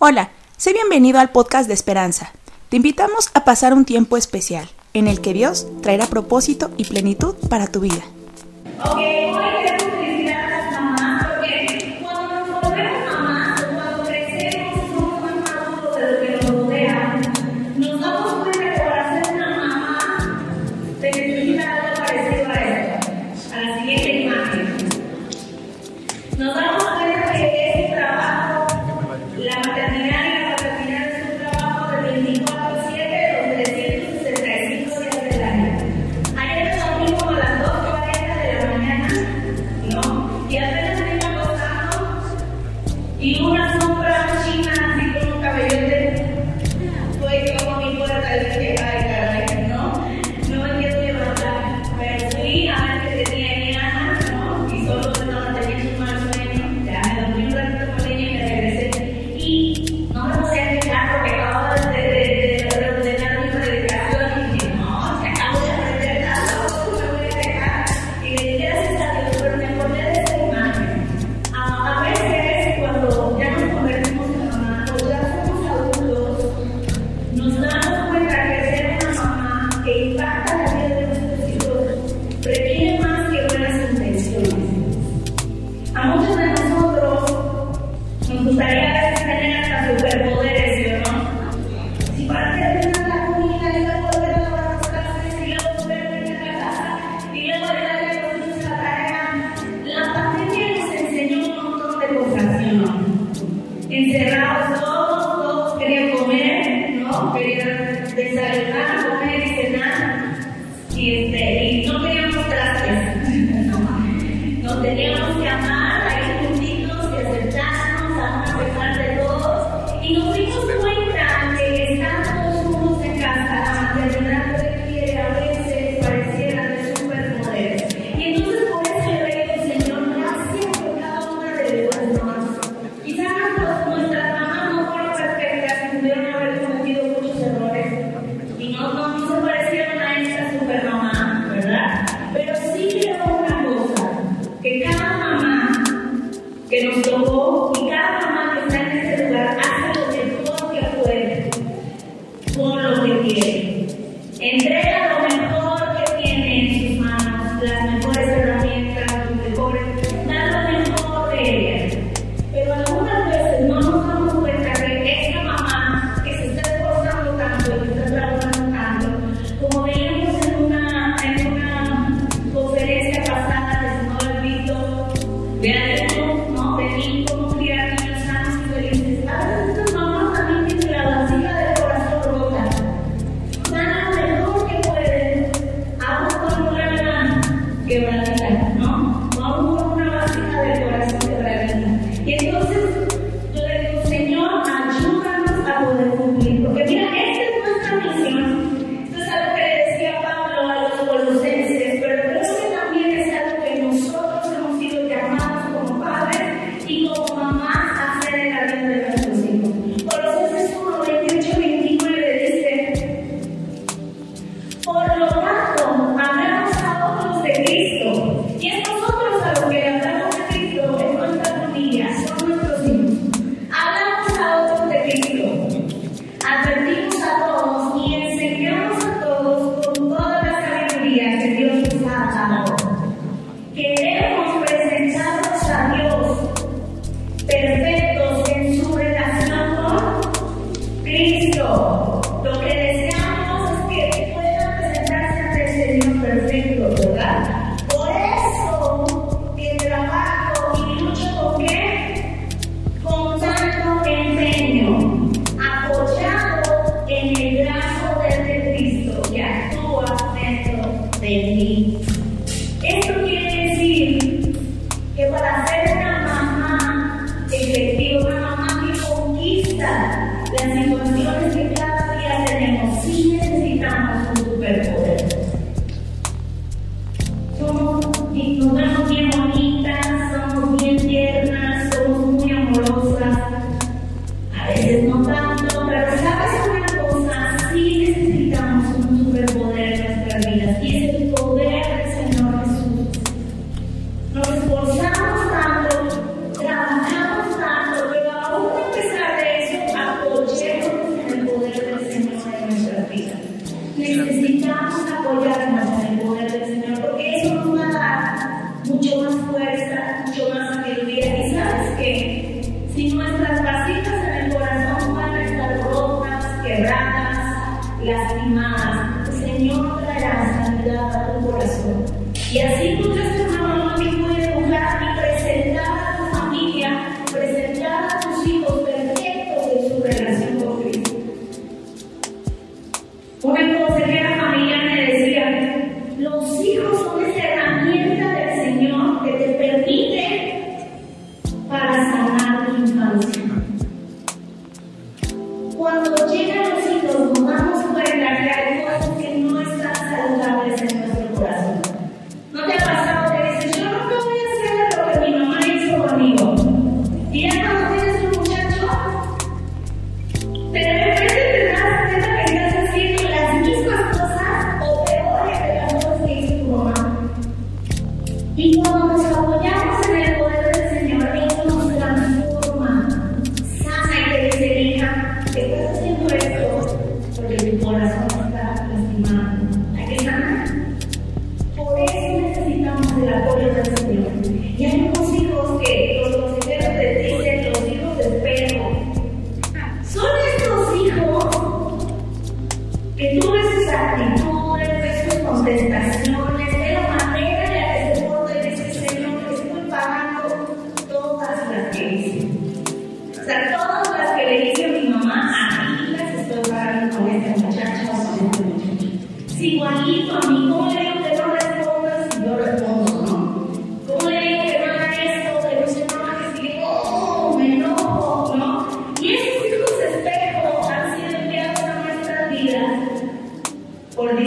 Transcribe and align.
Hola, 0.00 0.30
sé 0.56 0.72
bienvenido 0.72 1.18
al 1.18 1.30
podcast 1.30 1.66
de 1.66 1.74
Esperanza. 1.74 2.30
Te 2.68 2.76
invitamos 2.76 3.30
a 3.34 3.42
pasar 3.42 3.74
un 3.74 3.84
tiempo 3.84 4.16
especial 4.16 4.70
en 4.94 5.08
el 5.08 5.20
que 5.20 5.32
Dios 5.32 5.66
traerá 5.82 6.06
propósito 6.06 6.70
y 6.76 6.84
plenitud 6.84 7.34
para 7.48 7.66
tu 7.66 7.80
vida. 7.80 8.04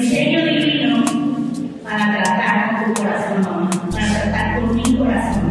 diseño 0.01 0.45
divino 0.45 1.03
para 1.83 2.23
tratar 2.23 2.83
con 2.83 2.93
tu 2.93 3.01
corazón, 3.01 3.41
¿no? 3.41 3.89
para 3.91 4.07
tratar 4.07 4.61
con 4.61 4.75
mi 4.75 4.97
corazón. 4.97 5.43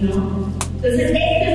¿no? 0.00 0.48
Entonces, 0.76 1.10
este 1.10 1.47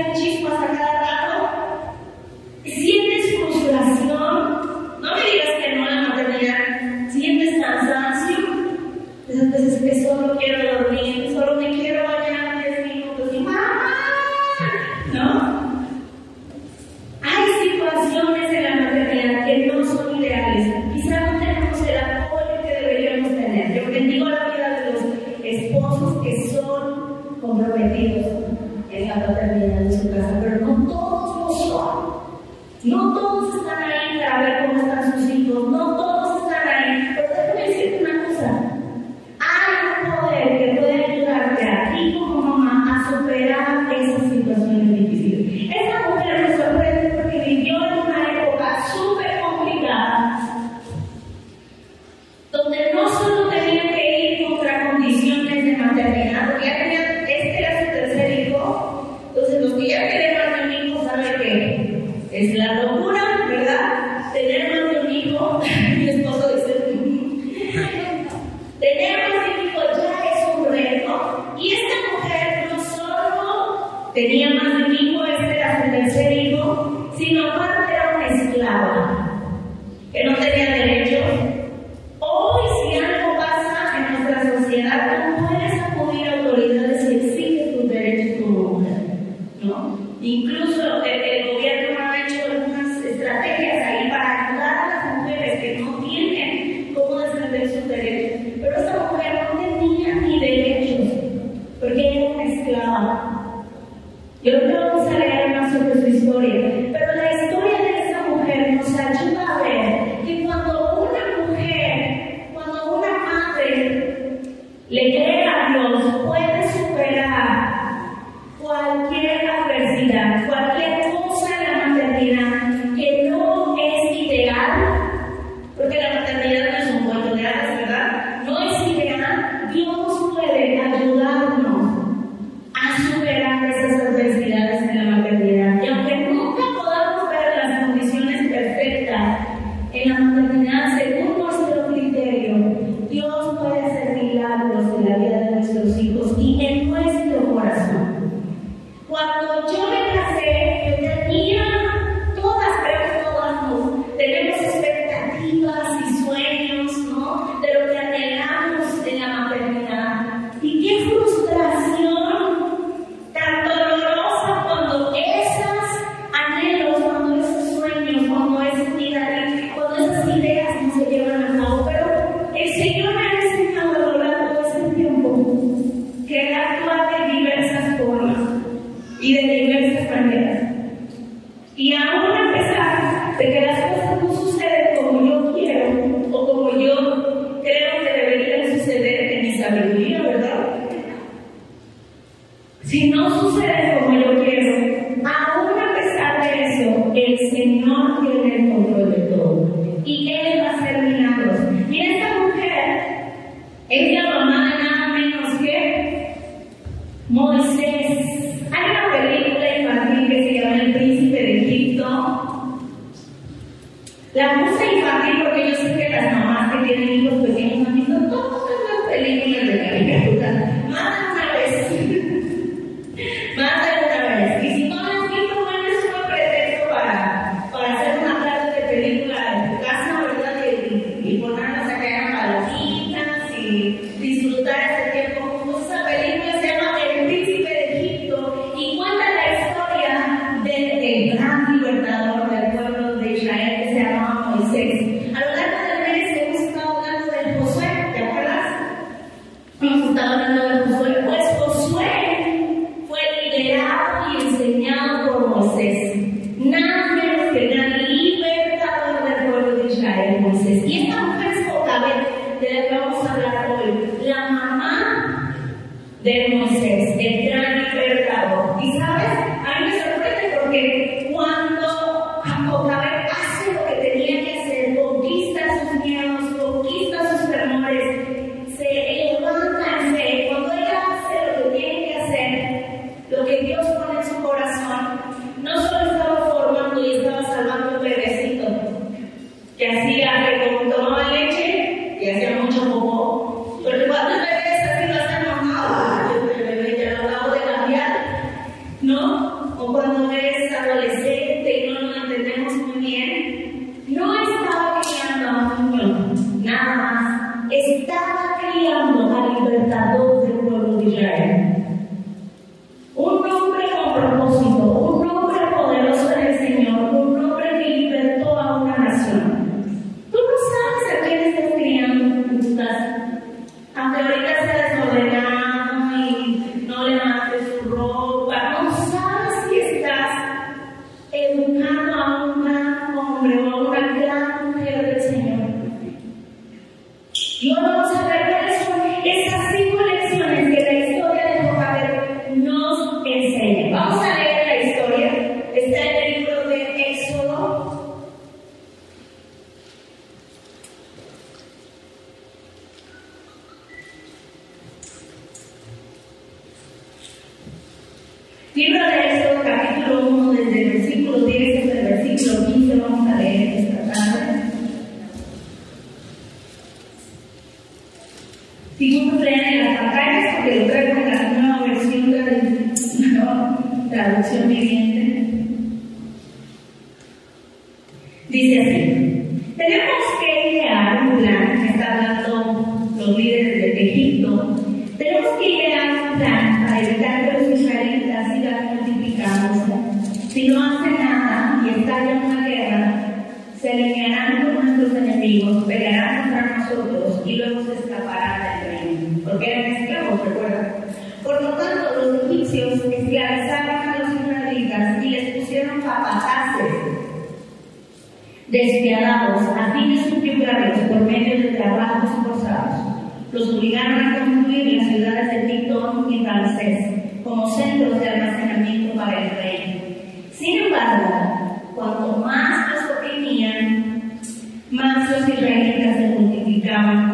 chocan 0.00 0.22
y 0.22 0.99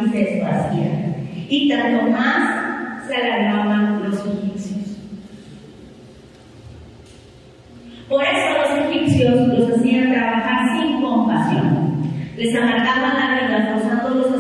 y 0.05 0.11
se 0.11 0.39
esparcían. 0.39 1.17
Y 1.49 1.69
tanto 1.69 2.11
más 2.11 3.07
se 3.07 3.17
alargaban 3.17 4.03
los 4.03 4.19
egipcios. 4.27 4.99
Por 8.09 8.23
eso 8.23 8.59
los 8.59 8.89
egipcios 8.89 9.49
los 9.49 9.79
hacían 9.79 10.13
trabajar 10.13 10.79
sin 10.79 11.01
compasión. 11.03 12.03
Les 12.37 12.55
amargaban 12.55 13.17
la 13.17 13.47
vida, 13.47 13.73
forzándolos 13.73 14.36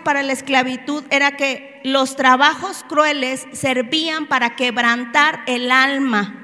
para 0.00 0.22
la 0.22 0.32
esclavitud 0.32 1.04
era 1.10 1.36
que 1.36 1.80
los 1.84 2.16
trabajos 2.16 2.84
crueles 2.88 3.46
servían 3.52 4.26
para 4.26 4.56
quebrantar 4.56 5.42
el 5.46 5.70
alma 5.70 6.40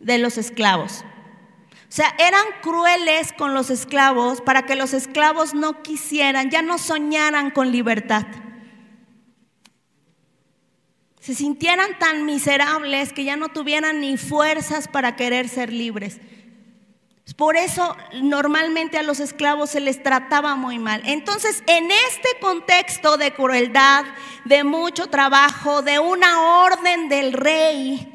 de 0.00 0.18
los 0.18 0.38
esclavos. 0.38 1.04
O 1.88 1.90
sea, 1.90 2.14
eran 2.18 2.44
crueles 2.60 3.32
con 3.32 3.54
los 3.54 3.70
esclavos 3.70 4.40
para 4.42 4.66
que 4.66 4.76
los 4.76 4.92
esclavos 4.92 5.54
no 5.54 5.82
quisieran, 5.82 6.50
ya 6.50 6.60
no 6.60 6.76
soñaran 6.76 7.50
con 7.50 7.72
libertad. 7.72 8.26
Se 11.20 11.34
sintieran 11.34 11.98
tan 11.98 12.26
miserables 12.26 13.12
que 13.12 13.24
ya 13.24 13.36
no 13.36 13.48
tuvieran 13.48 14.00
ni 14.00 14.16
fuerzas 14.16 14.86
para 14.88 15.16
querer 15.16 15.48
ser 15.48 15.72
libres. 15.72 16.20
Por 17.36 17.56
eso 17.56 17.96
normalmente 18.22 18.98
a 18.98 19.02
los 19.02 19.20
esclavos 19.20 19.70
se 19.70 19.80
les 19.80 20.02
trataba 20.02 20.54
muy 20.56 20.78
mal. 20.78 21.02
Entonces, 21.04 21.62
en 21.66 21.90
este 21.90 22.28
contexto 22.40 23.16
de 23.16 23.32
crueldad, 23.32 24.04
de 24.44 24.64
mucho 24.64 25.08
trabajo, 25.08 25.82
de 25.82 25.98
una 25.98 26.62
orden 26.64 27.08
del 27.08 27.32
rey, 27.32 28.14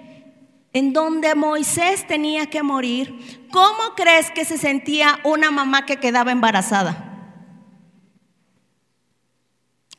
en 0.74 0.92
donde 0.92 1.36
Moisés 1.36 2.08
tenía 2.08 2.48
que 2.48 2.64
morir, 2.64 3.48
¿cómo 3.52 3.96
crees 3.96 4.32
que 4.32 4.46
se 4.46 4.58
sentía 4.58 5.20
una 5.24 5.52
mamá 5.52 5.86
que 5.86 5.98
quedaba 5.98 6.32
embarazada? 6.32 7.12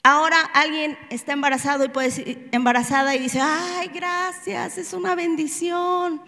Ahora 0.03 0.39
alguien 0.53 0.99
está 1.09 1.33
embarazado 1.33 1.85
y 1.85 1.89
puede 1.89 2.09
decir, 2.09 2.49
embarazada 2.53 3.15
y 3.15 3.21
dice, 3.21 3.41
ay, 3.41 3.89
gracias, 3.95 4.77
es 4.77 4.93
una 4.93 5.15
bendición, 5.15 6.21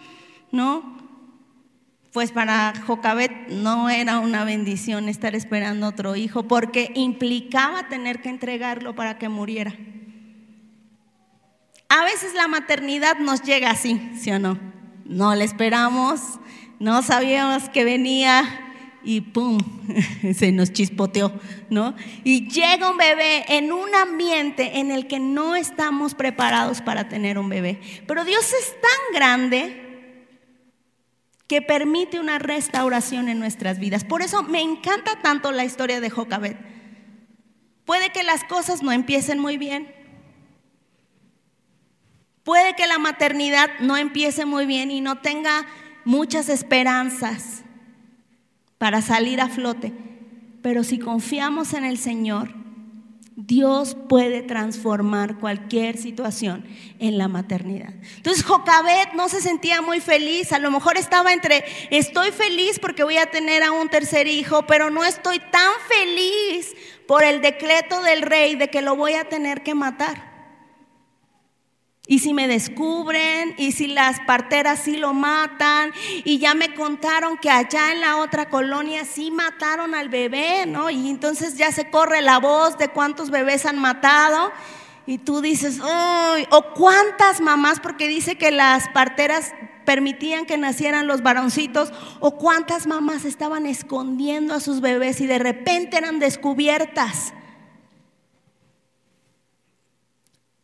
¿no? 0.51 1.06
Pues 2.17 2.31
para 2.31 2.73
Jocabet 2.87 3.49
no 3.49 3.91
era 3.91 4.17
una 4.17 4.43
bendición 4.43 5.07
estar 5.07 5.35
esperando 5.35 5.85
otro 5.85 6.15
hijo 6.15 6.47
porque 6.47 6.91
implicaba 6.95 7.89
tener 7.89 8.23
que 8.23 8.29
entregarlo 8.29 8.95
para 8.95 9.19
que 9.19 9.29
muriera. 9.29 9.75
A 11.89 12.03
veces 12.05 12.33
la 12.33 12.47
maternidad 12.47 13.19
nos 13.19 13.43
llega 13.43 13.69
así, 13.69 14.01
¿sí 14.19 14.31
o 14.31 14.39
no? 14.39 14.57
No 15.05 15.35
la 15.35 15.43
esperamos, 15.43 16.39
no 16.79 17.03
sabíamos 17.03 17.69
que 17.69 17.83
venía 17.83 18.73
y 19.03 19.21
¡pum! 19.21 19.59
se 20.33 20.51
nos 20.51 20.73
chispoteó, 20.73 21.31
¿no? 21.69 21.93
Y 22.23 22.49
llega 22.49 22.89
un 22.89 22.97
bebé 22.97 23.45
en 23.47 23.71
un 23.71 23.93
ambiente 23.93 24.79
en 24.79 24.89
el 24.89 25.05
que 25.05 25.19
no 25.19 25.55
estamos 25.55 26.15
preparados 26.15 26.81
para 26.81 27.09
tener 27.09 27.37
un 27.37 27.47
bebé. 27.47 27.79
Pero 28.07 28.25
Dios 28.25 28.43
es 28.59 28.73
tan 28.81 29.13
grande 29.13 29.86
que 31.47 31.61
permite 31.61 32.19
una 32.19 32.39
restauración 32.39 33.29
en 33.29 33.39
nuestras 33.39 33.79
vidas. 33.79 34.03
Por 34.03 34.21
eso 34.21 34.43
me 34.43 34.61
encanta 34.61 35.21
tanto 35.21 35.51
la 35.51 35.65
historia 35.65 36.01
de 36.01 36.09
Jocabet. 36.09 36.57
Puede 37.85 38.11
que 38.11 38.23
las 38.23 38.43
cosas 38.43 38.83
no 38.83 38.91
empiecen 38.91 39.39
muy 39.39 39.57
bien. 39.57 39.93
Puede 42.43 42.75
que 42.75 42.87
la 42.87 42.99
maternidad 42.99 43.69
no 43.79 43.97
empiece 43.97 44.45
muy 44.45 44.65
bien 44.65 44.91
y 44.91 45.01
no 45.01 45.19
tenga 45.19 45.65
muchas 46.03 46.49
esperanzas 46.49 47.63
para 48.77 49.01
salir 49.01 49.41
a 49.41 49.47
flote. 49.47 49.93
Pero 50.61 50.83
si 50.83 50.99
confiamos 50.99 51.73
en 51.73 51.85
el 51.85 51.97
Señor, 51.97 52.53
Dios 53.39 53.95
puede 54.09 54.41
transformar 54.41 55.37
cualquier 55.37 55.95
situación 55.95 56.65
en 56.97 57.19
la 57.19 57.27
maternidad. 57.27 57.93
Entonces 58.15 58.43
Jocabet 58.43 59.13
no 59.13 59.29
se 59.29 59.41
sentía 59.41 59.79
muy 59.83 59.99
feliz, 59.99 60.51
a 60.53 60.57
lo 60.57 60.71
mejor 60.71 60.97
estaba 60.97 61.31
entre, 61.31 61.63
estoy 61.91 62.31
feliz 62.31 62.79
porque 62.79 63.03
voy 63.03 63.17
a 63.17 63.29
tener 63.29 63.61
a 63.61 63.71
un 63.71 63.89
tercer 63.89 64.27
hijo, 64.27 64.65
pero 64.65 64.89
no 64.89 65.05
estoy 65.05 65.37
tan 65.37 65.71
feliz 65.87 66.75
por 67.05 67.23
el 67.23 67.41
decreto 67.41 68.01
del 68.01 68.23
rey 68.23 68.55
de 68.55 68.69
que 68.69 68.81
lo 68.81 68.95
voy 68.95 69.13
a 69.13 69.29
tener 69.29 69.61
que 69.61 69.75
matar. 69.75 70.36
Y 72.09 72.19
si 72.19 72.33
me 72.33 72.47
descubren, 72.47 73.53
y 73.57 73.73
si 73.73 73.87
las 73.87 74.21
parteras 74.21 74.79
sí 74.79 74.95
lo 74.95 75.13
matan, 75.13 75.91
y 76.23 76.39
ya 76.39 76.53
me 76.53 76.73
contaron 76.73 77.37
que 77.37 77.49
allá 77.49 77.91
en 77.91 77.99
la 77.99 78.17
otra 78.17 78.49
colonia 78.49 79.03
sí 79.03 79.29
mataron 79.29 79.93
al 79.93 80.07
bebé, 80.07 80.65
¿no? 80.65 80.89
Y 80.89 81.09
entonces 81.09 81.57
ya 81.57 81.71
se 81.73 81.89
corre 81.89 82.21
la 82.21 82.39
voz 82.39 82.77
de 82.77 82.87
cuántos 82.87 83.29
bebés 83.29 83.65
han 83.65 83.77
matado. 83.77 84.53
Y 85.05 85.17
tú 85.17 85.41
dices, 85.41 85.79
¡ay! 85.83 86.47
O 86.49 86.73
cuántas 86.73 87.41
mamás, 87.41 87.81
porque 87.81 88.07
dice 88.07 88.37
que 88.37 88.51
las 88.51 88.87
parteras 88.89 89.53
permitían 89.85 90.45
que 90.45 90.57
nacieran 90.57 91.07
los 91.07 91.23
varoncitos, 91.23 91.91
o 92.21 92.37
cuántas 92.37 92.87
mamás 92.87 93.25
estaban 93.25 93.65
escondiendo 93.65 94.53
a 94.53 94.61
sus 94.61 94.79
bebés 94.79 95.19
y 95.19 95.27
de 95.27 95.39
repente 95.39 95.97
eran 95.97 96.19
descubiertas. 96.19 97.33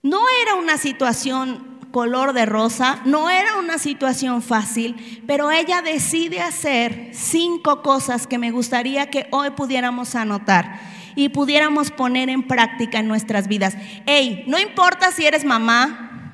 No 0.03 0.19
era 0.41 0.55
una 0.55 0.77
situación 0.77 1.79
color 1.91 2.33
de 2.33 2.45
rosa, 2.45 2.99
no 3.05 3.29
era 3.29 3.55
una 3.55 3.77
situación 3.77 4.41
fácil, 4.41 5.23
pero 5.25 5.49
ella 5.49 5.81
decide 5.81 6.41
hacer 6.41 7.11
cinco 7.13 7.81
cosas 7.81 8.27
que 8.27 8.37
me 8.37 8.51
gustaría 8.51 9.09
que 9.09 9.27
hoy 9.31 9.51
pudiéramos 9.51 10.15
anotar 10.15 10.77
y 11.15 11.29
pudiéramos 11.29 11.89
poner 11.89 12.27
en 12.27 12.45
práctica 12.45 12.99
en 12.99 13.07
nuestras 13.07 13.47
vidas. 13.47 13.77
Hey, 14.05 14.43
no 14.45 14.59
importa 14.59 15.09
si 15.13 15.25
eres 15.25 15.45
mamá, 15.45 16.33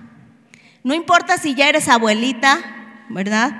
no 0.83 0.95
importa 0.95 1.37
si 1.37 1.53
ya 1.53 1.69
eres 1.69 1.89
abuelita, 1.89 3.05
¿verdad? 3.09 3.51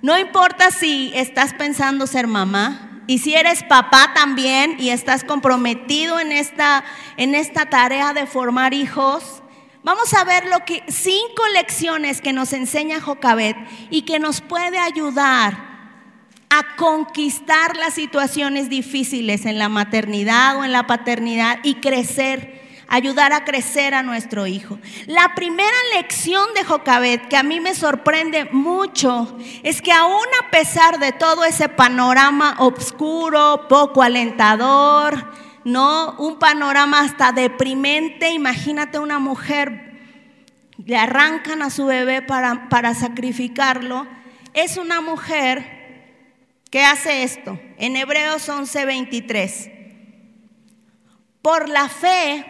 No 0.00 0.16
importa 0.16 0.70
si 0.70 1.12
estás 1.14 1.52
pensando 1.52 2.06
ser 2.06 2.26
mamá, 2.26 2.88
y 3.06 3.18
si 3.18 3.34
eres 3.34 3.62
papá 3.64 4.12
también 4.14 4.76
y 4.78 4.90
estás 4.90 5.24
comprometido 5.24 6.20
en 6.20 6.32
esta, 6.32 6.84
en 7.16 7.34
esta 7.34 7.66
tarea 7.66 8.12
de 8.12 8.26
formar 8.26 8.74
hijos, 8.74 9.41
Vamos 9.84 10.14
a 10.14 10.22
ver 10.22 10.46
lo 10.46 10.64
que 10.64 10.84
cinco 10.86 11.42
lecciones 11.54 12.20
que 12.20 12.32
nos 12.32 12.52
enseña 12.52 13.00
Jocabet 13.00 13.56
y 13.90 14.02
que 14.02 14.20
nos 14.20 14.40
puede 14.40 14.78
ayudar 14.78 15.72
a 16.50 16.76
conquistar 16.76 17.76
las 17.76 17.94
situaciones 17.94 18.68
difíciles 18.68 19.44
en 19.44 19.58
la 19.58 19.68
maternidad 19.68 20.56
o 20.56 20.64
en 20.64 20.70
la 20.70 20.86
paternidad 20.86 21.58
y 21.64 21.76
crecer, 21.76 22.62
ayudar 22.86 23.32
a 23.32 23.44
crecer 23.44 23.92
a 23.94 24.04
nuestro 24.04 24.46
hijo. 24.46 24.78
La 25.06 25.34
primera 25.34 25.76
lección 25.96 26.44
de 26.54 26.62
Jocabet 26.62 27.26
que 27.26 27.36
a 27.36 27.42
mí 27.42 27.58
me 27.58 27.74
sorprende 27.74 28.44
mucho 28.52 29.36
es 29.64 29.82
que 29.82 29.90
aún 29.90 30.26
a 30.44 30.50
pesar 30.52 31.00
de 31.00 31.10
todo 31.10 31.44
ese 31.44 31.68
panorama 31.68 32.54
oscuro, 32.60 33.66
poco 33.68 34.00
alentador, 34.00 35.26
no 35.64 36.16
un 36.18 36.38
panorama 36.38 37.00
hasta 37.00 37.32
deprimente. 37.32 38.30
Imagínate 38.30 38.98
una 38.98 39.18
mujer, 39.18 40.00
le 40.84 40.96
arrancan 40.96 41.62
a 41.62 41.70
su 41.70 41.86
bebé 41.86 42.22
para, 42.22 42.68
para 42.68 42.94
sacrificarlo. 42.94 44.06
Es 44.54 44.76
una 44.76 45.00
mujer 45.00 45.82
que 46.70 46.84
hace 46.84 47.22
esto. 47.22 47.58
En 47.76 47.96
Hebreos 47.96 48.48
11:23. 48.48 49.70
Por 51.42 51.68
la 51.68 51.88
fe, 51.88 52.46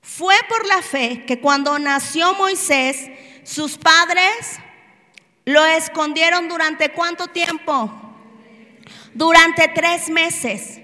fue 0.00 0.34
por 0.48 0.66
la 0.66 0.80
fe 0.80 1.24
que 1.26 1.40
cuando 1.40 1.78
nació 1.78 2.34
Moisés, 2.34 3.10
sus 3.42 3.76
padres 3.76 4.60
lo 5.44 5.64
escondieron 5.64 6.48
durante 6.48 6.90
cuánto 6.90 7.26
tiempo? 7.28 8.03
Durante 9.14 9.68
tres 9.68 10.10
meses. 10.10 10.80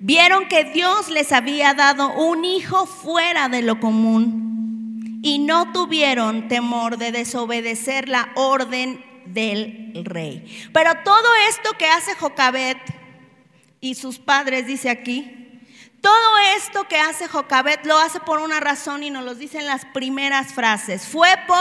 Vieron 0.00 0.46
que 0.46 0.64
Dios 0.64 1.08
les 1.08 1.32
había 1.32 1.74
dado 1.74 2.12
un 2.12 2.44
hijo 2.44 2.86
fuera 2.86 3.48
de 3.48 3.62
lo 3.62 3.80
común 3.80 5.20
y 5.22 5.40
no 5.40 5.72
tuvieron 5.72 6.48
temor 6.48 6.98
de 6.98 7.10
desobedecer 7.10 8.08
la 8.08 8.30
orden 8.36 9.04
del 9.26 10.04
rey. 10.04 10.70
Pero 10.72 10.92
todo 11.04 11.26
esto 11.48 11.70
que 11.76 11.86
hace 11.86 12.14
Jocabet 12.14 12.78
y 13.80 13.94
sus 13.94 14.18
padres, 14.18 14.66
dice 14.66 14.90
aquí, 14.90 15.38
todo 16.00 16.38
esto 16.56 16.84
que 16.84 16.98
hace 16.98 17.26
Jocabet 17.26 17.84
lo 17.84 17.98
hace 17.98 18.20
por 18.20 18.38
una 18.38 18.60
razón 18.60 19.02
y 19.02 19.10
nos 19.10 19.24
lo 19.24 19.34
dicen 19.34 19.66
las 19.66 19.84
primeras 19.86 20.52
frases. 20.52 21.06
Fue 21.06 21.28
por, 21.46 21.56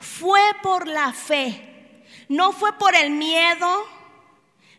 fue 0.00 0.40
por 0.62 0.88
la 0.88 1.12
fe, 1.12 2.04
no 2.28 2.50
fue 2.52 2.72
por 2.72 2.94
el 2.96 3.10
miedo, 3.10 3.86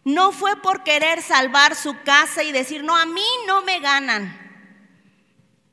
no 0.04 0.32
fue 0.32 0.56
por 0.62 0.84
querer 0.84 1.22
salvar 1.22 1.76
su 1.76 2.02
casa 2.04 2.44
y 2.44 2.52
decir, 2.52 2.84
no, 2.84 2.96
a 2.96 3.06
mí 3.06 3.26
no 3.48 3.62
me 3.62 3.80
ganan, 3.80 4.38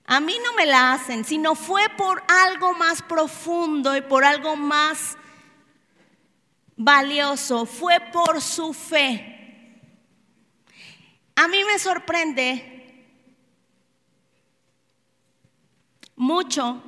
a 0.04 0.20
mí 0.20 0.36
no 0.44 0.54
me 0.54 0.66
la 0.66 0.92
hacen, 0.92 1.24
sino 1.24 1.54
fue 1.54 1.82
por 1.96 2.22
algo 2.28 2.74
más 2.74 3.02
profundo 3.02 3.96
y 3.96 4.00
por 4.02 4.24
algo 4.24 4.56
más 4.56 5.16
valioso, 6.76 7.66
fue 7.66 8.00
por 8.12 8.40
su 8.40 8.72
fe. 8.72 9.34
A 11.36 11.48
mí 11.48 11.62
me 11.64 11.78
sorprende 11.78 12.74
mucho 16.16 16.82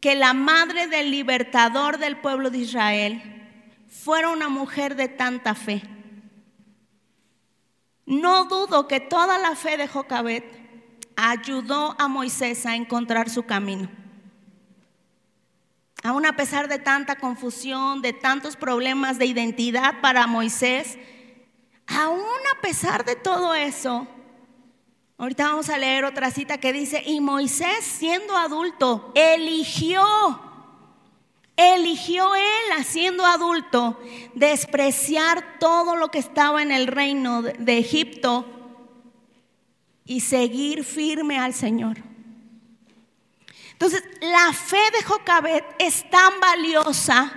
que 0.00 0.14
la 0.14 0.34
madre 0.34 0.86
del 0.86 1.10
libertador 1.10 1.98
del 1.98 2.18
pueblo 2.18 2.50
de 2.50 2.58
Israel 2.58 3.22
fuera 3.88 4.28
una 4.28 4.48
mujer 4.48 4.96
de 4.96 5.08
tanta 5.08 5.54
fe. 5.54 5.82
No 8.06 8.44
dudo 8.44 8.86
que 8.86 9.00
toda 9.00 9.38
la 9.38 9.56
fe 9.56 9.76
de 9.76 9.88
Jocabet 9.88 10.44
ayudó 11.16 11.96
a 11.98 12.08
Moisés 12.08 12.66
a 12.66 12.76
encontrar 12.76 13.30
su 13.30 13.44
camino. 13.44 13.88
aún 16.02 16.26
a 16.26 16.36
pesar 16.36 16.68
de 16.68 16.78
tanta 16.78 17.16
confusión, 17.16 18.02
de 18.02 18.12
tantos 18.12 18.56
problemas 18.56 19.18
de 19.18 19.24
identidad 19.24 20.02
para 20.02 20.26
Moisés, 20.26 20.98
aún 21.86 22.20
a 22.54 22.60
pesar 22.60 23.06
de 23.06 23.16
todo 23.16 23.54
eso, 23.54 24.06
ahorita 25.16 25.48
vamos 25.48 25.70
a 25.70 25.78
leer 25.78 26.04
otra 26.04 26.30
cita 26.30 26.58
que 26.58 26.74
dice, 26.74 27.02
y 27.06 27.22
Moisés 27.22 27.84
siendo 27.84 28.36
adulto, 28.36 29.12
eligió, 29.14 30.04
eligió 31.56 32.34
él 32.34 32.84
siendo 32.84 33.24
adulto, 33.24 34.00
despreciar 34.34 35.58
todo 35.58 35.96
lo 35.96 36.10
que 36.10 36.18
estaba 36.18 36.62
en 36.62 36.72
el 36.72 36.86
reino 36.86 37.42
de 37.42 37.78
Egipto 37.78 38.46
y 40.04 40.20
seguir 40.20 40.84
firme 40.84 41.38
al 41.38 41.54
Señor. 41.54 41.98
Entonces, 43.72 44.04
la 44.20 44.52
fe 44.52 44.82
de 44.96 45.02
Jocabet 45.04 45.64
es 45.78 46.08
tan 46.10 46.40
valiosa 46.40 47.32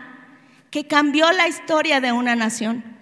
que 0.70 0.88
cambió 0.88 1.32
la 1.32 1.48
historia 1.48 2.02
de 2.02 2.12
una 2.12 2.36
nación. 2.36 2.97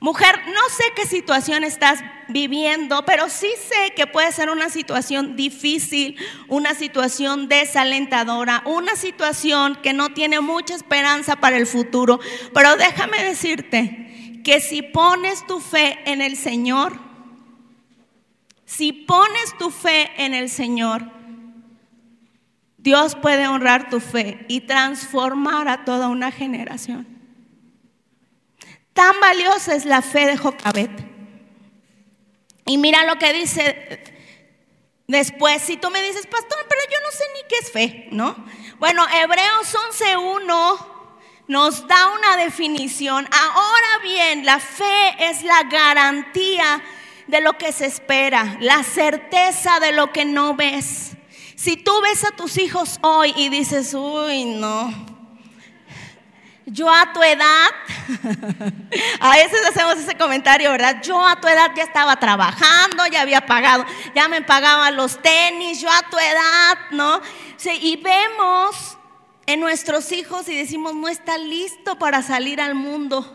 Mujer, 0.00 0.40
no 0.46 0.68
sé 0.70 0.84
qué 0.94 1.06
situación 1.06 1.64
estás 1.64 2.04
viviendo, 2.28 3.04
pero 3.04 3.28
sí 3.28 3.48
sé 3.68 3.92
que 3.96 4.06
puede 4.06 4.30
ser 4.30 4.48
una 4.48 4.68
situación 4.68 5.34
difícil, 5.34 6.16
una 6.46 6.74
situación 6.74 7.48
desalentadora, 7.48 8.62
una 8.64 8.94
situación 8.94 9.76
que 9.82 9.92
no 9.92 10.10
tiene 10.10 10.40
mucha 10.40 10.76
esperanza 10.76 11.36
para 11.36 11.56
el 11.56 11.66
futuro. 11.66 12.20
Pero 12.54 12.76
déjame 12.76 13.24
decirte 13.24 14.40
que 14.44 14.60
si 14.60 14.82
pones 14.82 15.44
tu 15.48 15.58
fe 15.58 15.98
en 16.04 16.20
el 16.20 16.36
Señor, 16.36 17.00
si 18.66 18.92
pones 18.92 19.58
tu 19.58 19.70
fe 19.70 20.12
en 20.16 20.32
el 20.32 20.48
Señor, 20.48 21.10
Dios 22.76 23.16
puede 23.16 23.48
honrar 23.48 23.90
tu 23.90 23.98
fe 23.98 24.46
y 24.48 24.60
transformar 24.60 25.66
a 25.66 25.84
toda 25.84 26.06
una 26.06 26.30
generación. 26.30 27.17
Tan 28.98 29.20
valiosa 29.20 29.76
es 29.76 29.84
la 29.84 30.02
fe 30.02 30.26
de 30.26 30.36
Jocabet. 30.36 30.90
Y 32.66 32.78
mira 32.78 33.04
lo 33.04 33.16
que 33.16 33.32
dice 33.32 34.02
después. 35.06 35.62
Si 35.62 35.76
tú 35.76 35.88
me 35.90 36.02
dices, 36.02 36.26
pastor, 36.26 36.58
pero 36.68 36.80
yo 36.90 36.98
no 37.04 37.10
sé 37.12 37.24
ni 37.32 37.48
qué 37.48 37.56
es 37.62 37.70
fe, 37.70 38.08
¿no? 38.10 38.34
Bueno, 38.80 39.06
Hebreos 39.08 39.72
11.1 40.00 40.86
nos 41.46 41.86
da 41.86 42.08
una 42.08 42.38
definición. 42.38 43.28
Ahora 43.30 43.98
bien, 44.02 44.44
la 44.44 44.58
fe 44.58 45.14
es 45.20 45.44
la 45.44 45.62
garantía 45.70 46.82
de 47.28 47.40
lo 47.40 47.52
que 47.52 47.70
se 47.70 47.86
espera, 47.86 48.56
la 48.58 48.82
certeza 48.82 49.78
de 49.78 49.92
lo 49.92 50.12
que 50.12 50.24
no 50.24 50.56
ves. 50.56 51.12
Si 51.54 51.76
tú 51.76 51.92
ves 52.00 52.24
a 52.24 52.32
tus 52.32 52.58
hijos 52.58 52.98
hoy 53.02 53.32
y 53.36 53.48
dices, 53.48 53.94
uy, 53.94 54.44
no, 54.44 54.92
yo 56.70 56.90
a 56.90 57.12
tu 57.12 57.22
edad, 57.22 57.70
a 59.20 59.30
veces 59.30 59.60
hacemos 59.68 59.96
ese 59.96 60.16
comentario, 60.16 60.70
¿verdad? 60.70 61.02
Yo 61.02 61.26
a 61.26 61.40
tu 61.40 61.48
edad 61.48 61.72
ya 61.74 61.82
estaba 61.82 62.16
trabajando, 62.16 63.06
ya 63.06 63.22
había 63.22 63.46
pagado, 63.46 63.84
ya 64.14 64.28
me 64.28 64.42
pagaban 64.42 64.96
los 64.96 65.20
tenis, 65.22 65.80
yo 65.80 65.90
a 65.90 66.02
tu 66.10 66.18
edad, 66.18 66.78
¿no? 66.90 67.20
Y 67.80 67.96
vemos 67.96 68.98
en 69.46 69.60
nuestros 69.60 70.12
hijos 70.12 70.48
y 70.48 70.56
decimos, 70.56 70.94
no 70.94 71.08
está 71.08 71.38
listo 71.38 71.98
para 71.98 72.22
salir 72.22 72.60
al 72.60 72.74
mundo. 72.74 73.34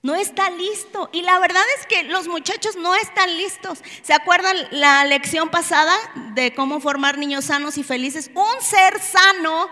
No 0.00 0.14
está 0.14 0.48
listo. 0.50 1.10
Y 1.12 1.22
la 1.22 1.38
verdad 1.40 1.62
es 1.78 1.86
que 1.86 2.04
los 2.04 2.28
muchachos 2.28 2.76
no 2.76 2.94
están 2.94 3.36
listos. 3.36 3.82
¿Se 4.02 4.14
acuerdan 4.14 4.56
la 4.70 5.04
lección 5.04 5.48
pasada 5.48 5.94
de 6.34 6.54
cómo 6.54 6.80
formar 6.80 7.18
niños 7.18 7.46
sanos 7.46 7.78
y 7.78 7.82
felices? 7.82 8.30
Un 8.34 8.62
ser 8.62 9.00
sano 9.00 9.68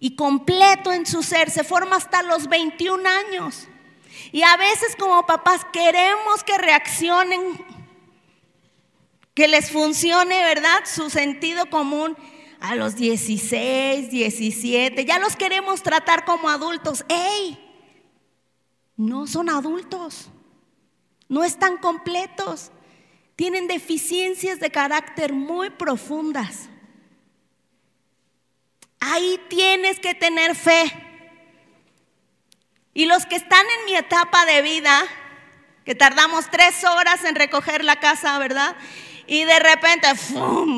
y 0.00 0.16
completo 0.16 0.92
en 0.92 1.06
su 1.06 1.22
ser 1.22 1.50
se 1.50 1.62
forma 1.62 1.96
hasta 1.96 2.22
los 2.22 2.48
21 2.48 3.08
años. 3.08 3.68
Y 4.32 4.42
a 4.42 4.56
veces 4.56 4.96
como 4.96 5.26
papás 5.26 5.64
queremos 5.72 6.42
que 6.44 6.58
reaccionen, 6.58 7.64
que 9.34 9.46
les 9.46 9.70
funcione, 9.70 10.42
¿verdad? 10.42 10.80
Su 10.84 11.10
sentido 11.10 11.70
común 11.70 12.16
a 12.60 12.74
los 12.74 12.96
16, 12.96 14.10
17. 14.10 15.04
Ya 15.04 15.18
los 15.18 15.36
queremos 15.36 15.82
tratar 15.82 16.24
como 16.24 16.48
adultos. 16.48 17.04
¡Ey! 17.08 17.70
no 19.00 19.26
son 19.26 19.48
adultos, 19.48 20.28
no 21.26 21.42
están 21.42 21.78
completos, 21.78 22.70
tienen 23.34 23.66
deficiencias 23.66 24.60
de 24.60 24.70
carácter 24.70 25.32
muy 25.32 25.70
profundas. 25.70 26.68
Ahí 29.00 29.40
tienes 29.48 29.98
que 29.98 30.14
tener 30.14 30.54
fe. 30.54 30.92
Y 32.94 33.06
los 33.06 33.26
que 33.26 33.36
están 33.36 33.64
en 33.78 33.84
mi 33.86 33.96
etapa 33.96 34.44
de 34.46 34.62
vida, 34.62 35.02
que 35.84 35.94
tardamos 35.94 36.50
tres 36.50 36.84
horas 36.84 37.24
en 37.24 37.34
recoger 37.34 37.84
la 37.84 37.96
casa, 37.96 38.38
¿verdad? 38.38 38.76
Y 39.26 39.44
de 39.44 39.58
repente, 39.58 40.08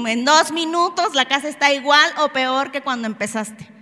en 0.07 0.25
dos 0.25 0.53
minutos 0.53 1.15
la 1.15 1.27
casa 1.27 1.49
está 1.49 1.73
igual 1.73 2.13
o 2.19 2.29
peor 2.29 2.71
que 2.71 2.83
cuando 2.83 3.07
empezaste 3.07 3.73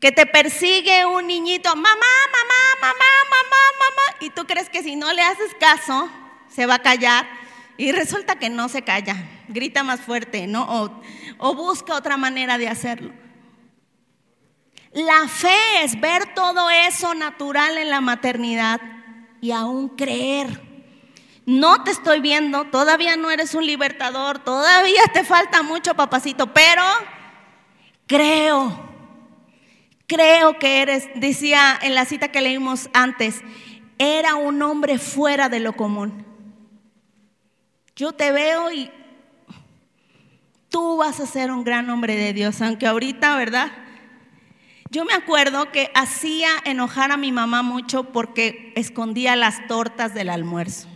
que 0.00 0.10
te 0.10 0.26
persigue 0.26 1.04
un 1.04 1.26
niñito, 1.26 1.68
mamá, 1.76 1.90
mamá, 1.92 2.62
mamá, 2.80 2.94
mamá, 3.30 3.62
mamá, 3.78 4.16
y 4.20 4.30
tú 4.30 4.46
crees 4.46 4.70
que 4.70 4.82
si 4.82 4.96
no 4.96 5.12
le 5.12 5.20
haces 5.20 5.54
caso, 5.60 6.08
se 6.48 6.64
va 6.64 6.76
a 6.76 6.82
callar, 6.82 7.28
y 7.76 7.92
resulta 7.92 8.38
que 8.38 8.48
no 8.48 8.70
se 8.70 8.82
calla, 8.82 9.16
grita 9.48 9.84
más 9.84 10.00
fuerte, 10.00 10.46
¿no? 10.46 11.02
O 11.40 11.54
busca 11.54 11.96
otra 11.96 12.16
manera 12.16 12.58
de 12.58 12.68
hacerlo. 12.68 13.12
La 14.92 15.28
fe 15.28 15.82
es 15.82 16.00
ver 16.00 16.34
todo 16.34 16.70
eso 16.70 17.14
natural 17.14 17.78
en 17.78 17.90
la 17.90 18.00
maternidad 18.00 18.80
y 19.40 19.50
aún 19.50 19.88
creer. 19.88 20.68
No 21.46 21.82
te 21.82 21.90
estoy 21.90 22.20
viendo, 22.20 22.64
todavía 22.66 23.16
no 23.16 23.30
eres 23.30 23.54
un 23.54 23.66
libertador, 23.66 24.38
todavía 24.38 25.02
te 25.12 25.24
falta 25.24 25.62
mucho, 25.62 25.94
papacito, 25.94 26.52
pero 26.52 26.82
creo 28.06 28.90
Creo 30.10 30.58
que 30.58 30.82
eres, 30.82 31.08
decía 31.14 31.78
en 31.80 31.94
la 31.94 32.04
cita 32.04 32.32
que 32.32 32.40
leímos 32.40 32.90
antes, 32.92 33.42
era 33.96 34.34
un 34.34 34.60
hombre 34.60 34.98
fuera 34.98 35.48
de 35.48 35.60
lo 35.60 35.74
común. 35.74 36.26
Yo 37.94 38.10
te 38.10 38.32
veo 38.32 38.72
y 38.72 38.90
tú 40.70 40.96
vas 40.96 41.20
a 41.20 41.26
ser 41.26 41.50
un 41.50 41.64
gran 41.64 41.90
hombre 41.90 42.16
de 42.16 42.32
Dios, 42.32 42.62
aunque 42.62 42.86
ahorita, 42.86 43.36
¿verdad? 43.36 43.70
Yo 44.90 45.04
me 45.04 45.12
acuerdo 45.12 45.70
que 45.70 45.90
hacía 45.94 46.50
enojar 46.64 47.12
a 47.12 47.16
mi 47.16 47.30
mamá 47.30 47.62
mucho 47.62 48.04
porque 48.04 48.72
escondía 48.76 49.36
las 49.36 49.66
tortas 49.68 50.14
del 50.14 50.30
almuerzo. 50.30 50.88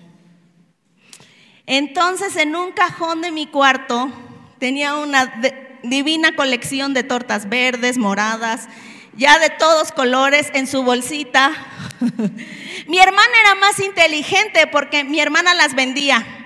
Entonces 1.66 2.36
en 2.36 2.56
un 2.56 2.72
cajón 2.72 3.20
de 3.20 3.30
mi 3.30 3.46
cuarto 3.46 4.10
tenía 4.58 4.94
una 4.96 5.40
divina 5.82 6.34
colección 6.34 6.92
de 6.92 7.02
tortas 7.02 7.48
verdes, 7.48 7.98
moradas, 7.98 8.68
ya 9.16 9.38
de 9.38 9.50
todos 9.50 9.92
colores 9.92 10.50
en 10.54 10.66
su 10.66 10.82
bolsita. 10.82 11.52
mi 12.88 12.98
hermana 12.98 13.32
era 13.42 13.54
más 13.54 13.78
inteligente 13.80 14.66
porque 14.66 15.04
mi 15.04 15.20
hermana 15.20 15.54
las 15.54 15.74
vendía. 15.74 16.43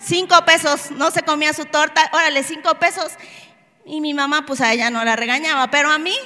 Cinco 0.00 0.44
pesos, 0.44 0.90
no 0.92 1.10
se 1.10 1.22
comía 1.22 1.52
su 1.52 1.66
torta, 1.66 2.10
órale, 2.12 2.42
cinco 2.42 2.74
pesos. 2.76 3.12
Y 3.84 4.00
mi 4.00 4.14
mamá, 4.14 4.46
pues 4.46 4.60
a 4.60 4.72
ella 4.72 4.90
no 4.90 5.04
la 5.04 5.14
regañaba, 5.14 5.70
pero 5.70 5.90
a 5.90 5.98
mí. 5.98 6.16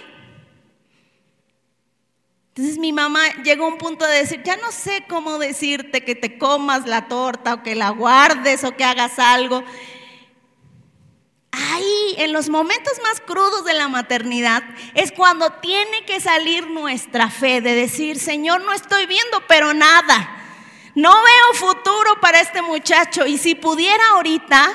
Entonces 2.48 2.78
mi 2.78 2.92
mamá 2.92 3.20
llegó 3.42 3.64
a 3.64 3.68
un 3.68 3.78
punto 3.78 4.06
de 4.06 4.18
decir, 4.18 4.42
ya 4.44 4.56
no 4.56 4.70
sé 4.70 5.04
cómo 5.08 5.38
decirte 5.38 6.04
que 6.04 6.14
te 6.14 6.38
comas 6.38 6.86
la 6.86 7.08
torta 7.08 7.54
o 7.54 7.62
que 7.64 7.74
la 7.74 7.90
guardes 7.90 8.62
o 8.62 8.76
que 8.76 8.84
hagas 8.84 9.18
algo. 9.18 9.64
Ahí, 11.50 12.14
en 12.18 12.32
los 12.32 12.48
momentos 12.48 12.92
más 13.02 13.20
crudos 13.20 13.64
de 13.64 13.74
la 13.74 13.88
maternidad, 13.88 14.62
es 14.94 15.10
cuando 15.10 15.50
tiene 15.54 16.04
que 16.04 16.20
salir 16.20 16.68
nuestra 16.70 17.28
fe 17.28 17.60
de 17.60 17.74
decir, 17.74 18.20
Señor, 18.20 18.60
no 18.62 18.72
estoy 18.72 19.06
viendo, 19.06 19.42
pero 19.48 19.74
nada. 19.74 20.43
No 20.94 21.10
veo 21.10 21.54
futuro 21.54 22.20
para 22.20 22.40
este 22.40 22.62
muchacho. 22.62 23.26
Y 23.26 23.38
si 23.38 23.54
pudiera 23.54 24.02
ahorita, 24.14 24.72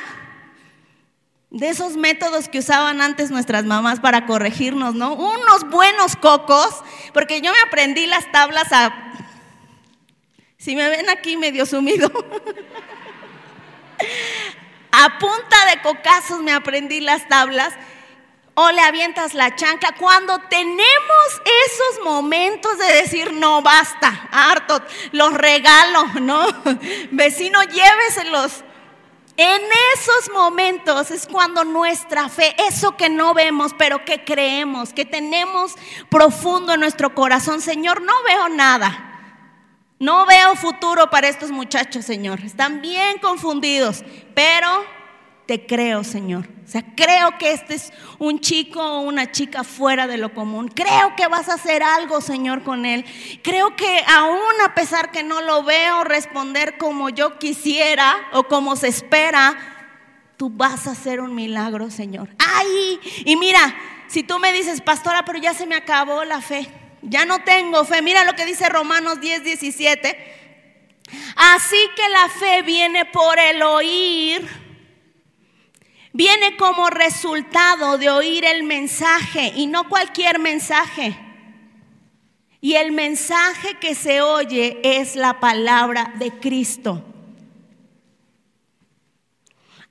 de 1.50 1.70
esos 1.70 1.96
métodos 1.96 2.48
que 2.48 2.60
usaban 2.60 3.02
antes 3.02 3.32
nuestras 3.32 3.66
mamás 3.66 4.00
para 4.00 4.26
corregirnos, 4.26 4.96
¿no? 4.96 5.14
Unos 5.14 5.70
buenos 5.70 6.16
cocos, 6.16 6.84
porque 7.14 7.42
yo 7.42 7.52
me 7.52 7.60
aprendí 7.60 8.06
las 8.06 8.32
tablas 8.32 8.72
a... 8.72 8.94
Si 10.58 10.76
me 10.76 10.90
ven 10.90 11.10
aquí 11.10 11.38
medio 11.38 11.66
sumido. 11.66 12.12
A 14.92 15.20
punta 15.20 15.66
de 15.70 15.82
cocazos 15.82 16.42
me 16.42 16.52
aprendí 16.52 17.00
las 17.00 17.28
tablas 17.28 17.74
o 18.62 18.72
le 18.74 18.82
avientas 18.82 19.34
la 19.36 19.56
chancla. 19.56 19.94
Cuando 19.98 20.38
tenemos 20.50 21.42
esos 21.66 22.04
momentos 22.04 22.78
de 22.78 22.94
decir, 22.94 23.32
no, 23.32 23.62
basta, 23.62 24.28
harto, 24.34 24.82
los 25.14 25.34
regalo, 25.34 26.06
¿no? 26.22 26.46
Vecino, 27.12 27.64
lléveselos. 27.64 28.66
En 29.38 29.62
esos 29.94 30.30
momentos 30.34 31.10
es 31.10 31.26
cuando 31.26 31.64
nuestra 31.64 32.28
fe, 32.28 32.54
eso 32.68 32.98
que 32.98 33.08
no 33.08 33.34
vemos, 33.34 33.74
pero 33.78 34.04
que 34.04 34.26
creemos, 34.26 34.92
que 34.92 35.06
tenemos 35.06 35.76
profundo 36.10 36.74
en 36.74 36.82
nuestro 36.82 37.16
corazón, 37.16 37.62
Señor, 37.62 38.02
no 38.02 38.14
veo 38.24 38.50
nada. 38.50 39.06
No 40.00 40.26
veo 40.26 40.56
futuro 40.56 41.10
para 41.10 41.30
estos 41.30 41.52
muchachos, 41.52 42.04
Señor. 42.04 42.42
Están 42.42 42.82
bien 42.82 43.20
confundidos, 43.20 44.04
pero 44.34 44.99
te 45.50 45.66
creo, 45.66 46.04
Señor. 46.04 46.48
O 46.64 46.70
sea, 46.70 46.84
creo 46.96 47.40
que 47.40 47.54
este 47.54 47.74
es 47.74 47.92
un 48.20 48.40
chico 48.40 48.80
o 48.80 49.00
una 49.00 49.32
chica 49.32 49.64
fuera 49.64 50.06
de 50.06 50.20
lo 50.20 50.32
común. 50.36 50.68
Creo 50.68 51.16
que 51.16 51.26
vas 51.26 51.50
a 51.50 51.56
hacer 51.56 51.82
algo, 51.82 52.22
Señor, 52.22 52.62
con 52.62 52.86
él. 52.86 53.04
Creo 53.42 53.76
que 53.76 54.04
aún 54.08 54.62
a 54.64 54.76
pesar 54.76 55.10
que 55.10 55.24
no 55.24 55.42
lo 55.42 55.64
veo 55.64 56.04
responder 56.04 56.78
como 56.78 57.10
yo 57.10 57.40
quisiera 57.40 58.16
o 58.34 58.44
como 58.44 58.76
se 58.76 58.90
espera, 58.90 59.58
tú 60.38 60.52
vas 60.52 60.86
a 60.86 60.92
hacer 60.92 61.20
un 61.20 61.34
milagro, 61.34 61.90
Señor. 61.90 62.30
Ay, 62.38 63.00
y 63.26 63.36
mira, 63.36 63.76
si 64.08 64.22
tú 64.22 64.38
me 64.38 64.54
dices, 64.54 64.82
pastora, 64.82 65.26
pero 65.26 65.40
ya 65.40 65.56
se 65.56 65.66
me 65.66 65.74
acabó 65.74 66.26
la 66.26 66.42
fe. 66.42 66.70
Ya 67.02 67.26
no 67.26 67.40
tengo 67.40 67.86
fe. 67.86 68.04
Mira 68.04 68.24
lo 68.24 68.34
que 68.34 68.46
dice 68.46 68.70
Romanos 68.70 69.20
10, 69.20 69.44
17. 69.44 70.36
Así 71.36 71.90
que 71.96 72.08
la 72.10 72.30
fe 72.30 72.62
viene 72.62 73.06
por 73.06 73.40
el 73.40 73.64
oír. 73.64 74.59
Viene 76.20 76.58
como 76.58 76.90
resultado 76.90 77.98
de 77.98 78.10
oír 78.10 78.44
el 78.44 78.64
mensaje 78.64 79.54
y 79.56 79.68
no 79.68 79.88
cualquier 79.88 80.38
mensaje. 80.38 81.18
Y 82.60 82.74
el 82.74 82.92
mensaje 82.92 83.76
que 83.80 83.96
se 83.96 84.22
oye 84.22 84.82
es 84.84 85.16
la 85.16 85.40
palabra 85.40 86.14
de 86.20 86.38
Cristo. 86.38 87.02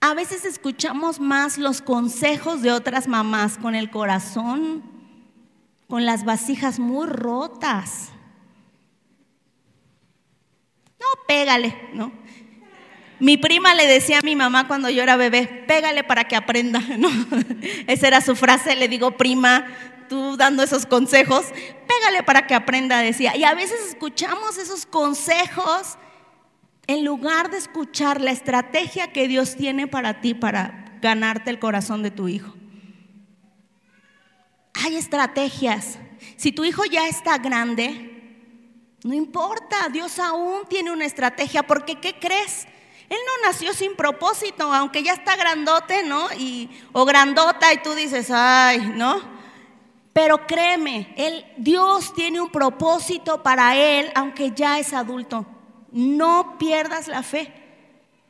A 0.03 0.13
veces 0.13 0.45
escuchamos 0.45 1.19
más 1.19 1.57
los 1.57 1.81
consejos 1.81 2.61
de 2.61 2.73
otras 2.73 3.09
mamás 3.09 3.57
con 3.57 3.75
el 3.75 3.89
corazón 3.89 4.83
con 5.89 6.05
las 6.05 6.27
vasijas 6.27 6.79
muy 6.79 7.07
rotas. 7.07 8.11
No, 11.01 11.07
pégale, 11.27 11.89
¿no? 11.95 12.13
Mi 13.21 13.37
prima 13.37 13.75
le 13.75 13.87
decía 13.87 14.19
a 14.19 14.23
mi 14.23 14.37
mamá 14.37 14.69
cuando 14.69 14.91
yo 14.91 15.03
era 15.03 15.17
bebé, 15.17 15.65
pégale 15.67 16.05
para 16.05 16.25
que 16.25 16.37
aprenda, 16.37 16.81
¿no? 16.99 17.11
Esa 17.87 18.07
era 18.07 18.21
su 18.21 18.37
frase, 18.37 18.77
le 18.77 18.89
digo, 18.89 19.17
prima, 19.17 19.67
tú 20.09 20.37
dando 20.37 20.63
esos 20.63 20.87
consejos, 20.87 21.47
pégale 21.87 22.23
para 22.23 22.47
que 22.47 22.55
aprenda, 22.55 22.99
decía. 22.99 23.37
Y 23.37 23.45
a 23.45 23.55
veces 23.55 23.81
escuchamos 23.89 24.59
esos 24.59 24.87
consejos 24.87 25.99
en 26.87 27.05
lugar 27.05 27.51
de 27.51 27.59
escuchar 27.59 28.21
la 28.21 28.31
estrategia 28.31 29.13
que 29.13 29.29
Dios 29.29 29.57
tiene 29.57 29.87
para 29.87 30.21
ti 30.21 30.35
para 30.35 30.97
ganarte 31.03 31.51
el 31.51 31.59
corazón 31.59 32.03
de 32.03 32.11
tu 32.11 32.29
hijo. 32.29 32.55
Hay 34.75 34.97
estrategias. 34.97 35.99
Si 36.37 36.53
tu 36.53 36.65
hijo 36.65 36.85
ya 36.85 37.09
está 37.09 37.39
grande, 37.39 38.09
no 39.05 39.13
importa, 39.13 39.89
Dios 39.93 40.19
aún 40.19 40.63
tiene 40.69 40.91
una 40.91 41.05
estrategia, 41.05 41.63
porque 41.63 41.97
¿qué 41.97 42.19
crees? 42.19 42.67
Él 43.09 43.19
no 43.27 43.49
nació 43.49 43.73
sin 43.73 43.97
propósito, 43.97 44.73
aunque 44.73 45.03
ya 45.03 45.13
está 45.13 45.37
grandote, 45.37 46.03
¿no? 46.05 46.29
Y, 46.39 46.69
o 46.93 47.05
grandota 47.05 47.73
y 47.73 47.83
tú 47.83 47.95
dices, 47.95 48.31
ay, 48.31 48.93
¿no? 48.95 49.21
Pero 50.13 50.47
créeme, 50.47 51.15
él, 51.17 51.47
Dios 51.57 52.13
tiene 52.13 52.41
un 52.41 52.51
propósito 52.51 53.43
para 53.43 53.77
él, 53.77 54.11
aunque 54.15 54.51
ya 54.51 54.79
es 54.79 54.93
adulto. 54.93 55.47
No 55.91 56.59
pierdas 56.59 57.09
la 57.09 57.23
fe. 57.23 57.53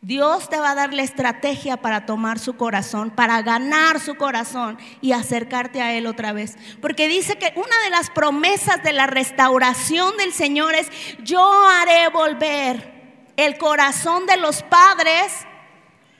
Dios 0.00 0.48
te 0.48 0.60
va 0.60 0.70
a 0.70 0.74
dar 0.76 0.94
la 0.94 1.02
estrategia 1.02 1.78
para 1.78 2.06
tomar 2.06 2.38
su 2.38 2.56
corazón, 2.56 3.10
para 3.10 3.42
ganar 3.42 3.98
su 3.98 4.14
corazón 4.14 4.78
y 5.00 5.10
acercarte 5.10 5.82
a 5.82 5.92
Él 5.92 6.06
otra 6.06 6.32
vez. 6.32 6.56
Porque 6.80 7.08
dice 7.08 7.36
que 7.36 7.52
una 7.56 7.80
de 7.82 7.90
las 7.90 8.10
promesas 8.10 8.80
de 8.84 8.92
la 8.92 9.08
restauración 9.08 10.16
del 10.16 10.32
Señor 10.32 10.74
es, 10.76 10.88
yo 11.24 11.42
haré 11.66 12.08
volver 12.10 12.97
el 13.38 13.56
corazón 13.56 14.26
de 14.26 14.36
los 14.36 14.64
padres 14.64 15.32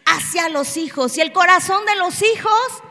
hacia 0.07 0.49
los 0.49 0.77
hijos 0.77 1.19
y 1.19 1.21
el 1.21 1.33
corazón 1.33 1.85
de 1.85 1.97
los 1.97 2.23
hijos 2.23 2.83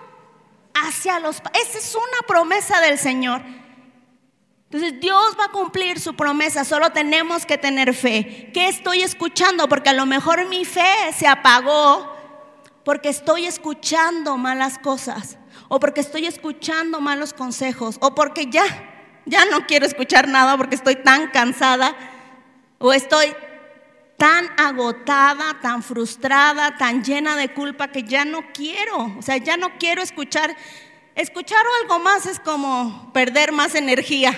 hacia 0.73 1.19
los 1.19 1.39
padres. 1.39 1.69
Esa 1.69 1.77
es 1.77 1.95
una 1.95 2.27
promesa 2.27 2.81
del 2.81 2.99
Señor. 2.99 3.41
Entonces 4.65 4.99
Dios 4.99 5.37
va 5.39 5.45
a 5.45 5.51
cumplir 5.51 5.97
su 5.97 6.13
promesa, 6.13 6.65
solo 6.65 6.91
tenemos 6.91 7.45
que 7.45 7.57
tener 7.57 7.93
fe. 7.93 8.51
¿Qué 8.53 8.67
estoy 8.67 9.01
escuchando? 9.01 9.69
Porque 9.69 9.91
a 9.91 9.93
lo 9.93 10.05
mejor 10.05 10.45
mi 10.47 10.65
fe 10.65 11.13
se 11.17 11.25
apagó 11.25 12.13
porque 12.83 13.07
estoy 13.07 13.45
escuchando 13.45 14.37
malas 14.37 14.77
cosas 14.77 15.37
o 15.69 15.79
porque 15.79 16.01
estoy 16.01 16.25
escuchando 16.25 16.99
malos 16.99 17.33
consejos 17.33 17.95
o 18.01 18.13
porque 18.13 18.47
ya, 18.47 18.65
ya 19.25 19.45
no 19.45 19.65
quiero 19.67 19.85
escuchar 19.85 20.27
nada 20.27 20.57
porque 20.57 20.75
estoy 20.75 20.97
tan 20.97 21.31
cansada 21.31 21.95
o 22.77 22.91
estoy 22.91 23.33
tan 24.17 24.47
agotada, 24.57 25.59
tan 25.61 25.83
frustrada, 25.83 26.77
tan 26.77 27.03
llena 27.03 27.35
de 27.35 27.53
culpa 27.53 27.89
que 27.89 28.03
ya 28.03 28.25
no 28.25 28.41
quiero, 28.53 29.15
o 29.17 29.21
sea, 29.21 29.37
ya 29.37 29.57
no 29.57 29.77
quiero 29.77 30.01
escuchar. 30.01 30.55
Escuchar 31.15 31.63
algo 31.81 31.99
más 31.99 32.25
es 32.27 32.39
como 32.39 33.11
perder 33.13 33.51
más 33.51 33.73
energía. 33.73 34.37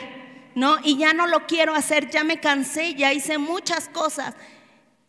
¿no? 0.56 0.78
Y 0.84 0.98
ya 0.98 1.14
no 1.14 1.26
lo 1.26 1.48
quiero 1.48 1.74
hacer, 1.74 2.10
ya 2.10 2.24
me 2.24 2.40
cansé, 2.40 2.94
ya 2.96 3.14
hice 3.14 3.38
muchas 3.38 3.88
cosas. 3.88 4.36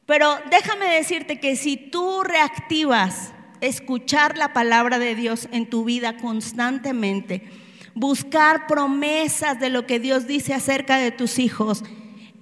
Pero 0.07 0.39
déjame 0.51 0.87
decirte 0.95 1.41
que 1.41 1.57
si 1.57 1.77
tú 1.77 2.23
reactivas 2.23 3.33
escuchar 3.61 4.39
la 4.39 4.53
palabra 4.53 4.99
de 4.99 5.15
Dios 5.15 5.49
en 5.53 5.69
tu 5.69 5.85
vida 5.85 6.17
constantemente, 6.19 7.51
buscar 7.95 8.67
promesas 8.67 9.59
de 9.61 9.71
lo 9.71 9.87
que 9.87 9.99
Dios 9.99 10.27
dice 10.27 10.55
acerca 10.55 10.99
de 10.99 11.11
tus 11.11 11.39
hijos, 11.39 11.83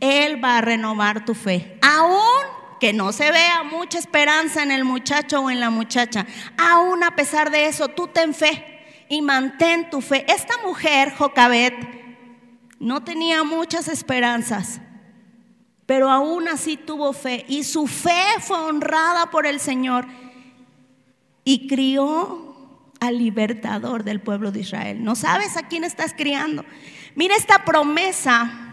Él 0.00 0.42
va 0.42 0.58
a 0.58 0.61
renovar 0.61 1.24
tu 1.24 1.34
fe. 1.34 1.78
Aún 1.82 2.58
que 2.78 2.92
no 2.92 3.12
se 3.12 3.30
vea 3.30 3.64
mucha 3.64 3.98
esperanza 3.98 4.62
en 4.62 4.70
el 4.70 4.84
muchacho 4.84 5.40
o 5.40 5.50
en 5.50 5.61
la 5.61 5.70
muchacha, 5.70 6.26
aún 6.56 7.02
a 7.02 7.16
pesar 7.16 7.50
de 7.50 7.66
eso, 7.66 7.88
tú 7.88 8.06
ten 8.06 8.34
fe 8.34 8.64
y 9.08 9.22
mantén 9.22 9.90
tu 9.90 10.00
fe. 10.00 10.24
Esta 10.28 10.54
mujer, 10.64 11.14
Jocabet, 11.16 11.74
no 12.78 13.02
tenía 13.02 13.42
muchas 13.42 13.88
esperanzas, 13.88 14.80
pero 15.87 16.11
aún 16.11 16.48
así 16.48 16.76
tuvo 16.76 17.12
fe 17.12 17.44
y 17.48 17.64
su 17.64 17.87
fe 17.87 18.22
fue 18.40 18.58
honrada 18.58 19.30
por 19.30 19.46
el 19.46 19.58
Señor 19.58 20.06
y 21.44 21.66
crió 21.66 22.44
al 23.00 23.18
libertador 23.18 24.04
del 24.04 24.20
pueblo 24.20 24.52
de 24.52 24.61
Israel. 24.61 25.02
¿No 25.02 25.16
sabes 25.16 25.56
a 25.56 25.66
quién 25.66 25.84
estás 25.84 26.12
criando? 26.12 26.64
Mira 27.14 27.34
esta 27.37 27.64
promesa. 27.64 28.67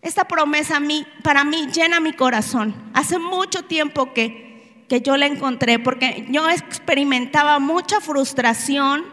Esta 0.00 0.26
promesa 0.26 0.76
a 0.76 0.80
mí, 0.80 1.06
para 1.22 1.44
mí 1.44 1.68
llena 1.72 2.00
mi 2.00 2.12
corazón. 2.12 2.74
Hace 2.94 3.18
mucho 3.18 3.62
tiempo 3.64 4.12
que, 4.12 4.84
que 4.88 5.00
yo 5.00 5.16
la 5.16 5.26
encontré 5.26 5.78
porque 5.78 6.26
yo 6.30 6.48
experimentaba 6.48 7.58
mucha 7.58 8.00
frustración 8.00 9.04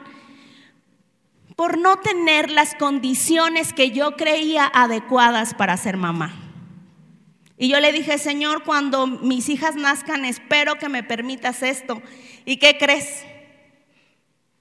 por 1.55 1.77
no 1.77 1.99
tener 1.99 2.51
las 2.51 2.75
condiciones 2.75 3.73
que 3.73 3.91
yo 3.91 4.15
creía 4.15 4.69
adecuadas 4.73 5.53
para 5.53 5.77
ser 5.77 5.97
mamá. 5.97 6.35
Y 7.57 7.69
yo 7.69 7.79
le 7.79 7.93
dije, 7.93 8.17
Señor, 8.17 8.63
cuando 8.63 9.07
mis 9.07 9.47
hijas 9.47 9.75
nazcan, 9.75 10.25
espero 10.25 10.75
que 10.75 10.89
me 10.89 11.03
permitas 11.03 11.63
esto. 11.63 12.01
¿Y 12.43 12.57
qué 12.57 12.77
crees? 12.77 13.23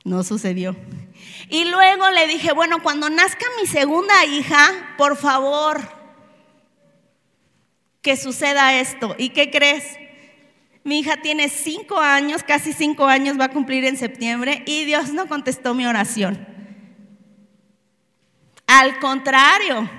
No 0.05 0.23
sucedió. 0.23 0.77
Y 1.49 1.65
luego 1.65 2.11
le 2.11 2.29
dije, 2.29 2.53
bueno, 2.53 2.83
cuando 2.83 3.11
nazca 3.11 3.45
mi 3.61 3.67
segunda 3.67 4.25
hija, 4.27 4.95
por 4.97 5.17
favor, 5.17 5.81
que 8.05 8.17
suceda 8.19 8.79
esto. 8.79 9.17
¿Y 9.19 9.31
qué 9.31 9.51
crees? 9.51 9.97
Mi 10.85 10.99
hija 10.99 11.23
tiene 11.23 11.49
cinco 11.49 11.99
años, 11.99 12.43
casi 12.45 12.75
cinco 12.75 13.07
años, 13.07 13.41
va 13.41 13.47
a 13.47 13.51
cumplir 13.51 13.87
en 13.87 13.97
septiembre, 13.97 14.63
y 14.67 14.85
Dios 14.85 15.13
no 15.15 15.27
contestó 15.27 15.73
mi 15.73 15.87
oración. 15.87 16.47
Al 18.67 18.99
contrario, 18.99 19.91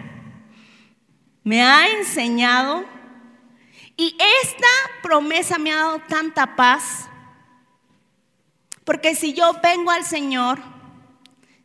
me 1.44 1.64
ha 1.64 1.90
enseñado 1.98 2.86
y 3.98 4.16
esta 4.44 4.68
promesa 5.02 5.58
me 5.58 5.72
ha 5.72 5.78
dado 5.78 6.00
tanta 6.08 6.56
paz, 6.56 7.10
porque 8.84 9.16
si 9.16 9.34
yo 9.34 9.60
vengo 9.64 9.90
al 9.90 10.06
Señor, 10.06 10.60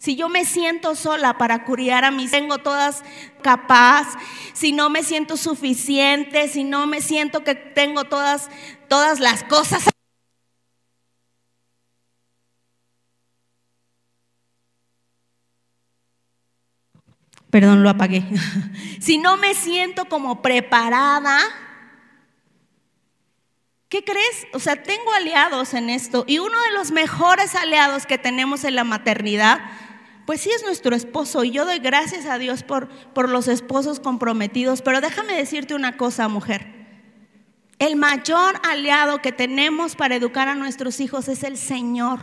si 0.00 0.16
yo 0.16 0.30
me 0.30 0.46
siento 0.46 0.94
sola 0.94 1.36
para 1.36 1.66
criar 1.66 2.06
a 2.06 2.10
mis, 2.10 2.30
tengo 2.30 2.56
todas 2.56 3.04
capaz, 3.42 4.16
si 4.54 4.72
no 4.72 4.88
me 4.88 5.02
siento 5.02 5.36
suficiente, 5.36 6.48
si 6.48 6.64
no 6.64 6.86
me 6.86 7.02
siento 7.02 7.44
que 7.44 7.54
tengo 7.54 8.04
todas, 8.04 8.48
todas 8.88 9.20
las 9.20 9.44
cosas 9.44 9.84
Perdón, 17.50 17.82
lo 17.82 17.90
apagué. 17.90 18.22
si 19.00 19.18
no 19.18 19.36
me 19.36 19.54
siento 19.54 20.06
como 20.06 20.40
preparada, 20.40 21.40
¿Qué 23.90 24.04
crees? 24.04 24.46
O 24.52 24.60
sea, 24.60 24.84
tengo 24.84 25.12
aliados 25.12 25.74
en 25.74 25.90
esto 25.90 26.24
y 26.28 26.38
uno 26.38 26.56
de 26.60 26.70
los 26.74 26.92
mejores 26.92 27.56
aliados 27.56 28.06
que 28.06 28.18
tenemos 28.18 28.62
en 28.62 28.76
la 28.76 28.84
maternidad, 28.84 29.60
pues 30.30 30.42
sí 30.42 30.50
es 30.54 30.62
nuestro 30.62 30.94
esposo 30.94 31.42
y 31.42 31.50
yo 31.50 31.64
doy 31.64 31.80
gracias 31.80 32.24
a 32.26 32.38
Dios 32.38 32.62
por, 32.62 32.86
por 32.86 33.28
los 33.28 33.48
esposos 33.48 33.98
comprometidos, 33.98 34.80
pero 34.80 35.00
déjame 35.00 35.34
decirte 35.34 35.74
una 35.74 35.96
cosa, 35.96 36.28
mujer. 36.28 36.68
El 37.80 37.96
mayor 37.96 38.60
aliado 38.62 39.20
que 39.22 39.32
tenemos 39.32 39.96
para 39.96 40.14
educar 40.14 40.46
a 40.46 40.54
nuestros 40.54 41.00
hijos 41.00 41.26
es 41.26 41.42
el 41.42 41.56
Señor. 41.56 42.20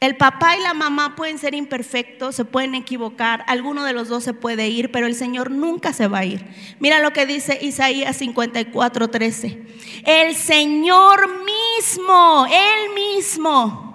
El 0.00 0.16
papá 0.16 0.56
y 0.56 0.62
la 0.62 0.72
mamá 0.72 1.14
pueden 1.14 1.36
ser 1.36 1.54
imperfectos, 1.54 2.36
se 2.36 2.46
pueden 2.46 2.74
equivocar, 2.74 3.44
alguno 3.48 3.84
de 3.84 3.92
los 3.92 4.08
dos 4.08 4.24
se 4.24 4.32
puede 4.32 4.68
ir, 4.68 4.90
pero 4.90 5.06
el 5.06 5.14
Señor 5.14 5.50
nunca 5.50 5.92
se 5.92 6.08
va 6.08 6.20
a 6.20 6.24
ir. 6.24 6.46
Mira 6.80 7.00
lo 7.00 7.12
que 7.12 7.26
dice 7.26 7.58
Isaías 7.60 8.16
54, 8.16 9.10
13. 9.10 9.62
El 10.06 10.34
Señor 10.34 11.28
mismo, 11.44 12.46
Él 12.46 12.94
mismo, 12.94 13.87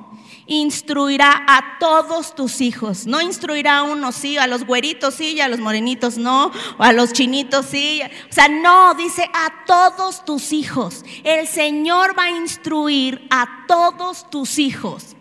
instruirá 0.45 1.43
a 1.47 1.77
todos 1.79 2.35
tus 2.35 2.61
hijos. 2.61 3.05
No 3.05 3.21
instruirá 3.21 3.77
a 3.77 3.83
unos 3.83 4.15
sí, 4.15 4.37
a 4.37 4.47
los 4.47 4.65
güeritos 4.65 5.15
sí, 5.15 5.33
y 5.33 5.41
a 5.41 5.47
los 5.47 5.59
morenitos 5.59 6.17
no, 6.17 6.51
o 6.77 6.83
a 6.83 6.93
los 6.93 7.13
chinitos 7.13 7.67
sí. 7.67 8.01
O 8.29 8.33
sea, 8.33 8.47
no, 8.47 8.93
dice 8.95 9.29
a 9.33 9.65
todos 9.65 10.25
tus 10.25 10.53
hijos. 10.53 11.03
El 11.23 11.47
Señor 11.47 12.17
va 12.17 12.25
a 12.25 12.31
instruir 12.31 13.27
a 13.29 13.65
todos 13.67 14.29
tus 14.29 14.59
hijos 14.59 15.15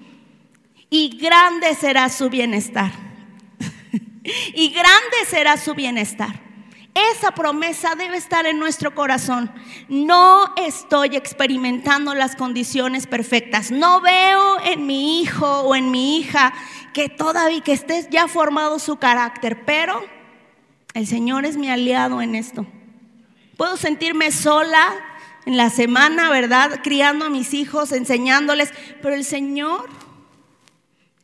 y 0.93 1.17
grande 1.17 1.75
será 1.75 2.11
su 2.11 2.29
bienestar. 2.29 2.93
y 4.55 4.69
grande 4.69 5.17
será 5.27 5.57
su 5.57 5.75
bienestar. 5.75 6.52
Esa 6.95 7.31
promesa 7.31 7.95
debe 7.95 8.19
estar 8.19 8.47
en 8.47 8.59
nuestro 8.59 8.95
corazón. 8.95 9.51
No 9.89 10.55
estoy 10.57 11.17
experimentando 11.17 12.15
las 12.15 12.37
condiciones 12.37 13.07
perfectas. 13.07 13.71
No 13.71 14.03
veo 14.03 14.61
en 14.65 14.87
mi 14.87 15.23
hijo 15.23 15.63
o 15.63 15.75
en 15.75 15.91
mi 15.91 16.19
hija 16.19 16.53
que 16.93 17.09
todavía 17.09 17.63
que 17.63 17.73
esté 17.73 18.07
ya 18.11 18.29
formado 18.29 18.79
su 18.79 18.97
carácter, 18.97 19.65
pero 19.65 20.05
el 20.93 21.07
Señor 21.07 21.47
es 21.47 21.57
mi 21.57 21.71
aliado 21.71 22.21
en 22.21 22.35
esto. 22.35 22.67
Puedo 23.57 23.79
sentirme 23.79 24.31
sola 24.31 24.93
en 25.47 25.57
la 25.57 25.71
semana, 25.71 26.29
¿verdad? 26.29 26.81
Criando 26.83 27.25
a 27.25 27.31
mis 27.31 27.55
hijos, 27.55 27.93
enseñándoles, 27.93 28.71
pero 29.01 29.15
el 29.15 29.25
Señor 29.25 29.89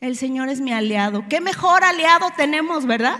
el 0.01 0.15
Señor 0.15 0.47
es 0.47 0.61
mi 0.61 0.71
aliado. 0.71 1.25
¿Qué 1.29 1.41
mejor 1.41 1.83
aliado 1.83 2.29
tenemos, 2.37 2.85
verdad? 2.85 3.19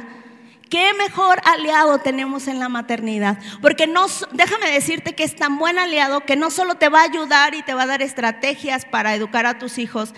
¿Qué 0.70 0.94
mejor 0.94 1.42
aliado 1.46 1.98
tenemos 1.98 2.48
en 2.48 2.60
la 2.60 2.70
maternidad? 2.70 3.40
Porque 3.60 3.88
no, 3.88 4.06
déjame 4.32 4.70
decirte 4.72 5.16
que 5.16 5.24
es 5.24 5.36
tan 5.36 5.58
buen 5.58 5.80
aliado 5.80 6.22
que 6.22 6.36
no 6.36 6.52
solo 6.52 6.76
te 6.76 6.90
va 6.90 7.02
a 7.02 7.06
ayudar 7.06 7.56
y 7.56 7.64
te 7.64 7.74
va 7.74 7.84
a 7.84 7.88
dar 7.88 8.04
estrategias 8.04 8.86
para 8.86 9.16
educar 9.16 9.48
a 9.48 9.58
tus 9.58 9.80
hijos, 9.80 10.14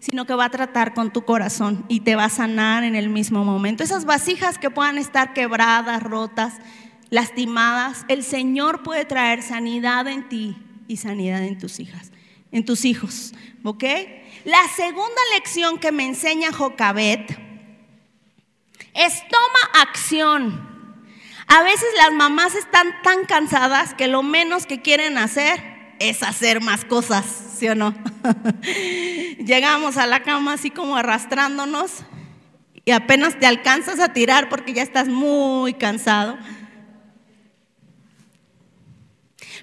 sino 0.00 0.26
que 0.26 0.34
va 0.34 0.44
a 0.44 0.50
tratar 0.50 0.92
con 0.92 1.10
tu 1.10 1.24
corazón 1.24 1.86
y 1.88 2.00
te 2.00 2.16
va 2.16 2.24
a 2.24 2.28
sanar 2.28 2.84
en 2.84 2.96
el 2.96 3.08
mismo 3.08 3.44
momento. 3.44 3.82
Esas 3.82 4.04
vasijas 4.04 4.58
que 4.58 4.68
puedan 4.68 4.98
estar 4.98 5.32
quebradas, 5.32 6.02
rotas, 6.02 6.52
lastimadas, 7.08 8.04
el 8.08 8.22
Señor 8.22 8.82
puede 8.82 9.06
traer 9.06 9.42
sanidad 9.42 10.06
en 10.06 10.28
ti 10.28 10.58
y 10.86 10.98
sanidad 10.98 11.42
en 11.42 11.56
tus 11.56 11.80
hijas, 11.80 12.12
en 12.52 12.66
tus 12.66 12.84
hijos, 12.84 13.32
¿ok? 13.62 13.84
La 14.44 14.68
segunda 14.76 15.22
lección 15.34 15.78
que 15.78 15.92
me 15.92 16.04
enseña 16.04 16.52
Jocabet 16.52 17.53
es 18.94 19.22
toma 19.28 19.82
acción. 19.82 20.74
A 21.46 21.62
veces 21.62 21.88
las 21.98 22.12
mamás 22.12 22.54
están 22.54 23.02
tan 23.02 23.24
cansadas 23.26 23.94
que 23.94 24.08
lo 24.08 24.22
menos 24.22 24.66
que 24.66 24.80
quieren 24.80 25.18
hacer 25.18 25.74
es 25.98 26.22
hacer 26.22 26.60
más 26.60 26.84
cosas, 26.84 27.24
¿sí 27.58 27.68
o 27.68 27.74
no? 27.74 27.94
Llegamos 29.38 29.96
a 29.96 30.06
la 30.06 30.22
cama 30.22 30.54
así 30.54 30.70
como 30.70 30.96
arrastrándonos 30.96 32.04
y 32.84 32.92
apenas 32.92 33.38
te 33.38 33.46
alcanzas 33.46 34.00
a 34.00 34.12
tirar 34.12 34.48
porque 34.48 34.72
ya 34.72 34.82
estás 34.82 35.08
muy 35.08 35.74
cansado. 35.74 36.38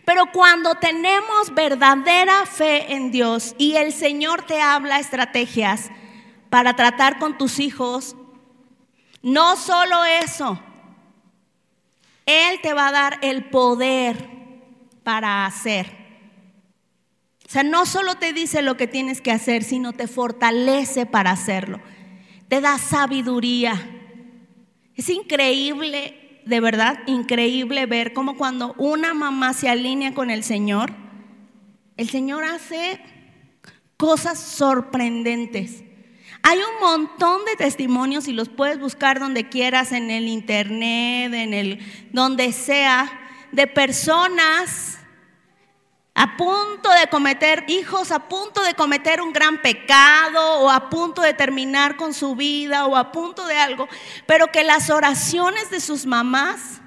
Pero 0.06 0.26
cuando 0.34 0.76
tenemos 0.76 1.54
verdadera 1.54 2.46
fe 2.46 2.94
en 2.94 3.12
Dios 3.12 3.56
y 3.58 3.76
el 3.76 3.94
Señor 3.94 4.44
te 4.44 4.62
habla 4.62 5.00
estrategias 5.00 5.90
para 6.50 6.76
tratar 6.76 7.20
con 7.20 7.38
tus 7.38 7.60
hijos, 7.60 8.16
no 9.22 9.56
solo 9.56 10.04
eso, 10.06 10.60
Él 12.26 12.60
te 12.62 12.74
va 12.74 12.88
a 12.88 12.92
dar 12.92 13.20
el 13.22 13.46
poder 13.46 14.30
para 15.04 15.46
hacer. 15.46 16.00
O 17.46 17.50
sea, 17.52 17.64
no 17.64 17.86
solo 17.86 18.16
te 18.16 18.32
dice 18.34 18.62
lo 18.62 18.78
que 18.78 18.88
tienes 18.88 19.20
que 19.20 19.32
hacer, 19.32 19.64
sino 19.64 19.94
te 19.94 20.08
fortalece 20.08 21.06
para 21.06 21.32
hacerlo. 21.32 21.82
Te 22.48 22.62
da 22.62 22.78
sabiduría. 22.78 23.74
Es 24.96 25.10
increíble 25.10 26.22
de 26.46 26.60
verdad 26.60 27.00
increíble 27.08 27.86
ver 27.86 28.14
cómo 28.14 28.36
cuando 28.36 28.74
una 28.78 29.14
mamá 29.14 29.54
se 29.54 29.70
alinea 29.70 30.14
con 30.14 30.32
el 30.32 30.44
Señor, 30.44 30.92
el 31.98 32.10
Señor 32.10 32.44
hace 32.44 33.00
cosas 33.98 34.40
sorprendentes. 34.40 35.84
Hay 36.44 36.60
un 36.60 36.80
montón 36.80 37.46
de 37.46 37.56
testimonios 37.56 38.28
y 38.28 38.34
los 38.34 38.50
puedes 38.50 38.80
buscar 38.80 39.20
donde 39.20 39.50
quieras, 39.50 39.92
en 39.92 40.10
el 40.10 40.28
internet, 40.28 41.34
en 41.34 41.54
el 41.54 42.10
donde 42.12 42.52
sea, 42.52 43.12
de 43.52 43.68
personas 43.68 45.00
a 46.14 46.36
punto 46.36 46.90
de 46.92 47.08
cometer, 47.10 47.66
hijos 47.68 48.12
a 48.12 48.28
punto 48.28 48.62
de 48.64 48.74
cometer 48.74 49.22
un 49.22 49.32
gran 49.32 49.62
pecado 49.62 50.60
o 50.60 50.70
a 50.70 50.90
punto 50.90 51.22
de 51.22 51.34
terminar 51.34 51.96
con 51.96 52.14
su 52.14 52.36
vida 52.36 52.86
o 52.86 52.98
a 52.98 53.12
punto 53.12 53.46
de 53.48 53.58
algo, 53.58 53.88
pero 54.26 54.48
que 54.48 54.64
las 54.64 54.90
oraciones 54.90 55.70
de 55.70 55.80
sus 55.80 56.06
mamás 56.06 56.82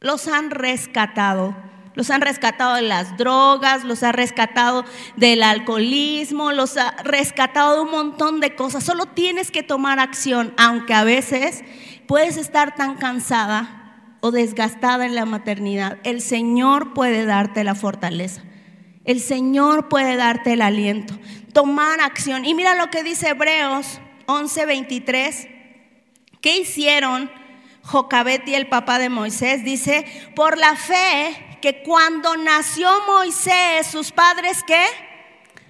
los 0.00 0.28
han 0.28 0.50
rescatado. 0.50 1.56
Los 1.94 2.10
han 2.10 2.20
rescatado 2.20 2.74
de 2.74 2.82
las 2.82 3.16
drogas, 3.16 3.84
los 3.84 4.02
ha 4.02 4.12
rescatado 4.12 4.84
del 5.16 5.42
alcoholismo, 5.42 6.50
los 6.50 6.76
ha 6.76 6.90
rescatado 7.04 7.76
de 7.76 7.80
un 7.82 7.90
montón 7.90 8.40
de 8.40 8.56
cosas. 8.56 8.82
Solo 8.82 9.06
tienes 9.06 9.50
que 9.50 9.62
tomar 9.62 10.00
acción, 10.00 10.52
aunque 10.56 10.92
a 10.92 11.04
veces 11.04 11.62
puedes 12.06 12.36
estar 12.36 12.74
tan 12.74 12.96
cansada 12.96 13.84
o 14.20 14.30
desgastada 14.30 15.04
en 15.04 15.14
la 15.14 15.26
maternidad, 15.26 15.98
el 16.02 16.22
Señor 16.22 16.94
puede 16.94 17.26
darte 17.26 17.62
la 17.62 17.74
fortaleza. 17.74 18.42
El 19.04 19.20
Señor 19.20 19.90
puede 19.90 20.16
darte 20.16 20.54
el 20.54 20.62
aliento. 20.62 21.14
Tomar 21.52 22.00
acción. 22.00 22.46
Y 22.46 22.54
mira 22.54 22.74
lo 22.74 22.88
que 22.90 23.02
dice 23.02 23.28
Hebreos 23.28 24.00
11:23. 24.26 25.48
¿Qué 26.40 26.56
hicieron 26.56 27.30
Jocabet 27.82 28.48
y 28.48 28.54
el 28.54 28.66
papá 28.66 28.98
de 28.98 29.10
Moisés? 29.10 29.62
Dice, 29.62 30.06
por 30.34 30.56
la 30.56 30.74
fe 30.74 31.53
que 31.64 31.82
cuando 31.82 32.36
nació 32.36 32.90
Moisés, 33.06 33.86
sus 33.86 34.12
padres 34.12 34.62
qué? 34.66 34.84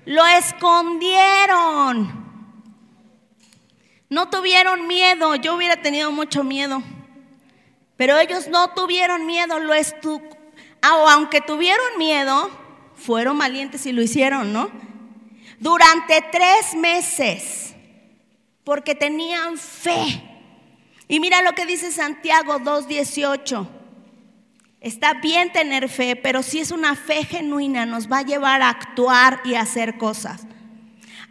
Lo 0.05 0.27
escondieron. 0.27 2.11
No 4.09 4.29
tuvieron 4.29 4.89
miedo. 4.89 5.37
Yo 5.37 5.55
hubiera 5.55 5.81
tenido 5.81 6.11
mucho 6.11 6.43
miedo. 6.43 6.83
Pero 7.97 8.19
ellos 8.19 8.49
no 8.49 8.71
tuvieron 8.75 9.25
miedo, 9.25 9.61
lo 9.61 9.73
estu 9.73 10.21
aunque 10.83 11.41
tuvieron 11.41 11.97
miedo, 11.97 12.51
fueron 12.97 13.39
valientes 13.39 13.87
y 13.87 13.93
lo 13.93 14.03
hicieron, 14.03 14.53
¿no? 14.53 14.73
Durante 15.61 16.25
tres 16.33 16.75
meses, 16.75 17.73
porque 18.65 18.97
tenían 18.97 19.57
fe. 19.59 20.25
Y 21.07 21.21
mira 21.21 21.41
lo 21.43 21.53
que 21.53 21.67
dice 21.67 21.93
Santiago 21.93 22.59
2.18. 22.59 23.84
Está 24.85 25.15
bien 25.15 25.51
tener 25.51 25.89
fe, 25.89 26.15
pero 26.15 26.43
si 26.43 26.61
es 26.61 26.71
una 26.71 26.95
fe 26.95 27.25
genuina, 27.25 27.87
nos 27.87 28.13
va 28.13 28.19
a 28.19 28.23
llevar 28.23 28.61
a 28.61 28.69
actuar 28.69 29.41
y 29.43 29.55
a 29.55 29.63
hacer 29.63 29.97
cosas. 29.97 30.47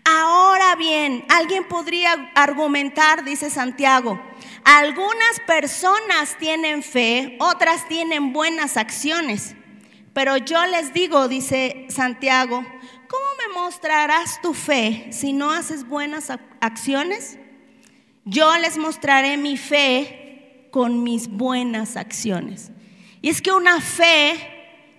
Ahora 0.03 0.75
bien, 0.75 1.23
alguien 1.29 1.67
podría 1.67 2.31
argumentar, 2.33 3.23
dice 3.23 3.51
Santiago, 3.51 4.19
algunas 4.63 5.39
personas 5.45 6.35
tienen 6.39 6.81
fe, 6.81 7.37
otras 7.39 7.87
tienen 7.87 8.33
buenas 8.33 8.75
acciones. 8.75 9.55
Pero 10.13 10.37
yo 10.37 10.65
les 10.65 10.91
digo, 10.91 11.27
dice 11.27 11.85
Santiago, 11.89 12.65
¿cómo 13.07 13.25
me 13.37 13.53
mostrarás 13.53 14.41
tu 14.41 14.55
fe 14.55 15.09
si 15.11 15.31
no 15.31 15.51
haces 15.51 15.87
buenas 15.87 16.31
acciones? 16.59 17.37
Yo 18.25 18.57
les 18.57 18.79
mostraré 18.79 19.37
mi 19.37 19.57
fe 19.57 20.69
con 20.71 21.03
mis 21.03 21.27
buenas 21.27 21.97
acciones. 21.97 22.71
Y 23.23 23.29
es 23.29 23.41
que 23.41 23.53
una 23.53 23.79
fe 23.79 24.35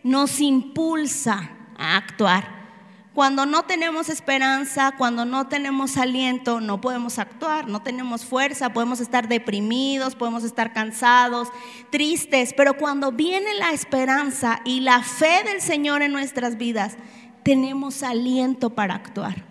nos 0.02 0.40
impulsa 0.40 1.50
a 1.76 1.98
actuar. 1.98 2.64
Cuando 3.12 3.44
no 3.44 3.64
tenemos 3.64 4.08
esperanza, 4.08 4.94
cuando 4.96 5.26
no 5.26 5.46
tenemos 5.46 5.98
aliento, 5.98 6.58
no 6.58 6.80
podemos 6.80 7.18
actuar, 7.18 7.68
no 7.68 7.82
tenemos 7.82 8.24
fuerza, 8.24 8.72
podemos 8.72 9.00
estar 9.00 9.28
deprimidos, 9.28 10.16
podemos 10.16 10.42
estar 10.42 10.72
cansados, 10.72 11.48
tristes, 11.90 12.54
pero 12.56 12.78
cuando 12.78 13.12
viene 13.12 13.54
la 13.56 13.72
esperanza 13.72 14.62
y 14.64 14.80
la 14.80 15.02
fe 15.02 15.44
del 15.44 15.60
Señor 15.60 16.00
en 16.00 16.12
nuestras 16.12 16.56
vidas, 16.56 16.96
tenemos 17.42 18.02
aliento 18.02 18.70
para 18.70 18.94
actuar, 18.94 19.44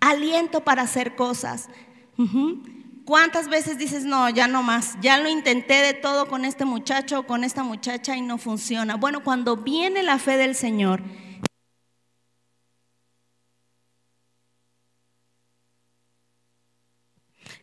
aliento 0.00 0.62
para 0.64 0.82
hacer 0.82 1.16
cosas. 1.16 1.70
¿Cuántas 3.08 3.48
veces 3.48 3.78
dices, 3.78 4.04
no, 4.04 4.28
ya 4.28 4.48
no 4.48 4.62
más, 4.62 4.98
ya 5.00 5.16
lo 5.16 5.30
intenté 5.30 5.76
de 5.76 5.94
todo 5.94 6.28
con 6.28 6.44
este 6.44 6.66
muchacho 6.66 7.20
o 7.20 7.22
con 7.22 7.42
esta 7.42 7.62
muchacha 7.62 8.14
y 8.14 8.20
no 8.20 8.36
funciona? 8.36 8.96
Bueno, 8.96 9.24
cuando 9.24 9.56
viene 9.56 10.02
la 10.02 10.18
fe 10.18 10.36
del 10.36 10.54
Señor, 10.54 11.00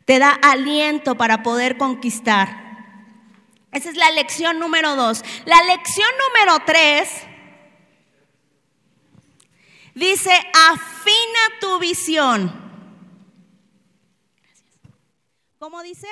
te 0.05 0.17
da 0.17 0.31
aliento 0.31 1.13
para 1.13 1.43
poder 1.43 1.77
conquistar. 1.77 2.49
Esa 3.71 3.91
es 3.91 3.97
la 3.97 4.09
lección 4.09 4.57
número 4.57 4.95
dos. 4.95 5.23
La 5.45 5.61
lección 5.65 6.09
número 6.27 6.63
tres 6.65 7.07
dice, 9.93 10.31
afina 10.71 11.59
tu 11.61 11.77
visión. 11.77 12.64
¿Cómo 15.59 15.81
dice? 15.83 16.07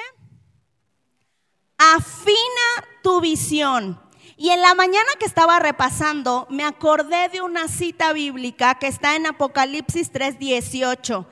Afina 1.77 2.87
tu 3.01 3.19
visión. 3.19 3.99
Y 4.37 4.49
en 4.49 4.61
la 4.61 4.73
mañana 4.73 5.09
que 5.19 5.25
estaba 5.25 5.59
repasando, 5.59 6.47
me 6.49 6.63
acordé 6.63 7.27
de 7.29 7.41
una 7.41 7.67
cita 7.67 8.13
bíblica 8.13 8.75
que 8.75 8.87
está 8.87 9.15
en 9.15 9.27
Apocalipsis 9.27 10.11
3:18. 10.11 11.27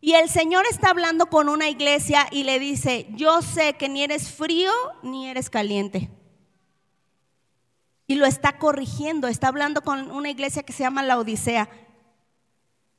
Y 0.00 0.12
el 0.12 0.28
Señor 0.28 0.66
está 0.70 0.90
hablando 0.90 1.26
con 1.26 1.48
una 1.48 1.68
iglesia 1.68 2.28
y 2.30 2.44
le 2.44 2.58
dice, 2.58 3.06
yo 3.10 3.40
sé 3.40 3.72
que 3.74 3.88
ni 3.88 4.04
eres 4.04 4.30
frío 4.30 4.70
ni 5.02 5.28
eres 5.28 5.48
caliente. 5.48 6.10
Y 8.06 8.16
lo 8.16 8.26
está 8.26 8.58
corrigiendo, 8.58 9.26
está 9.26 9.48
hablando 9.48 9.80
con 9.82 10.10
una 10.10 10.30
iglesia 10.30 10.62
que 10.62 10.72
se 10.72 10.84
llama 10.84 11.02
la 11.02 11.18
Odisea. 11.18 11.68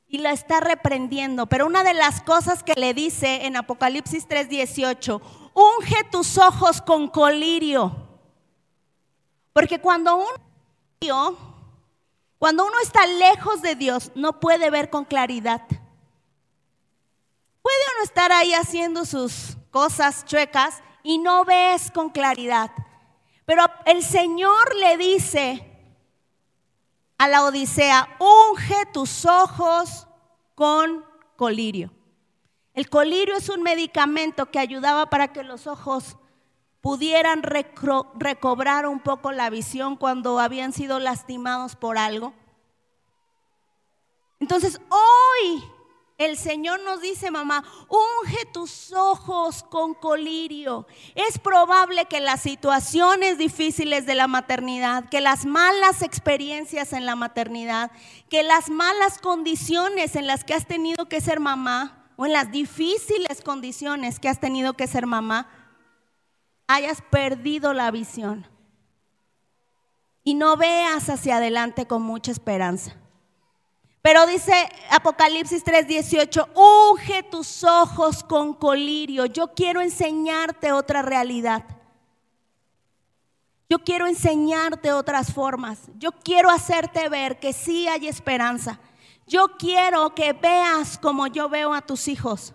Y 0.08 0.20
la 0.20 0.32
está 0.32 0.60
reprendiendo. 0.60 1.48
Pero 1.48 1.66
una 1.66 1.84
de 1.84 1.94
las 1.94 2.22
cosas 2.22 2.64
que 2.64 2.74
le 2.76 2.94
dice 2.94 3.46
en 3.46 3.58
Apocalipsis 3.58 4.28
3:18, 4.28 5.22
unge 5.54 6.04
tus 6.12 6.38
ojos 6.38 6.82
con 6.82 7.08
colirio. 7.10 8.08
Porque 9.54 9.80
cuando 9.82 10.18
uno, 10.18 11.38
cuando 12.38 12.66
uno 12.66 12.76
está 12.82 13.06
lejos 13.06 13.62
de 13.62 13.76
Dios, 13.76 14.12
no 14.16 14.40
puede 14.40 14.70
ver 14.70 14.90
con 14.90 15.04
claridad. 15.04 15.64
Puede 17.62 17.78
uno 17.96 18.04
estar 18.04 18.32
ahí 18.32 18.54
haciendo 18.54 19.04
sus 19.04 19.58
cosas 19.72 20.24
chuecas 20.26 20.82
y 21.04 21.18
no 21.18 21.44
ves 21.44 21.92
con 21.92 22.10
claridad. 22.10 22.72
Pero 23.46 23.64
el 23.86 24.04
Señor 24.04 24.76
le 24.76 24.98
dice 24.98 25.77
a 27.18 27.28
la 27.28 27.44
Odisea, 27.44 28.08
unge 28.20 28.86
tus 28.94 29.26
ojos 29.26 30.08
con 30.56 31.06
colirio. 31.36 31.92
El 32.74 32.90
colirio 32.90 33.36
es 33.36 33.50
un 33.50 33.64
medicamento 33.64 34.52
que 34.52 34.60
ayudaba 34.60 35.10
para 35.10 35.34
que 35.34 35.44
los 35.44 35.66
ojos 35.66 36.18
pudieran 36.82 37.42
recobrar 37.42 38.86
un 38.86 39.00
poco 39.00 39.32
la 39.32 39.50
visión 39.50 39.96
cuando 39.96 40.40
habían 40.40 40.74
sido 40.74 41.00
lastimados 41.00 41.76
por 41.76 41.98
algo. 41.98 42.34
Entonces, 44.40 44.80
hoy 44.90 45.64
el 46.18 46.36
Señor 46.36 46.80
nos 46.82 47.00
dice, 47.02 47.30
mamá, 47.30 47.64
unge 47.88 48.46
tus 48.52 48.92
ojos 48.92 49.64
con 49.64 49.94
colirio. 49.94 50.88
Es 51.14 51.38
probable 51.38 52.06
que 52.06 52.20
las 52.20 52.42
situaciones 52.42 53.38
difíciles 53.38 54.08
de 54.08 54.16
la 54.16 54.28
maternidad, 54.28 55.10
que 55.10 55.22
las 55.22 55.46
malas 55.46 56.02
experiencias 56.02 56.94
en 56.94 57.06
la 57.06 57.16
maternidad, 57.16 57.92
que 58.30 58.42
las 58.42 58.70
malas 58.70 59.20
condiciones 59.20 60.16
en 60.16 60.26
las 60.26 60.44
que 60.44 60.56
has 60.56 60.66
tenido 60.66 61.08
que 61.08 61.22
ser 61.22 61.40
mamá, 61.40 61.94
o 62.16 62.26
en 62.26 62.34
las 62.34 62.52
difíciles 62.52 63.42
condiciones 63.44 64.20
que 64.20 64.28
has 64.28 64.40
tenido 64.40 64.74
que 64.74 64.88
ser 64.88 65.06
mamá, 65.06 65.48
hayas 66.66 67.02
perdido 67.04 67.74
la 67.74 67.92
visión 67.92 68.48
y 70.24 70.34
no 70.34 70.58
veas 70.58 71.10
hacia 71.10 71.38
adelante 71.38 71.86
con 71.86 72.02
mucha 72.02 72.32
esperanza. 72.32 72.96
Pero 74.02 74.26
dice 74.26 74.54
Apocalipsis 74.90 75.64
3:18, 75.64 76.48
unge 76.56 77.24
tus 77.24 77.64
ojos 77.64 78.24
con 78.24 78.54
colirio. 78.54 79.26
Yo 79.26 79.54
quiero 79.54 79.82
enseñarte 79.82 80.72
otra 80.72 81.02
realidad. 81.02 81.64
Yo 83.70 83.80
quiero 83.80 84.08
enseñarte 84.08 84.94
otras 84.94 85.34
formas. 85.34 85.80
Yo 85.98 86.12
quiero 86.12 86.50
hacerte 86.50 87.10
ver 87.10 87.40
que 87.40 87.52
sí 87.52 87.88
hay 87.88 88.08
esperanza. 88.08 88.80
Yo 89.26 89.58
quiero 89.58 90.16
que 90.16 90.32
veas 90.32 90.98
como 90.98 91.28
yo 91.28 91.50
veo 91.50 91.74
a 91.74 91.82
tus 91.82 92.08
hijos. 92.08 92.54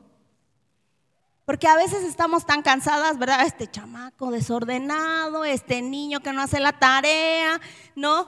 Porque 1.44 1.68
a 1.68 1.76
veces 1.76 2.04
estamos 2.04 2.46
tan 2.46 2.62
cansadas, 2.62 3.18
¿verdad? 3.18 3.44
Este 3.44 3.70
chamaco 3.70 4.30
desordenado, 4.30 5.44
este 5.44 5.82
niño 5.82 6.20
que 6.20 6.32
no 6.32 6.40
hace 6.40 6.60
la 6.60 6.78
tarea, 6.78 7.60
¿no? 7.94 8.26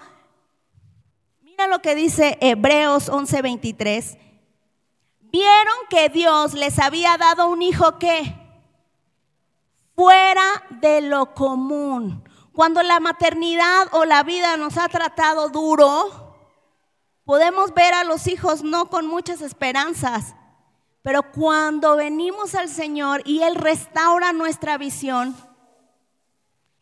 Mira 1.57 1.69
lo 1.69 1.81
que 1.81 1.95
dice 1.95 2.37
Hebreos 2.41 3.09
11:23. 3.09 4.19
Vieron 5.21 5.77
que 5.89 6.09
Dios 6.09 6.53
les 6.55 6.81
había 6.81 7.17
dado 7.17 7.47
un 7.47 7.63
hijo 7.63 7.97
que 8.01 8.35
fuera 9.95 10.43
de 10.81 11.01
lo 11.03 11.33
común. 11.33 12.29
Cuando 12.53 12.83
la 12.83 12.99
maternidad 12.99 13.87
o 13.93 14.05
la 14.05 14.25
vida 14.25 14.57
nos 14.57 14.77
ha 14.79 14.89
tratado 14.89 15.49
duro, 15.49 16.35
podemos 17.25 17.73
ver 17.73 17.95
a 17.95 18.03
los 18.03 18.27
hijos 18.27 18.65
no 18.65 18.91
con 18.91 19.07
muchas 19.07 19.41
esperanzas, 19.41 20.35
pero 21.03 21.31
cuando 21.31 21.95
venimos 21.95 22.57
al 22.57 22.69
Señor 22.69 23.23
y 23.25 23.43
Él 23.43 23.55
restaura 23.55 24.33
nuestra 24.33 24.77
visión, 24.77 25.37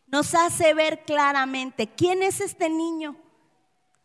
nos 0.06 0.34
hace 0.34 0.72
ver 0.72 1.04
claramente 1.04 1.88
quién 1.94 2.22
es 2.22 2.40
este 2.40 2.70
niño. 2.70 3.21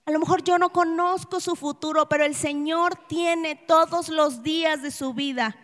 A 0.08 0.12
lo 0.12 0.20
mejor 0.20 0.42
yo 0.42 0.58
no 0.58 0.70
conozco 0.70 1.42
su 1.42 1.58
futuro, 1.58 2.08
pero 2.08 2.24
el 2.24 2.34
Señor 2.34 2.96
tiene 3.08 3.58
todos 3.58 4.08
los 4.08 4.42
días 4.42 4.82
de 4.82 4.90
su 4.90 5.14
vida. 5.14 5.58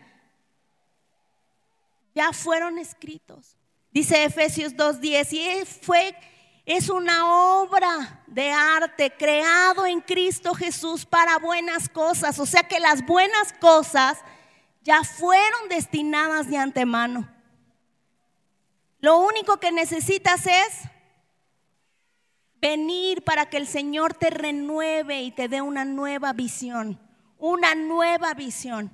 Ya 2.14 2.34
fueron 2.34 2.78
escritos. 2.78 3.56
Dice 3.90 4.26
Efesios 4.26 4.76
2:10, 4.76 5.32
y 5.32 5.66
fue 5.66 6.14
es 6.66 6.90
una 6.90 7.62
obra 7.62 8.22
de 8.28 8.52
arte 8.52 9.14
creado 9.18 9.86
en 9.86 10.02
Cristo 10.02 10.54
Jesús 10.54 11.06
para 11.06 11.38
buenas 11.38 11.88
cosas, 11.88 12.38
o 12.38 12.46
sea 12.46 12.64
que 12.64 12.82
las 12.82 13.06
buenas 13.06 13.54
cosas 13.54 14.18
ya 14.82 15.06
fueron 15.06 15.70
destinadas 15.70 16.50
de 16.50 16.58
antemano. 16.58 17.30
Lo 19.00 19.20
único 19.20 19.56
que 19.62 19.72
necesitas 19.72 20.46
es 20.48 20.93
venir 22.64 23.26
para 23.26 23.50
que 23.50 23.58
el 23.58 23.68
Señor 23.68 24.14
te 24.14 24.30
renueve 24.30 25.22
y 25.22 25.32
te 25.32 25.50
dé 25.50 25.62
una 25.62 25.84
nueva 25.84 26.32
visión, 26.32 26.98
una 27.38 27.76
nueva 27.76 28.34
visión. 28.36 28.90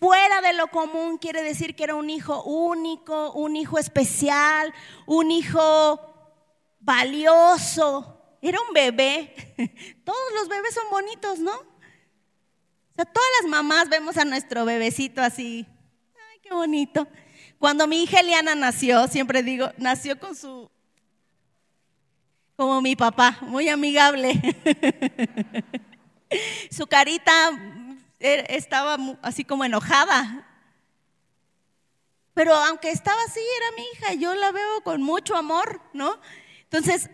Fuera 0.00 0.40
de 0.40 0.54
lo 0.54 0.68
común 0.68 1.18
quiere 1.18 1.42
decir 1.42 1.76
que 1.76 1.84
era 1.84 1.94
un 1.94 2.08
hijo 2.08 2.42
único, 2.44 3.32
un 3.32 3.54
hijo 3.54 3.78
especial, 3.78 4.72
un 5.04 5.30
hijo 5.30 6.00
valioso. 6.80 8.18
Era 8.40 8.58
un 8.66 8.72
bebé. 8.72 9.34
Todos 10.04 10.32
los 10.34 10.48
bebés 10.48 10.72
son 10.72 10.88
bonitos, 10.90 11.38
¿no? 11.38 11.52
O 11.52 12.94
sea, 12.94 13.04
todas 13.04 13.28
las 13.40 13.50
mamás 13.50 13.88
vemos 13.88 14.16
a 14.16 14.24
nuestro 14.24 14.64
bebecito 14.64 15.22
así. 15.22 15.66
Ay, 16.30 16.40
qué 16.42 16.52
bonito. 16.52 17.06
Cuando 17.58 17.86
mi 17.86 18.02
hija 18.02 18.20
Eliana 18.20 18.54
nació, 18.54 19.06
siempre 19.06 19.42
digo, 19.42 19.70
nació 19.78 20.18
con 20.18 20.34
su 20.34 20.71
como 22.62 22.80
mi 22.80 22.94
papá, 22.94 23.38
muy 23.40 23.68
amigable. 23.68 24.40
Su 26.70 26.86
carita 26.86 27.32
er, 28.20 28.46
estaba 28.50 28.96
así 29.20 29.44
como 29.44 29.64
enojada. 29.64 30.46
Pero 32.34 32.54
aunque 32.54 32.90
estaba 32.90 33.20
así, 33.26 33.40
era 33.40 33.76
mi 33.76 33.82
hija, 33.92 34.14
yo 34.14 34.36
la 34.36 34.52
veo 34.52 34.80
con 34.84 35.02
mucho 35.02 35.34
amor, 35.34 35.80
¿no? 35.92 36.20
Entonces, 36.62 37.10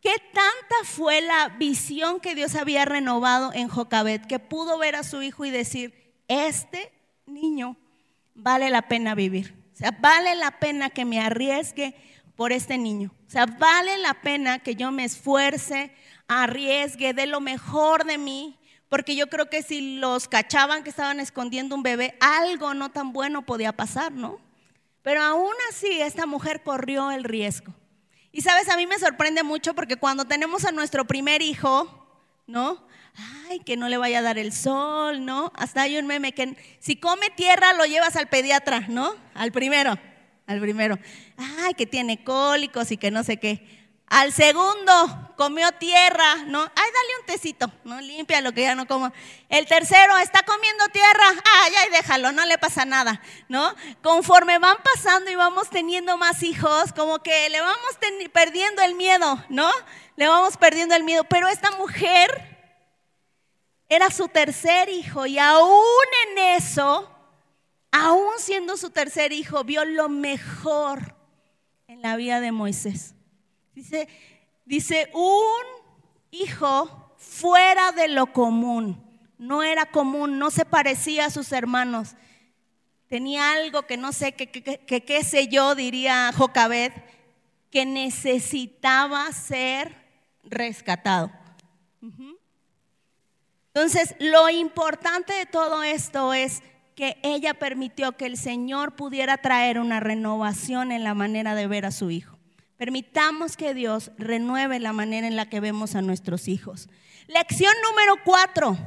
¿qué 0.00 0.14
tanta 0.32 0.76
fue 0.84 1.22
la 1.22 1.48
visión 1.58 2.20
que 2.20 2.36
Dios 2.36 2.54
había 2.54 2.84
renovado 2.84 3.52
en 3.52 3.66
Jocabet 3.66 4.28
que 4.28 4.38
pudo 4.38 4.78
ver 4.78 4.94
a 4.94 5.02
su 5.02 5.22
hijo 5.22 5.44
y 5.44 5.50
decir, 5.50 6.14
este 6.28 6.92
niño 7.26 7.76
vale 8.36 8.70
la 8.70 8.82
pena 8.82 9.16
vivir? 9.16 9.56
O 9.74 9.76
sea, 9.76 9.90
vale 9.90 10.36
la 10.36 10.60
pena 10.60 10.88
que 10.90 11.04
me 11.04 11.20
arriesgue 11.20 11.96
por 12.36 12.52
este 12.52 12.78
niño. 12.78 13.12
O 13.26 13.30
sea, 13.30 13.46
vale 13.46 13.98
la 13.98 14.14
pena 14.14 14.58
que 14.58 14.76
yo 14.76 14.92
me 14.92 15.04
esfuerce, 15.04 15.92
arriesgue, 16.28 17.14
dé 17.14 17.26
lo 17.26 17.40
mejor 17.40 18.04
de 18.04 18.18
mí, 18.18 18.58
porque 18.88 19.16
yo 19.16 19.28
creo 19.28 19.50
que 19.50 19.62
si 19.62 19.98
los 19.98 20.28
cachaban 20.28 20.84
que 20.84 20.90
estaban 20.90 21.18
escondiendo 21.18 21.74
un 21.74 21.82
bebé, 21.82 22.16
algo 22.20 22.74
no 22.74 22.90
tan 22.90 23.12
bueno 23.12 23.44
podía 23.44 23.72
pasar, 23.72 24.12
¿no? 24.12 24.38
Pero 25.02 25.22
aún 25.22 25.54
así 25.70 26.00
esta 26.00 26.26
mujer 26.26 26.62
corrió 26.62 27.10
el 27.10 27.24
riesgo. 27.24 27.74
Y 28.32 28.42
sabes, 28.42 28.68
a 28.68 28.76
mí 28.76 28.86
me 28.86 28.98
sorprende 28.98 29.42
mucho 29.42 29.74
porque 29.74 29.96
cuando 29.96 30.26
tenemos 30.26 30.64
a 30.64 30.72
nuestro 30.72 31.06
primer 31.06 31.42
hijo, 31.42 32.06
¿no? 32.46 32.84
Ay, 33.48 33.60
que 33.60 33.76
no 33.76 33.88
le 33.88 33.96
vaya 33.96 34.18
a 34.18 34.22
dar 34.22 34.38
el 34.38 34.52
sol, 34.52 35.24
¿no? 35.24 35.52
Hasta 35.56 35.82
hay 35.82 35.96
un 35.96 36.06
meme 36.06 36.32
que 36.32 36.54
si 36.80 36.96
come 36.96 37.30
tierra 37.30 37.72
lo 37.72 37.86
llevas 37.86 38.14
al 38.16 38.28
pediatra, 38.28 38.80
¿no? 38.88 39.14
Al 39.32 39.52
primero, 39.52 39.98
al 40.46 40.60
primero. 40.60 40.98
Ay, 41.36 41.74
que 41.74 41.86
tiene 41.86 42.22
cólicos 42.22 42.90
y 42.90 42.96
que 42.96 43.10
no 43.10 43.24
sé 43.24 43.38
qué. 43.38 43.86
Al 44.08 44.32
segundo, 44.32 45.34
comió 45.36 45.72
tierra, 45.72 46.36
¿no? 46.46 46.60
Ay, 46.60 46.68
dale 46.74 47.20
un 47.20 47.26
tecito, 47.26 47.72
¿no? 47.82 48.00
Limpia 48.00 48.40
lo 48.40 48.52
que 48.52 48.62
ya 48.62 48.76
no 48.76 48.86
como. 48.86 49.12
El 49.48 49.66
tercero, 49.66 50.16
está 50.18 50.44
comiendo 50.44 50.86
tierra. 50.92 51.24
Ay, 51.64 51.72
ay, 51.82 51.90
déjalo, 51.90 52.30
no 52.30 52.46
le 52.46 52.56
pasa 52.56 52.84
nada, 52.84 53.20
¿no? 53.48 53.74
Conforme 54.02 54.60
van 54.60 54.76
pasando 54.84 55.28
y 55.28 55.34
vamos 55.34 55.70
teniendo 55.70 56.16
más 56.18 56.44
hijos, 56.44 56.92
como 56.92 57.18
que 57.18 57.48
le 57.48 57.60
vamos 57.60 57.98
perdiendo 58.32 58.82
el 58.82 58.94
miedo, 58.94 59.44
¿no? 59.48 59.68
Le 60.14 60.28
vamos 60.28 60.56
perdiendo 60.56 60.94
el 60.94 61.02
miedo. 61.02 61.24
Pero 61.24 61.48
esta 61.48 61.72
mujer 61.72 62.30
era 63.88 64.10
su 64.10 64.28
tercer 64.28 64.88
hijo 64.88 65.26
y 65.26 65.40
aún 65.40 66.06
en 66.28 66.38
eso, 66.56 67.10
aún 67.96 68.32
siendo 68.38 68.76
su 68.76 68.90
tercer 68.90 69.32
hijo, 69.32 69.64
vio 69.64 69.84
lo 69.84 70.08
mejor 70.08 71.16
en 71.86 72.02
la 72.02 72.16
vida 72.16 72.40
de 72.40 72.52
Moisés. 72.52 73.14
Dice, 73.74 74.08
dice, 74.64 75.10
un 75.14 75.64
hijo 76.30 77.14
fuera 77.16 77.92
de 77.92 78.08
lo 78.08 78.32
común. 78.32 79.02
No 79.38 79.62
era 79.62 79.86
común, 79.86 80.38
no 80.38 80.50
se 80.50 80.64
parecía 80.64 81.26
a 81.26 81.30
sus 81.30 81.52
hermanos. 81.52 82.16
Tenía 83.08 83.52
algo 83.52 83.82
que 83.82 83.96
no 83.96 84.12
sé, 84.12 84.32
que 84.32 84.46
qué 84.50 85.24
sé 85.24 85.48
yo, 85.48 85.74
diría 85.74 86.32
Jocabed, 86.36 86.92
que 87.70 87.86
necesitaba 87.86 89.30
ser 89.32 89.94
rescatado. 90.44 91.30
Entonces, 93.72 94.14
lo 94.18 94.48
importante 94.48 95.32
de 95.34 95.46
todo 95.46 95.82
esto 95.82 96.32
es 96.32 96.62
que 96.96 97.18
ella 97.22 97.54
permitió 97.54 98.12
que 98.16 98.24
el 98.24 98.38
Señor 98.38 98.96
pudiera 98.96 99.36
traer 99.36 99.78
una 99.78 100.00
renovación 100.00 100.90
en 100.90 101.04
la 101.04 101.14
manera 101.14 101.54
de 101.54 101.66
ver 101.66 101.84
a 101.84 101.92
su 101.92 102.10
hijo. 102.10 102.38
Permitamos 102.78 103.56
que 103.56 103.74
Dios 103.74 104.10
renueve 104.16 104.80
la 104.80 104.94
manera 104.94 105.26
en 105.26 105.36
la 105.36 105.48
que 105.48 105.60
vemos 105.60 105.94
a 105.94 106.00
nuestros 106.00 106.48
hijos. 106.48 106.88
Lección 107.26 107.72
número 107.88 108.14
cuatro. 108.24 108.78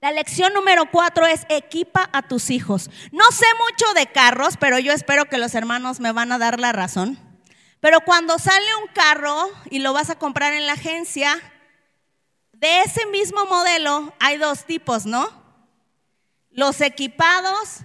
La 0.00 0.12
lección 0.12 0.52
número 0.54 0.90
cuatro 0.90 1.26
es 1.26 1.46
equipa 1.50 2.08
a 2.12 2.22
tus 2.22 2.50
hijos. 2.50 2.90
No 3.12 3.24
sé 3.32 3.46
mucho 3.70 3.92
de 3.94 4.06
carros, 4.06 4.56
pero 4.58 4.78
yo 4.78 4.92
espero 4.92 5.26
que 5.26 5.38
los 5.38 5.54
hermanos 5.54 6.00
me 6.00 6.12
van 6.12 6.32
a 6.32 6.38
dar 6.38 6.58
la 6.58 6.72
razón. 6.72 7.18
Pero 7.80 8.00
cuando 8.00 8.38
sale 8.38 8.66
un 8.82 8.92
carro 8.94 9.50
y 9.70 9.80
lo 9.80 9.92
vas 9.92 10.08
a 10.08 10.18
comprar 10.18 10.54
en 10.54 10.66
la 10.66 10.72
agencia, 10.72 11.38
de 12.62 12.82
ese 12.82 13.06
mismo 13.06 13.44
modelo 13.46 14.14
hay 14.20 14.38
dos 14.38 14.64
tipos, 14.64 15.04
¿no? 15.04 15.28
Los 16.52 16.80
equipados 16.80 17.80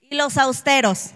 y 0.00 0.16
los 0.16 0.36
austeros. 0.36 1.10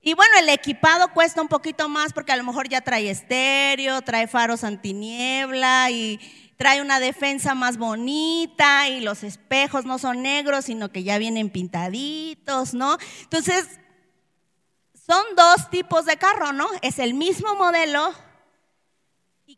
Y 0.00 0.14
bueno, 0.14 0.38
el 0.38 0.48
equipado 0.48 1.08
cuesta 1.12 1.42
un 1.42 1.48
poquito 1.48 1.90
más 1.90 2.14
porque 2.14 2.32
a 2.32 2.36
lo 2.36 2.44
mejor 2.44 2.70
ya 2.70 2.80
trae 2.80 3.10
estéreo, 3.10 4.00
trae 4.00 4.26
faros 4.26 4.64
antiniebla 4.64 5.90
y 5.90 6.18
trae 6.56 6.80
una 6.80 6.98
defensa 7.00 7.54
más 7.54 7.76
bonita 7.76 8.88
y 8.88 9.00
los 9.00 9.24
espejos 9.24 9.84
no 9.84 9.98
son 9.98 10.22
negros, 10.22 10.64
sino 10.64 10.90
que 10.90 11.02
ya 11.02 11.18
vienen 11.18 11.50
pintaditos, 11.50 12.72
¿no? 12.72 12.96
Entonces, 13.20 13.78
son 15.06 15.22
dos 15.36 15.68
tipos 15.68 16.06
de 16.06 16.16
carro, 16.16 16.54
¿no? 16.54 16.66
Es 16.80 16.98
el 16.98 17.12
mismo 17.12 17.56
modelo 17.56 18.14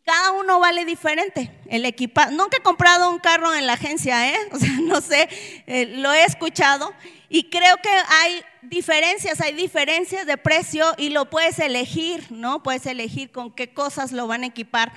cada 0.07 0.31
uno 0.31 0.61
vale 0.61 0.85
diferente. 0.85 1.51
El 1.67 1.85
equipado, 1.85 2.31
nunca 2.31 2.59
he 2.59 2.63
comprado 2.63 3.11
un 3.11 3.19
carro 3.19 3.53
en 3.53 3.67
la 3.67 3.73
agencia, 3.73 4.33
¿eh? 4.33 4.39
O 4.53 4.59
sea, 4.59 4.73
no 4.81 5.01
sé, 5.01 5.29
eh, 5.67 5.87
lo 5.97 6.13
he 6.13 6.25
escuchado 6.25 6.95
y 7.29 7.51
creo 7.51 7.77
que 7.83 7.91
hay 7.91 8.45
diferencias, 8.63 9.41
hay 9.41 9.53
diferencias 9.53 10.25
de 10.25 10.39
precio 10.39 10.95
y 10.97 11.11
lo 11.11 11.29
puedes 11.29 11.59
elegir, 11.59 12.31
¿no? 12.31 12.63
Puedes 12.63 12.87
elegir 12.87 13.33
con 13.33 13.53
qué 13.53 13.75
cosas 13.75 14.13
lo 14.13 14.29
van 14.29 14.45
a 14.45 14.47
equipar. 14.47 14.93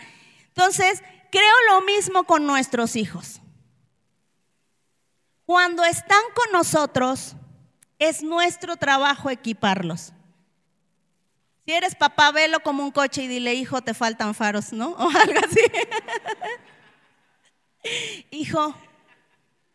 Entonces, 0.50 1.02
creo 1.32 1.56
lo 1.72 1.82
mismo 1.82 2.26
con 2.26 2.46
nuestros 2.46 2.96
hijos. 2.96 3.42
Cuando 5.46 5.84
están 5.84 6.22
con 6.36 6.52
nosotros, 6.52 7.36
es 7.98 8.22
nuestro 8.22 8.78
trabajo 8.78 9.32
equiparlos. 9.32 10.14
Si 11.70 11.76
eres 11.76 11.94
papá, 11.94 12.32
velo 12.32 12.62
como 12.62 12.82
un 12.82 12.90
coche 12.90 13.22
y 13.22 13.28
dile, 13.28 13.54
hijo, 13.54 13.84
te 13.84 13.94
faltan 13.94 14.34
faros, 14.34 14.74
¿no? 14.74 14.90
O 14.98 15.08
algo 15.08 15.40
así. 15.40 15.62
hijo, 18.32 18.74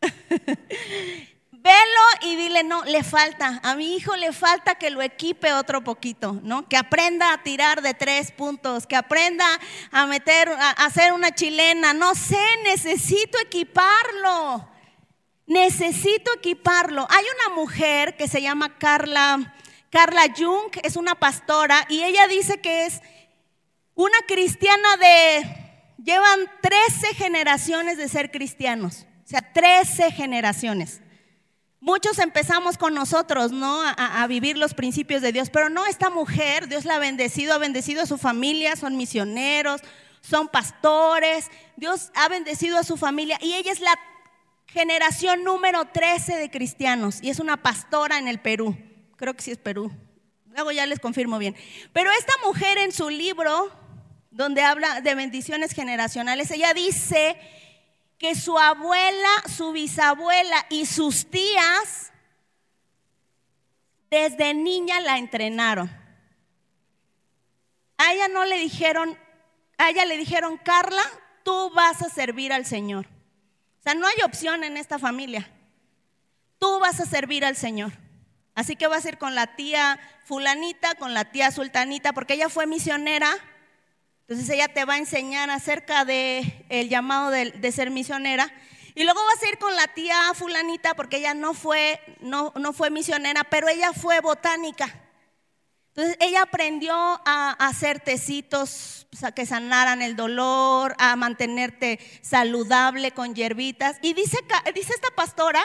Velo 1.52 2.00
y 2.22 2.34
dile, 2.34 2.64
no, 2.64 2.82
le 2.82 3.04
falta, 3.04 3.60
a 3.62 3.76
mi 3.76 3.94
hijo 3.94 4.16
le 4.16 4.32
falta 4.32 4.74
que 4.74 4.90
lo 4.90 5.02
equipe 5.02 5.52
otro 5.52 5.84
poquito, 5.84 6.40
¿no? 6.42 6.68
Que 6.68 6.76
aprenda 6.76 7.32
a 7.32 7.44
tirar 7.44 7.80
de 7.80 7.94
tres 7.94 8.32
puntos, 8.32 8.88
que 8.88 8.96
aprenda 8.96 9.46
a 9.92 10.06
meter, 10.06 10.48
a 10.48 10.70
hacer 10.70 11.12
una 11.12 11.32
chilena, 11.32 11.94
no 11.94 12.16
sé, 12.16 12.44
necesito 12.64 13.38
equiparlo, 13.38 14.68
necesito 15.46 16.32
equiparlo. 16.34 17.06
Hay 17.08 17.24
una 17.36 17.54
mujer 17.54 18.16
que 18.16 18.26
se 18.26 18.42
llama 18.42 18.78
Carla, 18.78 19.54
Carla 19.94 20.24
Jung, 20.36 20.72
es 20.82 20.96
una 20.96 21.14
pastora 21.14 21.86
y 21.88 22.02
ella 22.02 22.26
dice 22.26 22.60
que 22.60 22.84
es 22.84 23.00
una 23.94 24.18
cristiana 24.26 24.96
de, 24.96 25.46
llevan 26.02 26.40
13 26.62 27.14
generaciones 27.14 27.96
de 27.96 28.08
ser 28.08 28.32
cristianos, 28.32 29.06
o 29.24 29.28
sea, 29.28 29.52
13 29.52 30.10
generaciones. 30.10 31.00
Muchos 31.78 32.18
empezamos 32.18 32.76
con 32.76 32.92
nosotros, 32.92 33.52
¿no? 33.52 33.82
A, 33.84 34.26
vivir 34.26 34.58
los 34.58 34.74
principios 34.74 35.22
de 35.22 35.30
Dios, 35.30 35.48
pero 35.48 35.68
no 35.68 35.86
esta 35.86 36.10
mujer, 36.10 36.66
Dios 36.66 36.84
la 36.84 36.96
ha 36.96 36.98
bendecido, 36.98 37.54
ha 37.54 37.58
bendecido 37.58 38.02
a 38.02 38.06
su 38.06 38.18
familia, 38.18 38.74
son 38.74 38.96
misioneros, 38.96 39.80
son 40.20 40.48
pastores, 40.48 41.52
Dios 41.76 42.10
ha 42.16 42.28
bendecido 42.28 42.78
a 42.78 42.82
su 42.82 42.96
familia 42.96 43.38
y 43.40 43.54
ella 43.54 43.70
es 43.70 43.78
la 43.78 43.96
generación 44.66 45.44
número 45.44 45.84
13 45.84 46.34
de 46.34 46.50
cristianos 46.50 47.20
y 47.22 47.30
es 47.30 47.38
una 47.38 47.62
pastora 47.62 48.18
en 48.18 48.26
el 48.26 48.40
Perú, 48.40 48.76
creo 49.16 49.34
que 49.34 49.42
sí 49.42 49.50
es 49.50 49.58
Perú, 49.58 49.90
luego 50.46 50.72
ya 50.72 50.86
les 50.86 51.00
confirmo 51.00 51.38
bien. 51.38 51.56
Pero 51.92 52.10
esta 52.18 52.32
mujer 52.44 52.78
en 52.78 52.92
su 52.92 53.10
libro, 53.10 53.70
donde 54.30 54.62
habla 54.62 55.00
de 55.00 55.14
bendiciones 55.14 55.72
generacionales, 55.72 56.50
ella 56.50 56.72
dice 56.74 57.36
que 58.18 58.34
su 58.34 58.58
abuela, 58.58 59.28
su 59.54 59.72
bisabuela 59.72 60.66
y 60.70 60.86
sus 60.86 61.30
tías 61.30 62.12
desde 64.10 64.54
niña 64.54 65.00
la 65.00 65.18
entrenaron. 65.18 65.90
A 67.98 68.12
ella 68.12 68.28
no 68.28 68.44
le 68.44 68.58
dijeron, 68.58 69.18
a 69.78 69.90
ella 69.90 70.04
le 70.04 70.16
dijeron, 70.16 70.58
Carla, 70.58 71.02
tú 71.42 71.70
vas 71.74 72.02
a 72.02 72.08
servir 72.08 72.52
al 72.52 72.64
Señor. 72.64 73.06
O 73.06 73.82
sea, 73.82 73.94
no 73.94 74.06
hay 74.06 74.22
opción 74.24 74.64
en 74.64 74.76
esta 74.76 74.98
familia. 74.98 75.50
Tú 76.58 76.78
vas 76.78 77.00
a 77.00 77.06
servir 77.06 77.44
al 77.44 77.56
Señor. 77.56 77.92
Así 78.54 78.76
que 78.76 78.86
vas 78.86 79.04
a 79.04 79.08
ir 79.08 79.18
con 79.18 79.34
la 79.34 79.56
tía 79.56 79.98
fulanita, 80.24 80.94
con 80.94 81.14
la 81.14 81.24
tía 81.26 81.50
sultanita, 81.50 82.12
porque 82.12 82.34
ella 82.34 82.48
fue 82.48 82.66
misionera 82.66 83.36
entonces 84.26 84.48
ella 84.54 84.68
te 84.68 84.86
va 84.86 84.94
a 84.94 84.98
enseñar 84.98 85.50
acerca 85.50 86.06
de 86.06 86.64
el 86.70 86.88
llamado 86.88 87.30
de, 87.30 87.72
ser 87.72 87.90
misionera. 87.90 88.50
Y 88.94 89.04
luego 89.04 89.20
vas 89.22 89.42
a 89.42 89.48
ir 89.48 89.58
con 89.58 89.76
la 89.76 89.86
tía 89.88 90.16
fulanita 90.34 90.94
porque 90.94 91.18
ella 91.18 91.34
no 91.34 91.52
fue, 91.52 92.00
no, 92.20 92.52
no 92.56 92.72
fue 92.72 92.88
misionera, 92.88 93.44
pero 93.44 93.68
ella 93.68 93.92
fue 93.92 94.20
botánica. 94.20 95.02
Entonces 95.88 96.16
ella 96.20 96.42
aprendió 96.42 96.94
a, 96.94 97.50
hacer 97.58 98.00
tecitos 98.00 99.06
que 99.36 99.44
sanaran 99.44 100.00
el 100.00 100.16
dolor, 100.16 100.94
a 100.98 101.14
mantenerte 101.16 102.00
saludable 102.22 103.10
con 103.10 103.34
hierbitas. 103.34 103.98
Y 104.00 104.14
dice, 104.14 104.38
dice 104.74 104.94
esta 104.94 105.10
pastora 105.14 105.62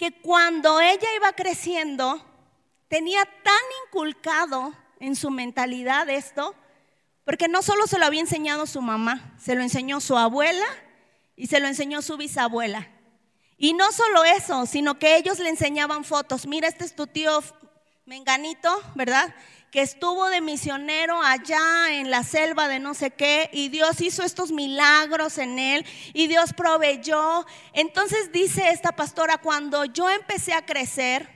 que 0.00 0.12
cuando 0.12 0.80
ella 0.80 1.14
iba 1.14 1.30
creciendo, 1.34 2.24
tenía 2.88 3.22
tan 3.22 3.60
inculcado 3.84 4.72
en 4.98 5.14
su 5.14 5.28
mentalidad 5.28 6.08
esto, 6.08 6.54
porque 7.22 7.48
no 7.48 7.60
solo 7.60 7.86
se 7.86 7.98
lo 7.98 8.06
había 8.06 8.22
enseñado 8.22 8.64
su 8.64 8.80
mamá, 8.80 9.34
se 9.38 9.54
lo 9.54 9.60
enseñó 9.60 10.00
su 10.00 10.16
abuela 10.16 10.64
y 11.36 11.48
se 11.48 11.60
lo 11.60 11.68
enseñó 11.68 12.00
su 12.00 12.16
bisabuela. 12.16 12.88
Y 13.58 13.74
no 13.74 13.92
solo 13.92 14.24
eso, 14.24 14.64
sino 14.64 14.98
que 14.98 15.18
ellos 15.18 15.38
le 15.38 15.50
enseñaban 15.50 16.04
fotos. 16.04 16.46
Mira, 16.46 16.66
este 16.66 16.86
es 16.86 16.96
tu 16.96 17.06
tío 17.06 17.38
Menganito, 18.06 18.74
¿verdad? 18.94 19.34
Que 19.70 19.82
estuvo 19.82 20.28
de 20.28 20.40
misionero 20.40 21.22
allá 21.22 21.60
en 21.90 22.10
la 22.10 22.24
selva 22.24 22.66
de 22.66 22.80
no 22.80 22.94
sé 22.94 23.12
qué 23.12 23.48
y 23.52 23.68
Dios 23.68 24.00
hizo 24.00 24.24
estos 24.24 24.50
milagros 24.50 25.38
en 25.38 25.58
él 25.58 25.86
y 26.12 26.26
Dios 26.26 26.52
proveyó. 26.54 27.46
Entonces 27.72 28.32
dice 28.32 28.70
esta 28.70 28.92
pastora, 28.92 29.38
cuando 29.38 29.84
yo 29.84 30.10
empecé 30.10 30.54
a 30.54 30.66
crecer, 30.66 31.28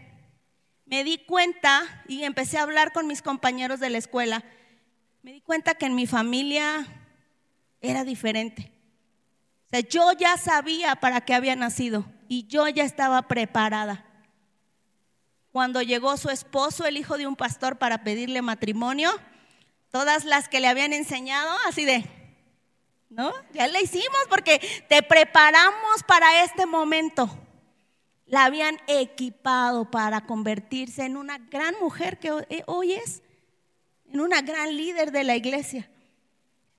me 0.84 1.04
di 1.04 1.18
cuenta 1.18 2.04
y 2.08 2.24
empecé 2.24 2.58
a 2.58 2.62
hablar 2.62 2.92
con 2.92 3.06
mis 3.06 3.22
compañeros 3.22 3.78
de 3.80 3.90
la 3.90 3.98
escuela, 3.98 4.44
me 5.22 5.32
di 5.32 5.40
cuenta 5.40 5.74
que 5.74 5.86
en 5.86 5.94
mi 5.94 6.06
familia 6.06 6.86
era 7.80 8.04
diferente. 8.04 8.72
O 9.66 9.68
sea, 9.70 9.80
yo 9.80 10.12
ya 10.12 10.36
sabía 10.36 10.96
para 10.96 11.22
qué 11.22 11.34
había 11.34 11.56
nacido 11.56 12.04
y 12.28 12.46
yo 12.46 12.68
ya 12.68 12.84
estaba 12.84 13.22
preparada. 13.22 14.04
Cuando 15.54 15.82
llegó 15.82 16.16
su 16.16 16.30
esposo, 16.30 16.84
el 16.84 16.96
hijo 16.96 17.16
de 17.16 17.28
un 17.28 17.36
pastor, 17.36 17.78
para 17.78 18.02
pedirle 18.02 18.42
matrimonio, 18.42 19.08
todas 19.92 20.24
las 20.24 20.48
que 20.48 20.58
le 20.58 20.66
habían 20.66 20.92
enseñado, 20.92 21.48
así 21.68 21.84
de, 21.84 22.04
¿no? 23.08 23.32
Ya 23.52 23.68
le 23.68 23.80
hicimos 23.80 24.18
porque 24.28 24.60
te 24.88 25.04
preparamos 25.04 26.02
para 26.08 26.42
este 26.42 26.66
momento. 26.66 27.30
La 28.26 28.46
habían 28.46 28.80
equipado 28.88 29.88
para 29.88 30.26
convertirse 30.26 31.04
en 31.04 31.16
una 31.16 31.38
gran 31.38 31.76
mujer 31.80 32.18
que 32.18 32.32
hoy 32.66 32.94
es, 32.94 33.22
en 34.06 34.22
una 34.22 34.42
gran 34.42 34.76
líder 34.76 35.12
de 35.12 35.22
la 35.22 35.36
iglesia. 35.36 35.88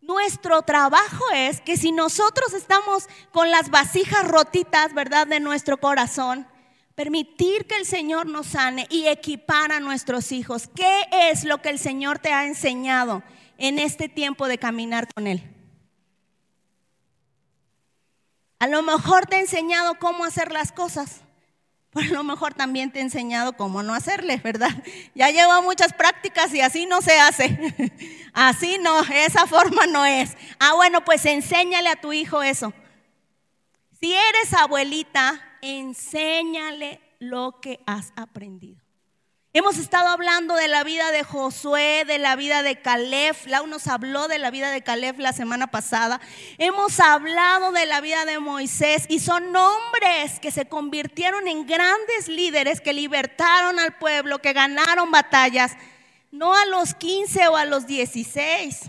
Nuestro 0.01 0.63
trabajo 0.63 1.23
es 1.33 1.61
que 1.61 1.77
si 1.77 1.93
nosotros 1.93 2.51
estamos 2.51 3.07
con 3.31 3.49
las 3.51 3.69
vasijas 3.69 4.27
rotitas, 4.27 4.93
¿verdad?, 4.93 5.27
de 5.27 5.39
nuestro 5.39 5.77
corazón, 5.77 6.45
permitir 6.95 7.67
que 7.67 7.75
el 7.75 7.85
Señor 7.85 8.25
nos 8.25 8.47
sane 8.47 8.87
y 8.89 9.07
equipar 9.07 9.71
a 9.71 9.79
nuestros 9.79 10.31
hijos. 10.31 10.69
¿Qué 10.73 11.01
es 11.11 11.43
lo 11.43 11.61
que 11.61 11.69
el 11.69 11.79
Señor 11.79 12.19
te 12.19 12.31
ha 12.31 12.45
enseñado 12.45 13.21
en 13.57 13.79
este 13.79 14.09
tiempo 14.09 14.47
de 14.47 14.57
caminar 14.57 15.13
con 15.13 15.27
Él? 15.27 15.43
A 18.59 18.67
lo 18.67 18.81
mejor 18.81 19.25
te 19.25 19.35
ha 19.35 19.39
enseñado 19.39 19.99
cómo 19.99 20.23
hacer 20.23 20.51
las 20.51 20.71
cosas. 20.71 21.21
Pero 21.91 22.09
a 22.09 22.13
lo 22.13 22.23
mejor 22.25 22.53
también 22.53 22.91
te 22.91 22.99
ha 22.99 23.03
enseñado 23.03 23.53
cómo 23.53 23.81
no 23.81 23.93
hacerle, 23.93 24.37
¿verdad? 24.37 24.69
Ya 25.15 25.29
lleva 25.29 25.61
muchas 25.61 25.93
prácticas 25.93 26.53
y 26.53 26.59
así 26.59 26.85
no 26.85 27.01
se 27.01 27.19
hace. 27.19 27.73
Así 28.33 28.77
no, 28.81 28.99
esa 28.99 29.47
forma 29.47 29.85
no 29.87 30.05
es. 30.05 30.35
Ah, 30.59 30.73
bueno, 30.73 31.05
pues 31.05 31.25
enséñale 31.25 31.87
a 31.87 31.95
tu 31.95 32.11
hijo 32.11 32.43
eso. 32.43 32.73
Si 34.01 34.13
eres 34.13 34.53
abuelita, 34.53 35.41
enséñale 35.65 37.01
lo 37.19 37.59
que 37.59 37.79
has 37.85 38.13
aprendido. 38.15 38.85
Hemos 39.51 39.77
estado 39.77 40.09
hablando 40.09 40.53
de 40.55 40.67
la 40.67 40.83
vida 40.83 41.11
de 41.11 41.23
Josué, 41.23 42.03
de 42.05 42.19
la 42.19 42.35
vida 42.35 42.61
de 42.61 42.81
Caleb. 42.81 43.37
Lau 43.45 43.65
nos 43.67 43.87
habló 43.87 44.27
de 44.27 44.37
la 44.37 44.51
vida 44.51 44.69
de 44.69 44.83
Caleb 44.83 45.17
la 45.17 45.31
semana 45.31 45.67
pasada. 45.67 46.19
Hemos 46.57 46.99
hablado 46.99 47.71
de 47.71 47.85
la 47.85 48.01
vida 48.01 48.25
de 48.25 48.39
Moisés 48.39 49.05
y 49.07 49.21
son 49.21 49.55
hombres 49.55 50.41
que 50.41 50.51
se 50.51 50.65
convirtieron 50.65 51.47
en 51.47 51.65
grandes 51.65 52.27
líderes 52.27 52.81
que 52.81 52.91
libertaron 52.91 53.79
al 53.79 53.97
pueblo, 53.97 54.39
que 54.39 54.51
ganaron 54.51 55.09
batallas, 55.09 55.71
no 56.31 56.53
a 56.53 56.65
los 56.65 56.93
15 56.93 57.47
o 57.47 57.55
a 57.55 57.63
los 57.63 57.87
16, 57.87 58.81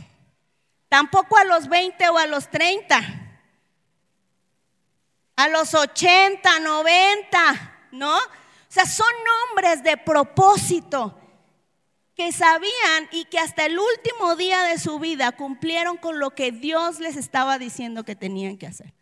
tampoco 0.89 1.37
a 1.37 1.45
los 1.45 1.69
20 1.69 2.09
o 2.09 2.19
a 2.19 2.27
los 2.27 2.51
30 2.51 3.26
a 5.37 5.49
los 5.49 5.75
80, 5.75 6.61
90, 6.61 7.89
¿no? 7.93 8.17
O 8.17 8.21
sea, 8.69 8.87
son 8.87 9.07
hombres 9.51 9.83
de 9.83 9.97
propósito 9.99 11.15
que 12.15 12.33
sabían 12.33 13.09
y 13.13 13.27
que 13.27 13.39
hasta 13.39 13.67
el 13.67 13.79
último 13.79 14.37
día 14.37 14.63
de 14.63 14.79
su 14.79 14.99
vida 14.99 15.33
cumplieron 15.33 15.99
con 15.99 16.19
lo 16.19 16.31
que 16.31 16.51
Dios 16.51 16.99
les 16.99 17.17
estaba 17.17 17.59
diciendo 17.59 18.05
que 18.05 18.17
tenían 18.17 18.57
que 18.57 18.67
hacer. 18.67 18.95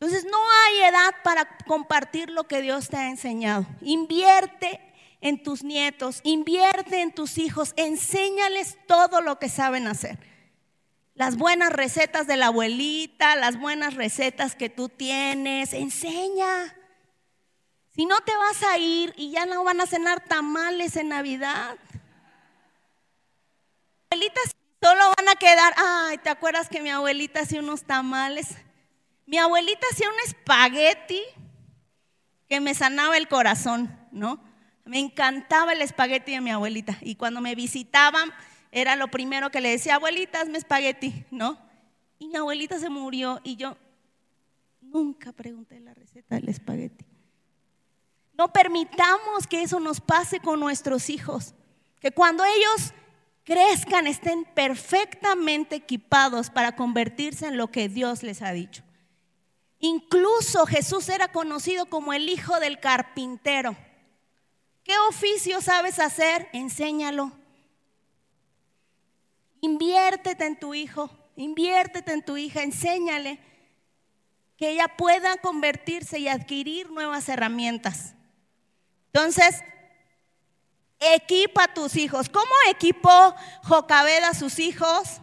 Entonces 0.00 0.24
no 0.24 0.38
hay 0.38 0.80
edad 0.88 1.14
para 1.22 1.58
compartir 1.66 2.30
lo 2.30 2.44
que 2.44 2.62
Dios 2.62 2.88
te 2.88 2.96
ha 2.96 3.08
enseñado. 3.08 3.66
Invierte 3.82 4.80
en 5.20 5.42
tus 5.42 5.62
nietos, 5.62 6.20
invierte 6.24 7.02
en 7.02 7.12
tus 7.12 7.38
hijos, 7.38 7.74
enséñales 7.76 8.78
todo 8.88 9.20
lo 9.20 9.38
que 9.38 9.48
saben 9.50 9.86
hacer 9.86 10.31
las 11.14 11.36
buenas 11.36 11.72
recetas 11.72 12.26
de 12.26 12.36
la 12.36 12.46
abuelita, 12.46 13.36
las 13.36 13.58
buenas 13.58 13.94
recetas 13.94 14.54
que 14.54 14.70
tú 14.70 14.88
tienes, 14.88 15.72
enseña. 15.72 16.74
Si 17.94 18.06
no 18.06 18.20
te 18.20 18.34
vas 18.34 18.62
a 18.62 18.78
ir 18.78 19.12
y 19.16 19.30
ya 19.30 19.44
no 19.44 19.64
van 19.64 19.80
a 19.80 19.86
cenar 19.86 20.24
tamales 20.24 20.96
en 20.96 21.08
Navidad. 21.08 21.76
Abuelitas 24.10 24.52
solo 24.82 25.12
van 25.16 25.28
a 25.28 25.34
quedar, 25.34 25.74
ay, 25.76 26.18
¿te 26.18 26.30
acuerdas 26.30 26.68
que 26.68 26.80
mi 26.80 26.90
abuelita 26.90 27.40
hacía 27.40 27.60
unos 27.60 27.84
tamales? 27.84 28.56
Mi 29.26 29.38
abuelita 29.38 29.86
hacía 29.92 30.08
un 30.08 30.18
espagueti 30.24 31.20
que 32.48 32.60
me 32.60 32.74
sanaba 32.74 33.16
el 33.16 33.28
corazón, 33.28 33.98
¿no? 34.10 34.42
Me 34.84 34.98
encantaba 34.98 35.72
el 35.72 35.82
espagueti 35.82 36.32
de 36.32 36.40
mi 36.40 36.50
abuelita. 36.50 36.96
Y 37.02 37.14
cuando 37.14 37.40
me 37.40 37.54
visitaban, 37.54 38.32
era 38.72 38.96
lo 38.96 39.08
primero 39.08 39.50
que 39.50 39.60
le 39.60 39.70
decía, 39.70 39.96
abuelita, 39.96 40.40
hazme 40.40 40.58
espagueti, 40.58 41.24
¿no? 41.30 41.58
Y 42.18 42.28
mi 42.28 42.36
abuelita 42.36 42.78
se 42.78 42.88
murió 42.88 43.38
y 43.44 43.56
yo 43.56 43.76
nunca 44.80 45.32
pregunté 45.32 45.78
la 45.78 45.92
receta 45.92 46.34
del 46.34 46.48
espagueti. 46.48 47.04
No 48.32 48.50
permitamos 48.50 49.46
que 49.46 49.62
eso 49.62 49.78
nos 49.78 50.00
pase 50.00 50.40
con 50.40 50.58
nuestros 50.58 51.10
hijos, 51.10 51.54
que 52.00 52.12
cuando 52.12 52.44
ellos 52.44 52.94
crezcan 53.44 54.06
estén 54.06 54.44
perfectamente 54.44 55.76
equipados 55.76 56.48
para 56.48 56.74
convertirse 56.74 57.46
en 57.46 57.58
lo 57.58 57.70
que 57.70 57.90
Dios 57.90 58.22
les 58.22 58.40
ha 58.40 58.52
dicho. 58.52 58.82
Incluso 59.80 60.64
Jesús 60.64 61.10
era 61.10 61.28
conocido 61.28 61.86
como 61.86 62.14
el 62.14 62.28
hijo 62.28 62.58
del 62.58 62.80
carpintero. 62.80 63.76
¿Qué 64.82 64.94
oficio 65.10 65.60
sabes 65.60 65.98
hacer? 65.98 66.48
Enséñalo. 66.52 67.32
Inviértete 69.62 70.44
en 70.44 70.58
tu 70.58 70.74
hijo, 70.74 71.08
inviértete 71.36 72.12
en 72.12 72.24
tu 72.24 72.36
hija, 72.36 72.64
enséñale 72.64 73.38
que 74.56 74.70
ella 74.70 74.88
pueda 74.88 75.36
convertirse 75.36 76.18
y 76.18 76.26
adquirir 76.26 76.90
nuevas 76.90 77.28
herramientas. 77.28 78.14
Entonces, 79.12 79.62
equipa 80.98 81.64
a 81.64 81.74
tus 81.74 81.94
hijos. 81.94 82.28
¿Cómo 82.28 82.50
equipó 82.70 83.36
Jocabed 83.62 84.24
a 84.24 84.34
sus 84.34 84.58
hijos? 84.58 85.20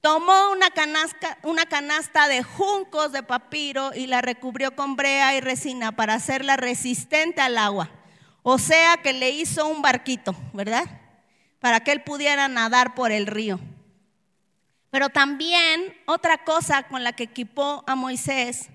Tomó 0.00 0.52
una 0.52 0.70
canasta, 0.70 1.38
una 1.42 1.66
canasta 1.66 2.28
de 2.28 2.44
juncos 2.44 3.10
de 3.10 3.24
papiro 3.24 3.90
y 3.92 4.06
la 4.06 4.20
recubrió 4.20 4.76
con 4.76 4.94
brea 4.94 5.34
y 5.34 5.40
resina 5.40 5.90
para 5.90 6.14
hacerla 6.14 6.56
resistente 6.56 7.40
al 7.40 7.58
agua. 7.58 7.90
O 8.44 8.58
sea 8.58 8.98
que 8.98 9.12
le 9.12 9.30
hizo 9.30 9.66
un 9.66 9.82
barquito, 9.82 10.36
¿verdad? 10.52 11.01
Para 11.62 11.78
que 11.78 11.92
él 11.92 12.02
pudiera 12.02 12.48
nadar 12.48 12.96
por 12.96 13.12
el 13.12 13.28
río. 13.28 13.60
Pero 14.90 15.10
también 15.10 15.96
otra 16.06 16.42
cosa 16.42 16.82
con 16.82 17.04
la 17.04 17.12
que 17.12 17.22
equipó 17.22 17.84
a 17.86 17.94
Moisés 17.94 18.68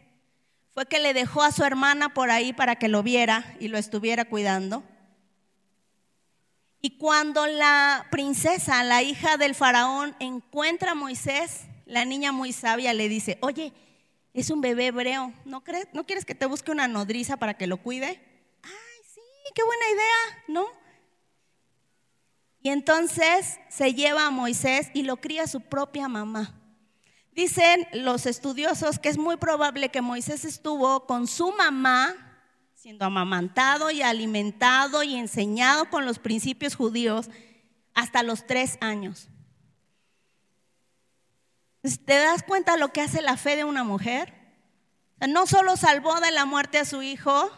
fue 0.73 0.85
que 0.85 0.99
le 0.99 1.13
dejó 1.13 1.43
a 1.43 1.51
su 1.51 1.65
hermana 1.65 2.13
por 2.13 2.31
ahí 2.31 2.53
para 2.53 2.77
que 2.77 2.88
lo 2.88 3.03
viera 3.03 3.57
y 3.59 3.67
lo 3.67 3.77
estuviera 3.77 4.23
cuidando. 4.23 4.85
Y 6.81 6.91
cuando 6.97 7.45
la 7.45 8.07
princesa, 8.09 8.81
la 8.85 9.03
hija 9.03 9.35
del 9.35 9.53
faraón, 9.53 10.15
encuentra 10.21 10.91
a 10.91 10.95
Moisés, 10.95 11.65
la 11.85 12.05
niña 12.05 12.31
muy 12.31 12.53
sabia 12.53 12.93
le 12.93 13.09
dice, 13.09 13.38
oye, 13.41 13.73
es 14.33 14.49
un 14.49 14.61
bebé 14.61 14.88
hebreo, 14.88 15.33
¿no, 15.43 15.61
crees, 15.61 15.89
¿no 15.91 16.05
quieres 16.05 16.23
que 16.23 16.35
te 16.35 16.45
busque 16.45 16.71
una 16.71 16.88
nodriza 16.88 17.35
para 17.35 17.55
que 17.55 17.67
lo 17.67 17.77
cuide? 17.77 18.21
Ay, 18.63 19.01
sí, 19.13 19.21
qué 19.53 19.63
buena 19.63 19.89
idea, 19.89 20.43
¿no? 20.47 20.86
Y 22.68 22.70
entonces 22.70 23.61
se 23.70 23.93
lleva 23.93 24.26
a 24.26 24.30
Moisés 24.30 24.91
y 24.93 25.03
lo 25.03 25.22
cría 25.22 25.47
su 25.47 25.61
propia 25.61 26.09
mamá. 26.09 26.53
Dicen 27.32 27.88
los 27.93 28.26
estudiosos 28.26 28.99
que 28.99 29.07
es 29.07 29.18
muy 29.18 29.38
probable 29.38 29.88
que 29.88 30.01
Moisés 30.01 30.43
estuvo 30.43 31.05
con 31.05 31.28
su 31.28 31.53
mamá, 31.53 32.13
siendo 32.74 33.05
amamantado 33.05 33.89
y 33.89 34.01
alimentado 34.01 35.01
y 35.01 35.15
enseñado 35.15 35.89
con 35.89 36.05
los 36.05 36.20
principios 36.20 36.76
judíos 36.76 37.30
hasta 37.93 38.22
los 38.22 38.45
tres 38.45 38.78
años. 38.82 39.30
¿Te 41.82 42.18
das 42.18 42.43
cuenta 42.43 42.76
lo 42.76 42.89
que 42.89 42.99
hace 42.99 43.22
la 43.22 43.38
fe 43.38 43.55
de 43.55 43.63
una 43.63 43.86
mujer? 43.86 44.34
No 45.26 45.47
solo 45.47 45.78
salvó 45.78 46.20
de 46.20 46.32
la 46.32 46.43
muerte 46.43 46.80
a 46.80 46.86
su 46.86 47.01
hijo, 47.01 47.49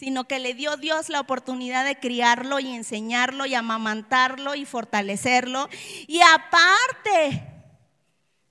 sino 0.00 0.24
que 0.24 0.38
le 0.38 0.54
dio 0.54 0.78
Dios 0.78 1.10
la 1.10 1.20
oportunidad 1.20 1.84
de 1.84 2.00
criarlo 2.00 2.58
y 2.58 2.74
enseñarlo 2.74 3.44
y 3.44 3.54
amamantarlo 3.54 4.54
y 4.54 4.64
fortalecerlo. 4.64 5.68
Y 6.06 6.22
aparte, 6.22 7.46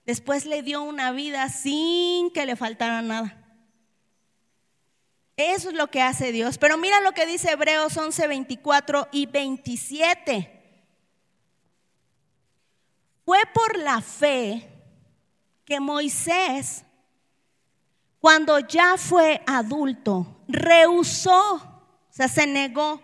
después 0.06 0.45
le 0.45 0.62
dio 0.62 0.84
una 0.84 1.12
vida 1.12 1.50
sin 1.50 2.30
que 2.30 2.45
le 2.45 2.56
faltara 2.56 3.02
nada. 3.02 3.36
Eso 5.38 5.70
es 5.70 5.76
lo 5.76 5.88
que 5.88 6.04
hace 6.04 6.32
Dios. 6.32 6.60
Pero 6.60 6.78
mira 6.78 7.02
lo 7.02 7.14
que 7.14 7.26
dice 7.26 7.50
Hebreos 7.50 7.97
11, 7.97 8.28
24 8.28 9.08
y 9.12 9.26
27. 9.26 10.86
Fue 13.26 13.39
por 13.56 13.76
la 13.76 14.02
fe 14.02 14.70
que 15.66 15.80
Moisés, 15.80 16.86
cuando 18.20 18.60
ya 18.60 18.97
fue 18.97 19.41
adulto, 19.47 20.36
rehusó, 20.50 21.56
o 21.56 22.08
sea, 22.10 22.28
se 22.28 22.47
negó 22.47 23.02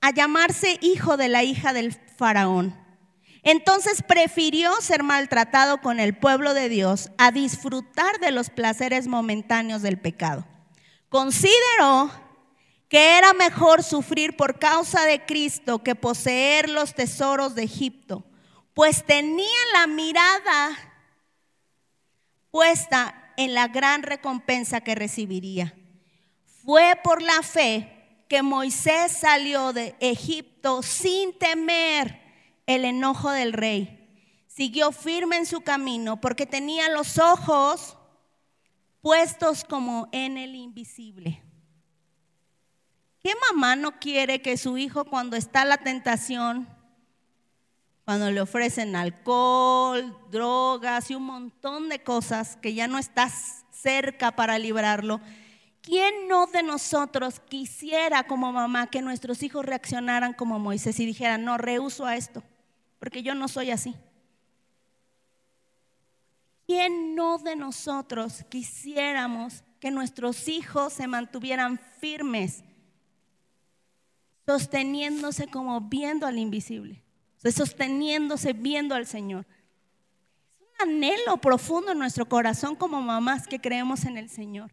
a 0.00 0.10
llamarse 0.10 0.78
hijo 0.82 1.16
de 1.16 1.28
la 1.28 1.44
hija 1.44 1.72
del 1.72 1.92
faraón. 1.92 2.76
Entonces 3.44 4.02
prefirió 4.02 4.72
ser 4.80 5.02
maltratado 5.02 5.80
con 5.80 6.00
el 6.00 6.16
pueblo 6.16 6.54
de 6.54 6.68
Dios 6.68 7.10
a 7.18 7.30
disfrutar 7.30 8.18
de 8.20 8.32
los 8.32 8.50
placeres 8.50 9.06
momentáneos 9.06 9.82
del 9.82 9.98
pecado. 9.98 10.46
Consideró 11.08 12.10
que 12.88 13.16
era 13.16 13.32
mejor 13.32 13.82
sufrir 13.82 14.36
por 14.36 14.58
causa 14.58 15.04
de 15.04 15.24
Cristo 15.24 15.82
que 15.82 15.94
poseer 15.94 16.68
los 16.68 16.94
tesoros 16.94 17.54
de 17.54 17.62
Egipto, 17.62 18.24
pues 18.74 19.04
tenía 19.06 19.46
la 19.72 19.86
mirada 19.86 20.76
puesta 22.50 23.32
en 23.36 23.54
la 23.54 23.68
gran 23.68 24.02
recompensa 24.02 24.82
que 24.82 24.94
recibiría. 24.94 25.74
Fue 26.64 26.98
por 27.02 27.22
la 27.22 27.42
fe 27.42 28.24
que 28.28 28.42
Moisés 28.42 29.12
salió 29.12 29.72
de 29.72 29.96
Egipto 30.00 30.82
sin 30.82 31.36
temer 31.38 32.20
el 32.66 32.84
enojo 32.84 33.30
del 33.30 33.52
rey. 33.52 33.98
Siguió 34.46 34.92
firme 34.92 35.36
en 35.36 35.46
su 35.46 35.62
camino 35.62 36.20
porque 36.20 36.46
tenía 36.46 36.88
los 36.88 37.18
ojos 37.18 37.96
puestos 39.00 39.64
como 39.64 40.08
en 40.12 40.38
el 40.38 40.54
invisible. 40.54 41.42
¿Qué 43.22 43.32
mamá 43.50 43.76
no 43.76 43.98
quiere 43.98 44.40
que 44.40 44.56
su 44.56 44.78
hijo 44.78 45.04
cuando 45.04 45.36
está 45.36 45.64
la 45.64 45.78
tentación, 45.78 46.68
cuando 48.04 48.30
le 48.30 48.40
ofrecen 48.40 48.96
alcohol, 48.96 50.16
drogas 50.30 51.10
y 51.10 51.14
un 51.14 51.24
montón 51.24 51.88
de 51.88 52.02
cosas 52.02 52.56
que 52.56 52.74
ya 52.74 52.88
no 52.88 52.98
estás 52.98 53.64
cerca 53.70 54.32
para 54.32 54.58
librarlo, 54.58 55.20
¿quién 55.82 56.28
no 56.28 56.46
de 56.46 56.62
nosotros 56.62 57.40
quisiera 57.40 58.24
como 58.24 58.52
mamá 58.52 58.86
que 58.86 59.02
nuestros 59.02 59.42
hijos 59.42 59.66
reaccionaran 59.66 60.32
como 60.32 60.58
Moisés 60.58 60.98
y 61.00 61.06
dijeran, 61.06 61.44
no, 61.44 61.58
rehuso 61.58 62.06
a 62.06 62.16
esto, 62.16 62.42
porque 62.98 63.22
yo 63.22 63.34
no 63.34 63.48
soy 63.48 63.70
así? 63.70 63.94
¿Quién 66.66 67.14
no 67.14 67.38
de 67.38 67.56
nosotros 67.56 68.44
quisiéramos 68.48 69.64
que 69.80 69.90
nuestros 69.90 70.48
hijos 70.48 70.92
se 70.92 71.06
mantuvieran 71.06 71.78
firmes, 71.98 72.62
sosteniéndose 74.46 75.48
como 75.48 75.80
viendo 75.80 76.26
al 76.26 76.38
invisible, 76.38 77.02
sosteniéndose 77.42 78.52
viendo 78.52 78.94
al 78.94 79.06
Señor? 79.06 79.44
Es 80.60 80.66
un 80.86 80.88
anhelo 80.88 81.36
profundo 81.38 81.92
en 81.92 81.98
nuestro 81.98 82.26
corazón 82.26 82.76
como 82.76 83.02
mamás 83.02 83.46
que 83.48 83.60
creemos 83.60 84.04
en 84.04 84.16
el 84.16 84.30
Señor. 84.30 84.70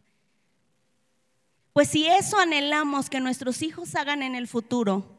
Pues 1.80 1.88
si 1.88 2.06
eso 2.06 2.38
anhelamos 2.38 3.08
que 3.08 3.20
nuestros 3.20 3.62
hijos 3.62 3.94
hagan 3.94 4.22
en 4.22 4.34
el 4.34 4.46
futuro, 4.48 5.16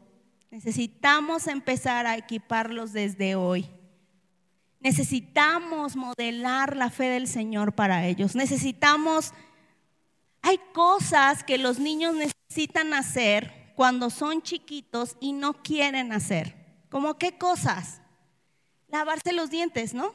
necesitamos 0.52 1.48
empezar 1.48 2.06
a 2.06 2.16
equiparlos 2.16 2.92
desde 2.92 3.34
hoy. 3.34 3.68
Necesitamos 4.78 5.96
modelar 5.96 6.76
la 6.76 6.88
fe 6.88 7.06
del 7.08 7.26
Señor 7.26 7.72
para 7.72 8.06
ellos. 8.06 8.36
Necesitamos, 8.36 9.32
hay 10.40 10.60
cosas 10.72 11.42
que 11.42 11.58
los 11.58 11.80
niños 11.80 12.14
necesitan 12.14 12.94
hacer 12.94 13.72
cuando 13.74 14.08
son 14.08 14.40
chiquitos 14.40 15.16
y 15.18 15.32
no 15.32 15.64
quieren 15.64 16.12
hacer. 16.12 16.54
¿Cómo 16.90 17.18
qué 17.18 17.36
cosas? 17.38 18.00
Lavarse 18.86 19.32
los 19.32 19.50
dientes, 19.50 19.94
¿no? 19.94 20.14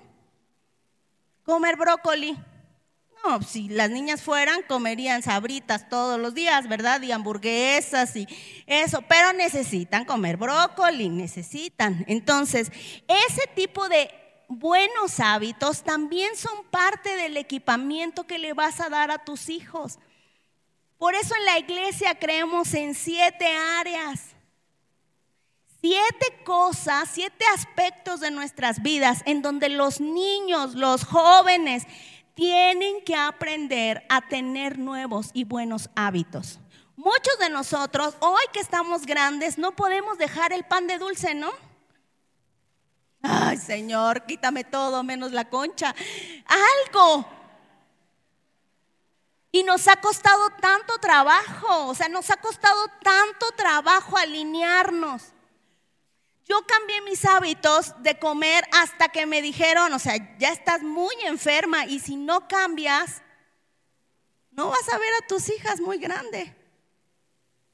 Comer 1.43 1.75
brócoli. 1.75 2.37
No, 3.24 3.41
si 3.41 3.68
las 3.70 3.89
niñas 3.89 4.22
fueran, 4.22 4.61
comerían 4.68 5.22
sabritas 5.22 5.89
todos 5.89 6.20
los 6.20 6.34
días, 6.34 6.68
¿verdad? 6.68 7.01
Y 7.01 7.11
hamburguesas 7.11 8.15
y 8.15 8.28
eso, 8.65 9.01
pero 9.01 9.34
necesitan 9.34 10.05
comer 10.05 10.38
brócoli, 10.38 11.09
necesitan. 11.09 12.05
Entonces, 12.07 12.72
ese 13.07 13.47
tipo 13.55 13.89
de 13.89 14.09
buenos 14.47 15.20
hábitos 15.20 15.84
también 15.84 16.36
son 16.36 16.63
parte 16.72 17.15
del 17.18 17.38
equipamiento 17.38 18.26
que 18.26 18.38
le 18.38 18.53
vas 18.53 18.80
a 18.80 18.89
dar 18.89 19.11
a 19.11 19.24
tus 19.24 19.49
hijos. 19.49 19.99
Por 20.97 21.15
eso 21.15 21.36
en 21.36 21.45
la 21.45 21.59
iglesia 21.59 22.15
creemos 22.15 22.74
en 22.74 22.95
siete 22.95 23.47
áreas. 23.80 24.38
Siete 25.80 26.43
cosas, 26.43 27.09
siete 27.13 27.45
aspectos 27.53 28.20
de 28.20 28.32
nuestras 28.32 28.82
vidas 28.82 29.22
en 29.26 29.43
donde 29.43 29.70
los 29.70 30.01
niños, 30.01 30.74
los 30.74 31.03
jóvenes, 31.05 31.84
tienen 32.38 33.03
que 33.03 33.15
aprender 33.15 34.05
a 34.09 34.21
tener 34.21 34.77
nuevos 34.77 35.31
y 35.33 35.43
buenos 35.43 35.89
hábitos. 35.95 36.59
Muchos 36.95 37.39
de 37.39 37.49
nosotros, 37.49 38.15
hoy 38.19 38.43
que 38.53 38.59
estamos 38.59 39.07
grandes, 39.07 39.57
no 39.57 39.75
podemos 39.75 40.19
dejar 40.19 40.53
el 40.53 40.63
pan 40.63 40.85
de 40.85 40.99
dulce, 40.99 41.33
¿no? 41.33 41.51
Ay, 43.23 43.57
Señor, 43.57 44.27
quítame 44.27 44.63
todo 44.63 45.01
menos 45.01 45.31
la 45.31 45.49
concha. 45.49 45.95
Algo. 46.85 47.27
Y 49.51 49.63
nos 49.63 49.88
ha 49.88 49.95
costado 49.95 50.51
tanto 50.61 50.99
trabajo, 50.99 51.88
o 51.88 51.95
sea, 51.95 52.07
nos 52.07 52.29
ha 52.29 52.38
costado 52.38 52.85
tanto 53.01 53.47
trabajo 53.55 54.15
alinearnos. 54.15 55.23
Yo 56.47 56.65
cambié 56.65 57.01
mis 57.01 57.25
hábitos 57.25 57.93
de 58.01 58.17
comer 58.17 58.63
hasta 58.71 59.09
que 59.09 59.25
me 59.25 59.41
dijeron, 59.41 59.91
o 59.93 59.99
sea, 59.99 60.15
ya 60.37 60.49
estás 60.49 60.81
muy 60.81 61.13
enferma 61.25 61.85
y 61.85 61.99
si 61.99 62.15
no 62.15 62.47
cambias, 62.47 63.21
no 64.51 64.69
vas 64.69 64.87
a 64.89 64.97
ver 64.97 65.13
a 65.21 65.27
tus 65.27 65.49
hijas 65.49 65.81
muy 65.81 65.97
grande. 65.97 66.55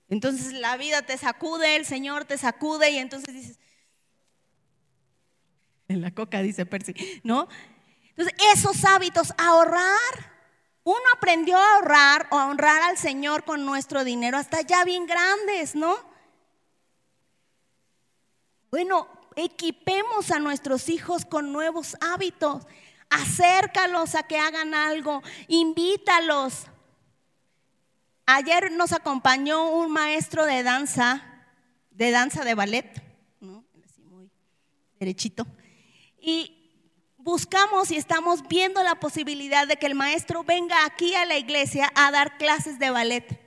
Entonces 0.09 0.53
la 0.53 0.75
vida 0.77 1.03
te 1.03 1.17
sacude, 1.17 1.75
el 1.75 1.85
Señor 1.85 2.25
te 2.25 2.37
sacude 2.37 2.89
y 2.89 2.97
entonces 2.97 3.33
dices, 3.33 3.59
en 5.87 6.01
la 6.01 6.11
coca, 6.11 6.41
dice 6.41 6.65
Percy, 6.65 6.93
¿no? 7.23 7.47
Entonces, 8.15 8.33
esos 8.53 8.83
hábitos, 8.85 9.33
ahorrar. 9.37 10.33
Uno 10.85 10.99
aprendió 11.15 11.57
a 11.57 11.75
ahorrar 11.75 12.27
o 12.31 12.37
a 12.37 12.47
honrar 12.47 12.81
al 12.83 12.97
Señor 12.97 13.45
con 13.45 13.65
nuestro 13.65 14.03
dinero 14.03 14.37
hasta 14.37 14.61
ya 14.61 14.83
bien 14.83 15.05
grandes, 15.05 15.75
¿no? 15.75 16.12
Bueno, 18.73 19.07
equipemos 19.35 20.31
a 20.31 20.39
nuestros 20.39 20.89
hijos 20.89 21.25
con 21.25 21.53
nuevos 21.53 21.95
hábitos. 22.01 22.65
Acércalos 23.07 24.15
a 24.15 24.23
que 24.23 24.39
hagan 24.39 24.73
algo, 24.73 25.21
invítalos. 25.47 26.65
Ayer 28.25 28.71
nos 28.71 28.91
acompañó 28.91 29.69
un 29.69 29.91
maestro 29.91 30.43
de 30.47 30.63
danza, 30.63 31.23
de 31.91 32.09
danza 32.09 32.43
de 32.43 32.55
ballet, 32.55 33.03
¿no? 33.41 33.63
Derechito. 34.99 35.45
Y 36.19 36.71
buscamos 37.17 37.91
y 37.91 37.97
estamos 37.97 38.41
viendo 38.47 38.81
la 38.81 38.95
posibilidad 38.95 39.67
de 39.67 39.75
que 39.75 39.85
el 39.85 39.93
maestro 39.93 40.43
venga 40.43 40.83
aquí 40.83 41.13
a 41.13 41.27
la 41.27 41.37
iglesia 41.37 41.93
a 41.93 42.09
dar 42.09 42.39
clases 42.39 42.79
de 42.79 42.89
ballet. 42.89 43.42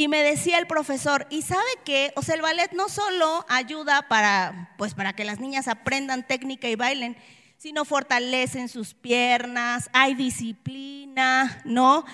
Y 0.00 0.08
me 0.08 0.22
decía 0.22 0.58
el 0.58 0.66
profesor, 0.66 1.26
¿y 1.28 1.42
sabe 1.42 1.68
qué? 1.84 2.10
O 2.16 2.22
sea, 2.22 2.34
el 2.34 2.40
ballet 2.40 2.72
no 2.72 2.88
solo 2.88 3.44
ayuda 3.50 4.08
para, 4.08 4.74
pues, 4.78 4.94
para 4.94 5.12
que 5.12 5.26
las 5.26 5.40
niñas 5.40 5.68
aprendan 5.68 6.26
técnica 6.26 6.68
y 6.68 6.74
bailen, 6.74 7.18
sino 7.58 7.84
fortalecen 7.84 8.70
sus 8.70 8.94
piernas, 8.94 9.90
hay 9.92 10.14
disciplina, 10.14 11.60
¿no? 11.66 12.06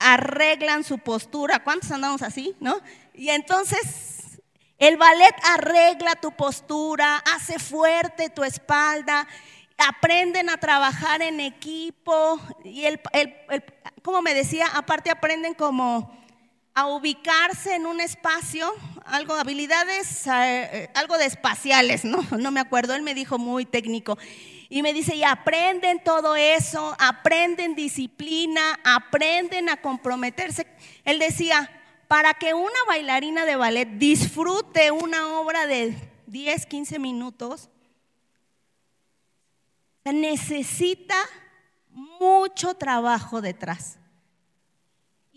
Arreglan 0.00 0.82
su 0.82 0.98
postura. 0.98 1.62
¿Cuántos 1.62 1.92
andamos 1.92 2.22
así, 2.22 2.56
no? 2.58 2.80
Y 3.14 3.28
entonces 3.28 4.40
el 4.76 4.96
ballet 4.96 5.36
arregla 5.44 6.16
tu 6.16 6.32
postura, 6.32 7.18
hace 7.18 7.60
fuerte 7.60 8.30
tu 8.30 8.42
espalda, 8.42 9.28
aprenden 9.78 10.50
a 10.50 10.56
trabajar 10.56 11.22
en 11.22 11.38
equipo 11.38 12.40
y 12.64 12.86
el, 12.86 13.00
como 14.02 14.22
me 14.22 14.34
decía, 14.34 14.66
aparte 14.74 15.12
aprenden 15.12 15.54
como 15.54 16.18
a 16.74 16.86
ubicarse 16.86 17.74
en 17.74 17.86
un 17.86 18.00
espacio, 18.00 18.72
algo 19.04 19.34
habilidades, 19.34 20.26
eh, 20.26 20.90
algo 20.94 21.18
de 21.18 21.26
espaciales, 21.26 22.04
¿no? 22.04 22.24
No 22.38 22.50
me 22.50 22.60
acuerdo, 22.60 22.94
él 22.94 23.02
me 23.02 23.14
dijo 23.14 23.38
muy 23.38 23.64
técnico. 23.64 24.18
Y 24.68 24.82
me 24.82 24.92
dice, 24.92 25.16
y 25.16 25.24
aprenden 25.24 26.02
todo 26.04 26.36
eso, 26.36 26.94
aprenden 26.98 27.74
disciplina, 27.74 28.78
aprenden 28.84 29.68
a 29.68 29.78
comprometerse. 29.78 30.66
Él 31.04 31.18
decía, 31.18 31.68
para 32.06 32.34
que 32.34 32.54
una 32.54 32.84
bailarina 32.86 33.44
de 33.44 33.56
ballet 33.56 33.88
disfrute 33.98 34.90
una 34.90 35.40
obra 35.40 35.66
de 35.66 35.96
10, 36.26 36.66
15 36.66 36.98
minutos, 36.98 37.68
necesita 40.04 41.16
mucho 41.90 42.74
trabajo 42.74 43.40
detrás. 43.40 43.99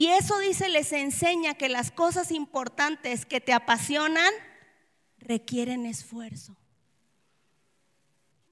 Y 0.03 0.09
eso 0.09 0.37
dice, 0.39 0.67
les 0.67 0.91
enseña 0.91 1.53
que 1.53 1.69
las 1.69 1.89
cosas 1.89 2.31
importantes 2.31 3.25
que 3.25 3.39
te 3.39 3.53
apasionan 3.53 4.33
requieren 5.17 5.85
esfuerzo. 5.85 6.57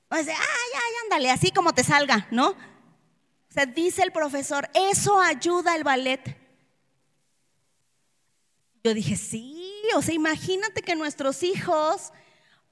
O 0.09 0.15
sea, 0.15 0.37
ay, 0.39 0.71
ay, 0.73 0.93
ándale, 1.03 1.29
así 1.29 1.51
como 1.51 1.73
te 1.73 1.83
salga, 1.83 2.25
¿no? 2.31 2.51
O 2.51 2.55
sea, 3.49 3.65
dice 3.65 4.01
el 4.01 4.13
profesor, 4.13 4.69
eso 4.73 5.19
ayuda 5.19 5.73
al 5.73 5.83
ballet. 5.83 6.21
Yo 8.81 8.93
dije, 8.93 9.17
sí, 9.17 9.83
o 9.93 10.01
sea, 10.01 10.15
imagínate 10.15 10.81
que 10.83 10.95
nuestros 10.95 11.43
hijos 11.43 12.13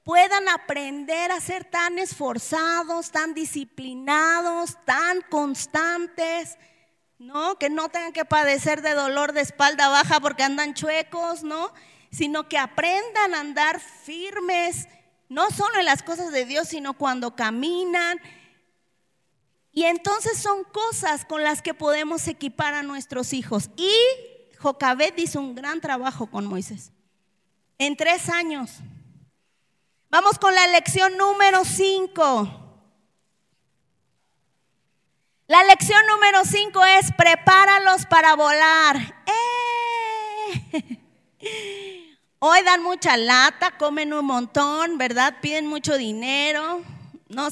puedan 0.04 0.48
aprender 0.48 1.32
a 1.32 1.40
ser 1.42 1.66
tan 1.66 1.98
esforzados, 1.98 3.10
tan 3.10 3.34
disciplinados, 3.34 4.78
tan 4.86 5.20
constantes, 5.28 6.56
¿no? 7.20 7.58
Que 7.58 7.68
no 7.68 7.90
tengan 7.90 8.14
que 8.14 8.24
padecer 8.24 8.80
de 8.80 8.94
dolor 8.94 9.34
de 9.34 9.42
espalda 9.42 9.88
baja 9.88 10.20
porque 10.20 10.42
andan 10.42 10.72
chuecos, 10.72 11.44
¿no? 11.44 11.70
Sino 12.10 12.48
que 12.48 12.56
aprendan 12.56 13.34
a 13.34 13.40
andar 13.40 13.78
firmes, 13.78 14.88
no 15.28 15.50
solo 15.50 15.78
en 15.78 15.84
las 15.84 16.02
cosas 16.02 16.32
de 16.32 16.46
Dios, 16.46 16.68
sino 16.68 16.94
cuando 16.94 17.36
caminan. 17.36 18.18
Y 19.70 19.84
entonces 19.84 20.38
son 20.38 20.64
cosas 20.64 21.26
con 21.26 21.44
las 21.44 21.60
que 21.60 21.74
podemos 21.74 22.26
equipar 22.26 22.72
a 22.72 22.82
nuestros 22.82 23.34
hijos. 23.34 23.68
Y 23.76 23.92
Jocabet 24.58 25.18
hizo 25.18 25.40
un 25.40 25.54
gran 25.54 25.82
trabajo 25.82 26.26
con 26.26 26.46
Moisés. 26.46 26.90
En 27.76 27.96
tres 27.98 28.30
años. 28.30 28.78
Vamos 30.08 30.38
con 30.38 30.54
la 30.54 30.66
lección 30.68 31.18
número 31.18 31.66
5. 31.66 32.59
La 35.50 35.64
lección 35.64 35.98
número 36.06 36.44
5 36.44 36.80
es 37.00 37.10
prepáralos 37.18 38.06
para 38.06 38.36
volar. 38.36 39.16
¡Eh! 40.62 41.00
Hoy 42.38 42.62
dan 42.62 42.84
mucha 42.84 43.16
lata, 43.16 43.76
comen 43.76 44.12
un 44.12 44.26
montón, 44.26 44.96
¿verdad? 44.96 45.38
Piden 45.42 45.66
mucho 45.66 45.98
dinero. 45.98 46.82
No 47.28 47.50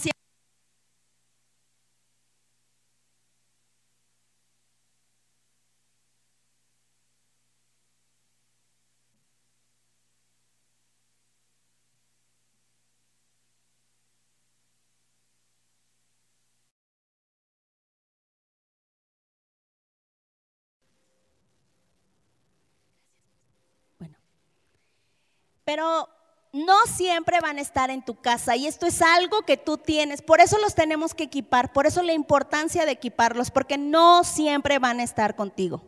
pero 25.69 26.09
no 26.51 26.87
siempre 26.87 27.41
van 27.43 27.59
a 27.59 27.61
estar 27.61 27.91
en 27.91 28.03
tu 28.03 28.15
casa 28.15 28.57
y 28.57 28.67
esto 28.67 28.87
es 28.87 29.03
algo 29.03 29.43
que 29.43 29.59
tú 29.59 29.77
tienes, 29.77 30.23
por 30.23 30.41
eso 30.41 30.57
los 30.57 30.75
tenemos 30.75 31.13
que 31.13 31.25
equipar, 31.25 31.75
por 31.75 31.87
eso 31.87 32.03
la 32.03 32.15
importancia 32.15 32.87
de 32.87 32.93
equiparlos, 32.93 33.51
porque 33.51 33.77
no 33.77 34.25
siempre 34.25 34.79
van 34.79 34.99
a 34.99 35.03
estar 35.03 35.37
contigo. 35.37 35.83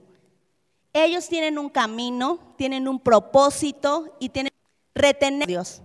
Ellos 0.92 1.28
tienen 1.28 1.58
un 1.58 1.70
camino, 1.70 2.54
tienen 2.58 2.88
un 2.88 3.00
propósito 3.00 4.14
y 4.20 4.28
tienen 4.28 4.52
retener 4.94 5.44
a 5.44 5.46
Dios. 5.46 5.80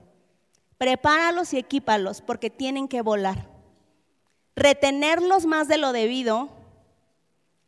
Prepáralos 0.78 1.54
y 1.54 1.58
equípalos 1.58 2.20
porque 2.20 2.50
tienen 2.50 2.90
que 2.90 3.02
volar. 3.02 3.48
Retenerlos 4.58 5.46
más 5.46 5.70
de 5.70 5.78
lo 5.78 5.94
debido 5.94 6.50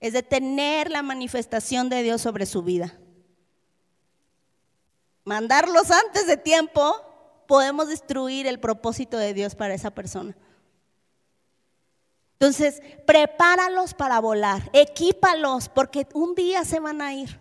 es 0.01 0.11
detener 0.11 0.91
la 0.91 1.03
manifestación 1.03 1.87
de 1.87 2.03
Dios 2.03 2.21
sobre 2.21 2.45
su 2.45 2.63
vida 2.63 2.97
mandarlos 5.27 5.91
antes 5.91 6.25
de 6.25 6.37
tiempo, 6.37 6.95
podemos 7.47 7.89
destruir 7.89 8.47
el 8.47 8.61
propósito 8.61 9.17
de 9.17 9.33
Dios 9.33 9.55
para 9.55 9.73
esa 9.73 9.91
persona. 9.91 10.35
Entonces, 12.39 12.81
prepáralos 13.05 13.93
para 13.93 14.21
volar, 14.21 14.69
equípalos, 14.71 15.67
porque 15.67 16.07
un 16.13 16.33
día 16.33 16.63
se 16.63 16.79
van 16.79 17.01
a 17.01 17.13
ir. 17.13 17.37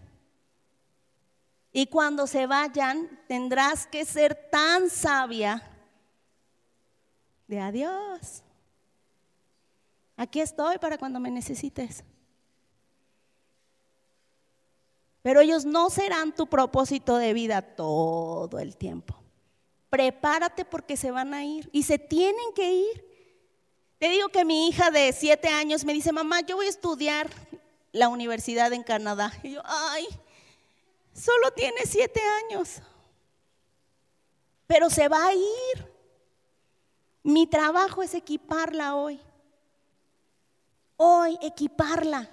Y 1.72 1.86
cuando 1.86 2.26
se 2.26 2.46
vayan, 2.48 3.20
tendrás 3.28 3.86
que 3.86 4.04
ser 4.04 4.34
tan 4.50 4.90
sabia 4.90 5.62
de 7.46 7.60
adiós. 7.60 8.42
Aquí 10.16 10.40
estoy 10.40 10.78
para 10.78 10.98
cuando 10.98 11.20
me 11.20 11.30
necesites. 11.30 12.02
Pero 15.26 15.40
ellos 15.40 15.64
no 15.64 15.90
serán 15.90 16.32
tu 16.32 16.46
propósito 16.46 17.16
de 17.16 17.32
vida 17.32 17.60
todo 17.60 18.60
el 18.60 18.76
tiempo. 18.76 19.20
Prepárate 19.90 20.64
porque 20.64 20.96
se 20.96 21.10
van 21.10 21.34
a 21.34 21.44
ir 21.44 21.68
y 21.72 21.82
se 21.82 21.98
tienen 21.98 22.52
que 22.54 22.72
ir. 22.72 23.04
Te 23.98 24.08
digo 24.08 24.28
que 24.28 24.44
mi 24.44 24.68
hija 24.68 24.92
de 24.92 25.12
siete 25.12 25.48
años 25.48 25.84
me 25.84 25.94
dice, 25.94 26.12
mamá, 26.12 26.42
yo 26.42 26.54
voy 26.54 26.66
a 26.66 26.68
estudiar 26.68 27.28
la 27.90 28.08
universidad 28.08 28.72
en 28.72 28.84
Canadá. 28.84 29.32
Y 29.42 29.54
yo, 29.54 29.62
ay, 29.64 30.06
solo 31.12 31.50
tiene 31.56 31.80
siete 31.86 32.20
años. 32.44 32.80
Pero 34.68 34.90
se 34.90 35.08
va 35.08 35.26
a 35.26 35.34
ir. 35.34 35.92
Mi 37.24 37.48
trabajo 37.48 38.00
es 38.04 38.14
equiparla 38.14 38.94
hoy. 38.94 39.20
Hoy 40.96 41.36
equiparla. 41.42 42.30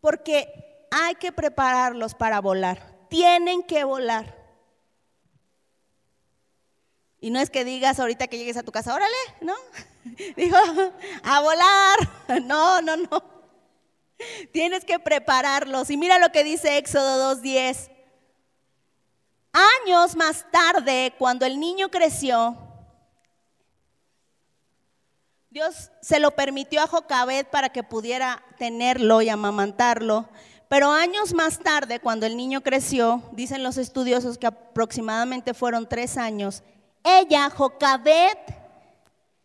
Porque 0.00 0.67
hay 0.90 1.14
que 1.14 1.32
prepararlos 1.32 2.14
para 2.14 2.40
volar. 2.40 3.06
Tienen 3.08 3.62
que 3.62 3.84
volar. 3.84 4.36
Y 7.20 7.30
no 7.30 7.40
es 7.40 7.50
que 7.50 7.64
digas 7.64 7.98
ahorita 7.98 8.28
que 8.28 8.38
llegues 8.38 8.56
a 8.56 8.62
tu 8.62 8.70
casa, 8.70 8.94
órale, 8.94 9.16
¿no? 9.40 9.54
Digo, 10.36 10.56
a 11.22 11.40
volar. 11.40 11.98
No, 12.44 12.82
no, 12.82 12.96
no. 12.96 13.24
Tienes 14.52 14.84
que 14.84 14.98
prepararlos. 14.98 15.90
Y 15.90 15.96
mira 15.96 16.18
lo 16.18 16.30
que 16.30 16.44
dice 16.44 16.76
Éxodo 16.76 17.34
2.10. 17.34 17.90
Años 19.52 20.14
más 20.14 20.46
tarde, 20.50 21.14
cuando 21.18 21.46
el 21.46 21.58
niño 21.58 21.90
creció, 21.90 22.56
Dios 25.50 25.90
se 26.02 26.20
lo 26.20 26.32
permitió 26.32 26.82
a 26.82 26.86
Jocabet 26.86 27.48
para 27.48 27.70
que 27.70 27.82
pudiera 27.82 28.44
tenerlo 28.58 29.22
y 29.22 29.30
amamantarlo. 29.30 30.28
Pero 30.68 30.90
años 30.90 31.32
más 31.32 31.58
tarde, 31.58 31.98
cuando 31.98 32.26
el 32.26 32.36
niño 32.36 32.62
creció, 32.62 33.22
dicen 33.32 33.62
los 33.62 33.78
estudiosos 33.78 34.36
que 34.36 34.46
aproximadamente 34.46 35.54
fueron 35.54 35.88
tres 35.88 36.18
años, 36.18 36.62
ella, 37.02 37.48
Jocabet, 37.48 38.38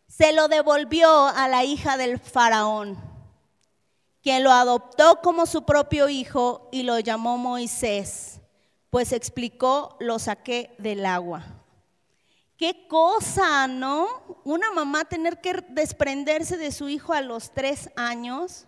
se 0.06 0.32
lo 0.32 0.48
devolvió 0.48 1.26
a 1.26 1.48
la 1.48 1.64
hija 1.64 1.96
del 1.96 2.18
faraón, 2.18 2.98
quien 4.22 4.44
lo 4.44 4.52
adoptó 4.52 5.20
como 5.22 5.46
su 5.46 5.64
propio 5.64 6.08
hijo 6.08 6.68
y 6.70 6.82
lo 6.82 6.98
llamó 6.98 7.38
Moisés, 7.38 8.40
pues 8.90 9.12
explicó, 9.12 9.96
lo 10.00 10.18
saqué 10.18 10.74
del 10.78 11.06
agua. 11.06 11.44
Qué 12.56 12.86
cosa, 12.86 13.66
¿no? 13.66 14.06
Una 14.44 14.70
mamá 14.70 15.04
tener 15.04 15.40
que 15.40 15.64
desprenderse 15.70 16.56
de 16.56 16.70
su 16.70 16.88
hijo 16.88 17.12
a 17.12 17.20
los 17.20 17.50
tres 17.50 17.90
años. 17.96 18.66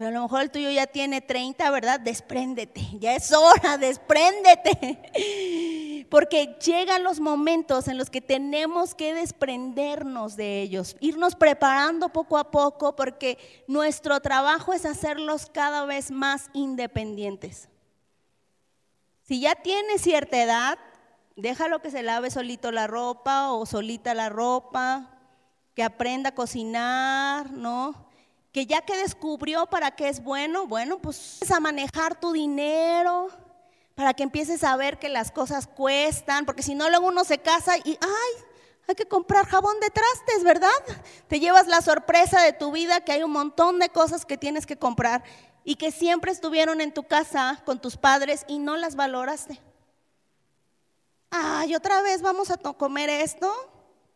Pero 0.00 0.08
a 0.08 0.12
lo 0.12 0.22
mejor 0.22 0.40
el 0.40 0.50
tuyo 0.50 0.70
ya 0.70 0.86
tiene 0.86 1.20
30, 1.20 1.70
¿verdad? 1.70 2.00
Despréndete, 2.00 2.80
ya 2.98 3.14
es 3.14 3.30
hora, 3.32 3.76
despréndete. 3.76 6.06
Porque 6.10 6.56
llegan 6.64 7.04
los 7.04 7.20
momentos 7.20 7.86
en 7.86 7.98
los 7.98 8.08
que 8.08 8.22
tenemos 8.22 8.94
que 8.94 9.12
desprendernos 9.12 10.36
de 10.36 10.62
ellos, 10.62 10.96
irnos 11.00 11.36
preparando 11.36 12.08
poco 12.08 12.38
a 12.38 12.50
poco, 12.50 12.96
porque 12.96 13.36
nuestro 13.68 14.20
trabajo 14.20 14.72
es 14.72 14.86
hacerlos 14.86 15.50
cada 15.52 15.84
vez 15.84 16.10
más 16.10 16.48
independientes. 16.54 17.68
Si 19.24 19.40
ya 19.40 19.54
tiene 19.54 19.98
cierta 19.98 20.42
edad, 20.42 20.78
déjalo 21.36 21.82
que 21.82 21.90
se 21.90 22.02
lave 22.02 22.30
solito 22.30 22.72
la 22.72 22.86
ropa 22.86 23.52
o 23.52 23.66
solita 23.66 24.14
la 24.14 24.30
ropa, 24.30 25.10
que 25.74 25.82
aprenda 25.82 26.30
a 26.30 26.34
cocinar, 26.34 27.50
¿no? 27.50 28.09
Que 28.52 28.66
ya 28.66 28.82
que 28.82 28.96
descubrió 28.96 29.66
para 29.66 29.92
qué 29.92 30.08
es 30.08 30.22
bueno, 30.22 30.66
bueno, 30.66 30.98
pues 30.98 31.38
a 31.50 31.60
manejar 31.60 32.18
tu 32.18 32.32
dinero, 32.32 33.28
para 33.94 34.14
que 34.14 34.22
empieces 34.22 34.64
a 34.64 34.76
ver 34.76 34.98
que 34.98 35.08
las 35.08 35.30
cosas 35.30 35.66
cuestan, 35.66 36.46
porque 36.46 36.62
si 36.62 36.74
no 36.74 36.88
luego 36.88 37.06
uno 37.06 37.24
se 37.24 37.38
casa 37.38 37.76
y, 37.78 37.98
ay, 38.00 38.44
hay 38.88 38.94
que 38.94 39.06
comprar 39.06 39.46
jabón 39.46 39.78
de 39.80 39.90
trastes, 39.90 40.42
¿verdad? 40.42 40.68
Te 41.28 41.38
llevas 41.38 41.68
la 41.68 41.80
sorpresa 41.80 42.42
de 42.42 42.52
tu 42.52 42.72
vida 42.72 43.02
que 43.02 43.12
hay 43.12 43.22
un 43.22 43.30
montón 43.30 43.78
de 43.78 43.88
cosas 43.88 44.24
que 44.24 44.36
tienes 44.36 44.66
que 44.66 44.76
comprar 44.76 45.22
y 45.62 45.76
que 45.76 45.92
siempre 45.92 46.32
estuvieron 46.32 46.80
en 46.80 46.92
tu 46.92 47.04
casa 47.04 47.62
con 47.64 47.80
tus 47.80 47.96
padres 47.96 48.44
y 48.48 48.58
no 48.58 48.76
las 48.76 48.96
valoraste. 48.96 49.60
Ay, 51.30 51.76
otra 51.76 52.02
vez 52.02 52.22
vamos 52.22 52.50
a 52.50 52.56
comer 52.56 53.08
esto. 53.08 53.52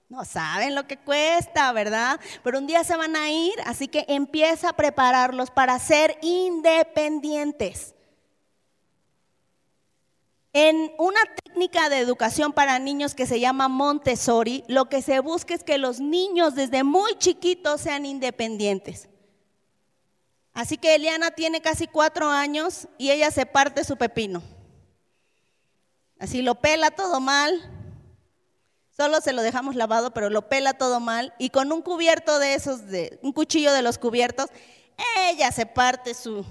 No 0.09 0.25
saben 0.25 0.75
lo 0.75 0.87
que 0.87 0.99
cuesta, 0.99 1.73
¿verdad? 1.73 2.21
Pero 2.43 2.59
un 2.59 2.67
día 2.67 2.85
se 2.85 2.97
van 2.97 3.17
a 3.17 3.31
ir, 3.31 3.55
así 3.65 3.89
que 3.89 4.05
empieza 4.09 4.71
a 4.71 4.77
prepararlos 4.77 5.51
para 5.51 5.79
ser 5.79 6.19
independientes. 6.23 7.95
En 10.53 10.93
una 10.99 11.19
técnica 11.43 11.89
de 11.89 11.99
educación 11.99 12.53
para 12.53 12.79
niños 12.79 13.17
que 13.17 13.27
se 13.27 13.41
llama 13.41 13.67
Montessori, 13.67 14.63
lo 14.69 14.89
que 14.89 15.03
se 15.03 15.19
busca 15.19 15.53
es 15.53 15.65
que 15.65 15.79
los 15.79 15.99
niños 15.99 16.55
desde 16.55 16.85
muy 16.85 17.17
chiquitos 17.19 17.81
sean 17.81 18.07
independientes. 18.07 19.09
Así 20.53 20.79
que 20.79 20.95
Eliana 20.95 21.33
tiene 21.33 21.61
casi 21.61 21.89
cuatro 21.89 22.29
años 22.29 22.87
y 22.99 23.11
ella 23.11 23.33
se 23.33 23.47
parte 23.47 23.83
su 23.83 23.97
pepino. 23.97 24.45
Así 26.21 26.43
lo 26.43 26.55
pela 26.55 26.93
todo 26.93 27.19
mal. 27.19 27.74
Solo 28.97 29.21
se 29.21 29.33
lo 29.33 29.43
dejamos 29.43 29.75
lavado, 29.75 30.13
pero 30.13 30.31
lo 30.31 30.49
pela 30.49 30.75
todo 30.75 31.01
mal. 31.01 31.35
Y 31.39 31.51
con 31.51 31.73
un 31.73 31.83
cubierto 31.83 32.39
de 32.39 32.55
esos, 32.55 32.87
de, 32.87 33.19
un 33.23 33.33
cuchillo 33.33 33.73
de 33.73 33.83
los 33.83 33.99
cubiertos, 33.99 34.51
ella 35.17 35.51
se 35.51 35.67
parte 35.67 36.15
su, 36.15 36.45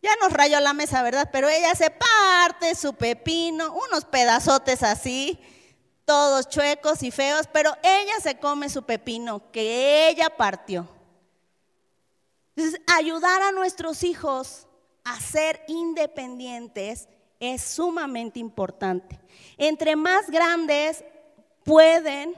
ya 0.00 0.10
nos 0.22 0.32
rayó 0.32 0.58
la 0.60 0.72
mesa, 0.72 1.02
¿verdad? 1.02 1.28
Pero 1.30 1.48
ella 1.48 1.74
se 1.74 1.90
parte 1.90 2.74
su 2.74 2.94
pepino, 2.94 3.74
unos 3.88 4.04
pedazotes 4.06 4.82
así, 4.82 5.38
todos 6.04 6.48
chuecos 6.48 7.02
y 7.02 7.10
feos, 7.10 7.46
pero 7.52 7.76
ella 7.82 8.14
se 8.22 8.38
come 8.38 8.70
su 8.70 8.84
pepino 8.84 9.50
que 9.50 10.08
ella 10.08 10.30
partió. 10.30 10.88
Entonces, 12.56 12.80
ayudar 12.86 13.42
a 13.42 13.52
nuestros 13.52 14.02
hijos 14.02 14.66
a 15.04 15.20
ser 15.20 15.62
independientes 15.68 17.08
es 17.40 17.62
sumamente 17.62 18.38
importante. 18.38 19.20
Entre 19.56 19.94
más 19.94 20.30
grandes 20.30 21.04
pueden 21.68 22.34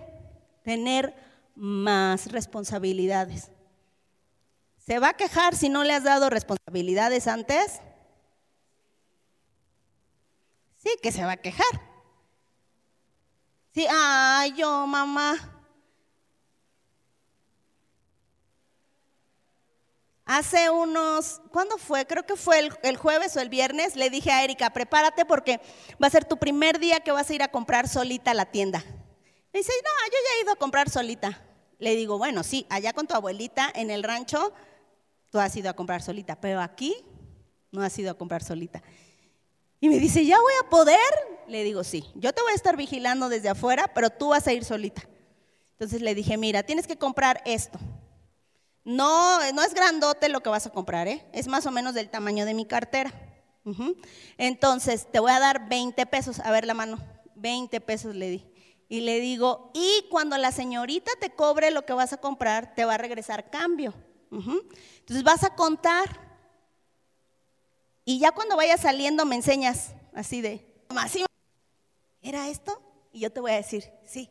tener 0.65 1.15
más 1.55 2.33
responsabilidades. 2.33 3.53
¿Se 4.77 4.99
va 4.99 5.11
a 5.11 5.17
quejar 5.17 5.55
si 5.55 5.69
no 5.69 5.85
le 5.85 5.93
has 5.93 6.03
dado 6.03 6.31
responsabilidades 6.31 7.29
antes? 7.29 7.81
Sí, 10.79 10.91
que 11.01 11.13
se 11.13 11.25
va 11.25 11.33
a 11.33 11.37
quejar. 11.37 11.81
Sí, 13.73 13.87
ay, 13.89 14.53
yo, 14.57 14.85
mamá. 14.89 15.37
Hace 20.25 20.71
unos, 20.71 21.41
¿cuándo 21.53 21.79
fue? 21.79 22.05
Creo 22.05 22.27
que 22.27 22.35
fue 22.35 22.59
el, 22.59 22.73
el, 22.83 22.97
jueves 22.97 23.37
o 23.37 23.41
el 23.41 23.49
viernes, 23.49 23.95
le 23.95 24.11
dije 24.11 24.33
a 24.33 24.43
Erika, 24.43 24.71
prepárate 24.71 25.25
porque 25.25 25.61
va 26.03 26.09
a 26.09 26.11
ser 26.11 26.25
tu 26.25 26.37
primer 26.37 26.81
día 26.81 26.99
que 26.99 27.13
vas 27.13 27.31
a 27.31 27.35
ir 27.35 27.45
a 27.45 27.49
comprar 27.53 27.87
solita 27.87 28.33
a 28.33 28.35
la 28.35 28.47
tienda. 28.47 28.85
Me 29.53 29.61
dice, 29.61 29.73
no, 29.83 30.07
yo 30.07 30.13
ya 30.13 30.39
he 30.39 30.43
ido 30.43 30.53
a 30.53 30.57
comprar 30.57 30.91
solita. 30.91 31.43
Le 31.79 31.97
digo, 31.97 32.19
bueno, 32.19 32.43
sí, 32.43 32.67
allá 32.69 32.93
con 32.93 33.07
tu 33.07 33.15
abuelita 33.15 33.71
en 33.75 33.91
el 33.91 34.03
rancho 34.03 34.53
tú 35.31 35.39
has 35.39 35.55
ido 35.57 35.71
a 35.71 35.75
comprar 35.75 36.03
solita, 36.03 36.41
pero 36.41 36.61
aquí 36.61 36.95
no 37.71 37.83
has 37.83 37.99
ido 37.99 38.11
a 38.11 38.15
comprar 38.15 38.43
solita. 38.43 38.83
Y 39.81 39.89
me 39.89 39.99
dice, 39.99 40.27
¿ya 40.27 40.39
voy 40.39 40.53
a 40.63 40.69
poder? 40.69 40.99
Le 41.49 41.65
digo, 41.65 41.85
sí, 41.85 42.05
yo 42.15 42.33
te 42.33 42.43
voy 42.43 42.53
a 42.53 42.57
estar 42.57 42.77
vigilando 42.77 43.29
desde 43.29 43.49
afuera, 43.49 43.91
pero 43.95 44.11
tú 44.11 44.29
vas 44.29 44.47
a 44.47 44.53
ir 44.53 44.65
solita. 44.65 45.03
Entonces 45.73 46.03
le 46.03 46.15
dije, 46.15 46.37
mira, 46.37 46.63
tienes 46.63 46.87
que 46.87 46.99
comprar 46.99 47.41
esto. 47.47 47.79
No, 48.85 49.39
no 49.53 49.63
es 49.63 49.73
grandote 49.73 50.29
lo 50.29 50.43
que 50.43 50.51
vas 50.51 50.67
a 50.67 50.71
comprar, 50.71 51.09
¿eh? 51.09 51.25
es 51.33 51.49
más 51.49 51.65
o 51.67 51.71
menos 51.71 51.95
del 51.95 52.11
tamaño 52.11 52.45
de 52.45 52.55
mi 52.55 52.67
cartera. 52.67 53.13
Entonces, 54.37 55.07
te 55.11 55.21
voy 55.21 55.31
a 55.31 55.39
dar 55.39 55.69
20 55.69 56.05
pesos, 56.07 56.41
a 56.41 56.51
ver 56.51 56.67
la 56.67 56.75
mano, 56.75 56.99
20 57.37 57.81
pesos 57.81 58.15
le 58.15 58.31
di. 58.31 58.50
Y 58.91 59.03
le 59.03 59.21
digo, 59.21 59.71
y 59.73 60.05
cuando 60.11 60.37
la 60.37 60.51
señorita 60.51 61.13
te 61.21 61.31
cobre 61.31 61.71
lo 61.71 61.87
que 61.87 61.93
vas 61.93 62.13
a 62.13 62.17
comprar, 62.17 62.75
te 62.75 62.85
va 62.85 62.95
a 62.95 62.99
regresar 62.99 63.49
cambio. 63.49 63.95
Entonces 64.33 65.23
vas 65.23 65.45
a 65.45 65.55
contar. 65.55 66.09
Y 68.05 68.19
ya 68.19 68.33
cuando 68.33 68.57
vayas 68.57 68.81
saliendo 68.81 69.25
me 69.25 69.37
enseñas 69.37 69.95
así 70.13 70.41
de, 70.41 70.67
¿sí? 71.09 71.25
¿era 72.21 72.49
esto? 72.49 72.83
Y 73.13 73.21
yo 73.21 73.31
te 73.31 73.39
voy 73.39 73.53
a 73.53 73.59
decir, 73.59 73.85
sí. 74.05 74.29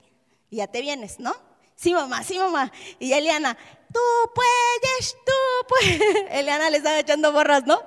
Y 0.49 0.57
ya 0.57 0.67
te 0.67 0.81
vienes, 0.81 1.21
¿no? 1.21 1.33
Sí, 1.77 1.93
mamá, 1.93 2.21
sí, 2.25 2.37
mamá. 2.37 2.69
Y 2.99 3.13
Eliana, 3.13 3.57
tú 3.93 4.01
puedes, 4.35 5.15
tú 5.25 5.67
puedes. 5.69 6.25
Eliana 6.31 6.69
le 6.69 6.77
estaba 6.77 6.99
echando 6.99 7.31
borras, 7.31 7.65
¿no? 7.65 7.81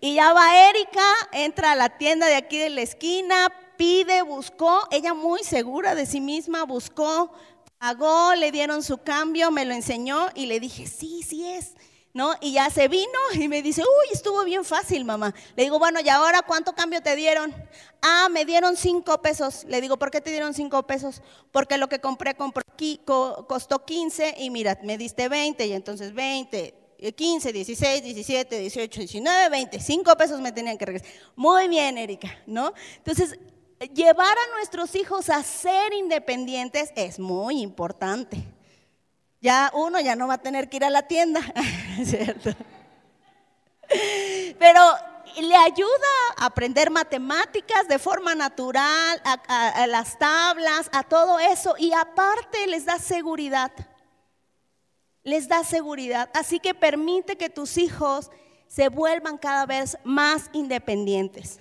Y 0.00 0.14
ya 0.16 0.32
va 0.32 0.68
Erika, 0.68 1.06
entra 1.30 1.72
a 1.72 1.76
la 1.76 1.96
tienda 1.96 2.26
de 2.26 2.34
aquí 2.34 2.58
de 2.58 2.70
la 2.70 2.82
esquina, 2.82 3.52
pide, 3.76 4.22
buscó, 4.22 4.86
ella 4.90 5.14
muy 5.14 5.42
segura 5.42 5.94
de 5.94 6.06
sí 6.06 6.20
misma, 6.20 6.64
buscó, 6.64 7.32
pagó, 7.78 8.34
le 8.34 8.52
dieron 8.52 8.82
su 8.82 8.98
cambio, 8.98 9.50
me 9.50 9.64
lo 9.64 9.74
enseñó 9.74 10.28
y 10.34 10.46
le 10.46 10.60
dije, 10.60 10.86
sí, 10.86 11.22
sí 11.22 11.46
es. 11.46 11.74
¿No? 12.12 12.32
Y 12.40 12.52
ya 12.52 12.70
se 12.70 12.88
vino 12.88 13.18
y 13.34 13.46
me 13.46 13.60
dice, 13.60 13.82
uy, 13.82 14.08
estuvo 14.10 14.42
bien 14.42 14.64
fácil, 14.64 15.04
mamá. 15.04 15.34
Le 15.54 15.64
digo, 15.64 15.78
bueno, 15.78 16.00
¿y 16.00 16.08
ahora 16.08 16.40
cuánto 16.40 16.74
cambio 16.74 17.02
te 17.02 17.14
dieron? 17.14 17.54
Ah, 18.00 18.28
me 18.30 18.46
dieron 18.46 18.74
cinco 18.74 19.20
pesos. 19.20 19.64
Le 19.64 19.82
digo, 19.82 19.98
¿por 19.98 20.10
qué 20.10 20.22
te 20.22 20.30
dieron 20.30 20.54
cinco 20.54 20.86
pesos? 20.86 21.20
Porque 21.52 21.76
lo 21.76 21.90
que 21.90 22.00
compré, 22.00 22.34
compré 22.34 22.64
costó 23.04 23.84
15 23.84 24.36
y 24.38 24.50
mira, 24.50 24.78
me 24.82 24.98
diste 24.98 25.28
20 25.28 25.66
y 25.66 25.72
entonces 25.72 26.14
20, 26.14 26.74
15, 27.14 27.52
16, 27.52 28.02
17, 28.02 28.58
18, 28.58 29.00
19, 29.00 29.48
20. 29.48 29.80
Cinco 29.80 30.16
pesos 30.16 30.40
me 30.40 30.52
tenían 30.52 30.78
que 30.78 30.86
regresar. 30.86 31.08
Muy 31.34 31.68
bien, 31.68 31.98
Erika, 31.98 32.38
¿no? 32.46 32.72
Entonces, 32.98 33.38
llevar 33.94 34.36
a 34.36 34.56
nuestros 34.56 34.94
hijos 34.94 35.30
a 35.30 35.42
ser 35.42 35.92
independientes 35.92 36.92
es 36.96 37.18
muy 37.18 37.60
importante. 37.60 38.42
Ya 39.40 39.70
uno 39.74 40.00
ya 40.00 40.16
no 40.16 40.26
va 40.26 40.34
a 40.34 40.42
tener 40.42 40.68
que 40.68 40.78
ir 40.78 40.84
a 40.84 40.90
la 40.90 41.02
tienda, 41.02 41.40
¿cierto? 42.04 42.50
Pero 44.58 44.80
le 45.40 45.56
ayuda 45.56 45.88
a 46.36 46.46
aprender 46.46 46.90
matemáticas 46.90 47.86
de 47.88 47.98
forma 47.98 48.34
natural, 48.34 49.20
a, 49.24 49.86
las 49.86 50.18
tablas, 50.18 50.88
a 50.92 51.02
todo 51.02 51.38
eso, 51.38 51.74
y 51.78 51.92
aparte 51.92 52.66
les 52.66 52.86
da 52.86 52.98
seguridad. 52.98 53.72
Les 55.22 55.48
da 55.48 55.64
seguridad. 55.64 56.30
Así 56.34 56.58
que 56.60 56.74
permite 56.74 57.36
que 57.36 57.50
tus 57.50 57.76
hijos 57.76 58.30
se 58.68 58.88
vuelvan 58.88 59.38
cada 59.38 59.66
vez 59.66 59.98
más 60.04 60.48
independientes. 60.52 61.60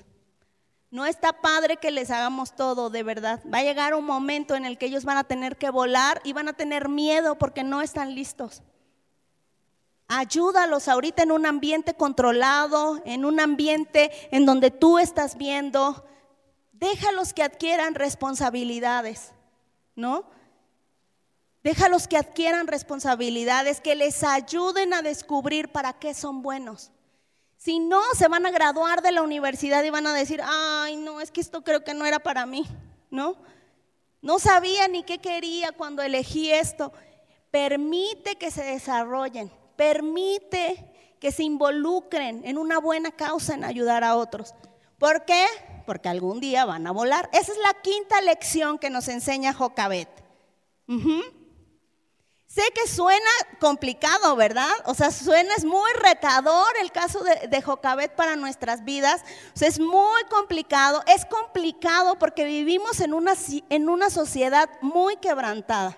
No 0.96 1.06
está 1.06 1.34
padre 1.34 1.76
que 1.76 1.92
les 1.92 2.10
hagamos 2.10 2.56
todo, 2.56 2.90
de 2.90 3.04
verdad. 3.04 3.42
Va 3.54 3.58
a 3.58 3.64
llegar 3.64 3.96
un 3.96 4.06
momento 4.06 4.56
en 4.56 4.64
el 4.64 4.78
que 4.78 4.86
ellos 4.86 5.04
van 5.04 5.18
a 5.18 5.26
tener 5.26 5.58
que 5.58 5.70
volar 5.70 6.22
y 6.24 6.32
van 6.32 6.48
a 6.48 6.54
tener 6.54 6.88
miedo 6.88 7.38
porque 7.38 7.66
no 7.66 7.82
están 7.82 8.16
listos. 8.16 8.64
Ayúdalos 10.08 10.88
ahorita 10.88 11.24
en 11.24 11.34
un 11.34 11.46
ambiente 11.46 11.96
controlado, 11.96 13.02
en 13.04 13.26
un 13.26 13.42
ambiente 13.42 14.10
en 14.32 14.46
donde 14.46 14.72
tú 14.72 14.98
estás 14.98 15.38
viendo. 15.38 16.06
Déjalos 16.72 17.34
que 17.34 17.44
adquieran 17.44 17.94
responsabilidades, 17.94 19.34
¿no? 19.98 20.24
Déjalos 21.62 22.08
que 22.08 22.16
adquieran 22.16 22.68
responsabilidades, 22.68 23.82
que 23.82 23.96
les 23.96 24.24
ayuden 24.24 24.94
a 24.94 25.02
descubrir 25.02 25.74
para 25.74 25.92
qué 25.92 26.14
son 26.14 26.42
buenos. 26.42 26.94
Si 27.66 27.80
no, 27.80 28.00
se 28.16 28.28
van 28.28 28.46
a 28.46 28.52
graduar 28.52 29.02
de 29.02 29.12
la 29.12 29.24
universidad 29.24 29.84
y 29.84 29.90
van 29.90 30.06
a 30.06 30.14
decir, 30.14 30.40
ay, 30.46 30.98
no, 30.98 31.20
es 31.20 31.32
que 31.32 31.42
esto 31.42 31.64
creo 31.64 31.84
que 31.84 31.96
no 31.96 32.06
era 32.06 32.20
para 32.20 32.46
mí, 32.46 32.64
¿no? 33.10 33.38
No 34.22 34.38
sabía 34.38 34.88
ni 34.88 35.02
qué 35.02 35.18
quería 35.18 35.72
cuando 35.72 36.04
elegí 36.04 36.52
esto. 36.52 36.94
Permite 37.50 38.36
que 38.36 38.52
se 38.52 38.64
desarrollen, 38.64 39.52
permite 39.76 41.16
que 41.20 41.32
se 41.32 41.42
involucren 41.42 42.46
en 42.46 42.60
una 42.60 42.78
buena 42.78 43.10
causa 43.10 43.56
en 43.56 43.64
ayudar 43.64 44.04
a 44.04 44.16
otros. 44.16 44.54
¿Por 45.00 45.26
qué? 45.26 45.44
Porque 45.88 46.08
algún 46.08 46.40
día 46.40 46.66
van 46.66 46.86
a 46.86 46.92
volar. 46.92 47.32
Esa 47.34 47.52
es 47.52 47.58
la 47.58 47.74
quinta 47.82 48.22
lección 48.22 48.78
que 48.78 48.92
nos 48.92 49.08
enseña 49.08 49.54
Jocabet. 49.54 50.10
Uh. 50.88 51.24
Sé 52.56 52.62
que 52.74 52.88
suena 52.88 53.30
complicado, 53.60 54.34
¿verdad? 54.38 54.72
O 54.86 54.94
sea, 54.94 55.12
suena, 55.12 55.54
es 55.56 55.66
muy 55.66 55.92
retador 56.02 56.70
el 56.80 56.90
caso 56.90 57.22
de, 57.22 57.50
de 57.50 57.62
Jocabet 57.62 58.16
para 58.16 58.38
nuestras 58.38 58.86
vidas. 58.86 59.26
O 59.54 59.60
sea, 59.60 59.68
es 59.68 59.78
muy 59.78 60.24
complicado. 60.30 61.04
Es 61.06 61.26
complicado 61.26 62.18
porque 62.18 62.46
vivimos 62.46 63.02
en 63.02 63.14
una, 63.14 63.34
en 63.68 63.90
una 63.90 64.10
sociedad 64.10 64.70
muy 64.80 65.18
quebrantada. 65.18 65.98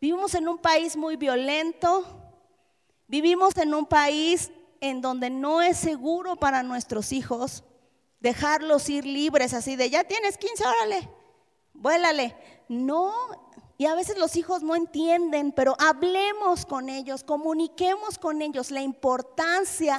Vivimos 0.00 0.34
en 0.34 0.48
un 0.48 0.56
país 0.56 0.96
muy 0.96 1.16
violento. 1.16 2.06
Vivimos 3.06 3.54
en 3.58 3.74
un 3.74 3.84
país 3.84 4.50
en 4.80 5.02
donde 5.02 5.28
no 5.28 5.60
es 5.60 5.76
seguro 5.76 6.36
para 6.36 6.62
nuestros 6.62 7.12
hijos 7.12 7.64
dejarlos 8.18 8.88
ir 8.88 9.04
libres 9.04 9.52
así 9.52 9.76
de, 9.76 9.90
ya 9.90 10.04
tienes 10.04 10.38
15, 10.38 10.64
órale, 10.64 11.10
vuélale. 11.74 12.34
No, 12.66 13.12
y 13.76 13.86
a 13.86 13.94
veces 13.94 14.18
los 14.18 14.36
hijos 14.36 14.62
no 14.62 14.76
entienden, 14.76 15.52
pero 15.52 15.76
hablemos 15.78 16.64
con 16.64 16.88
ellos, 16.88 17.24
comuniquemos 17.24 18.18
con 18.18 18.40
ellos 18.40 18.70
la 18.70 18.82
importancia 18.82 19.98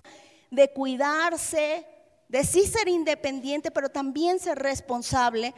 de 0.49 0.71
cuidarse, 0.71 1.85
de 2.29 2.43
sí 2.43 2.65
ser 2.65 2.87
independiente, 2.87 3.71
pero 3.71 3.89
también 3.89 4.39
ser 4.39 4.59
responsable. 4.59 5.53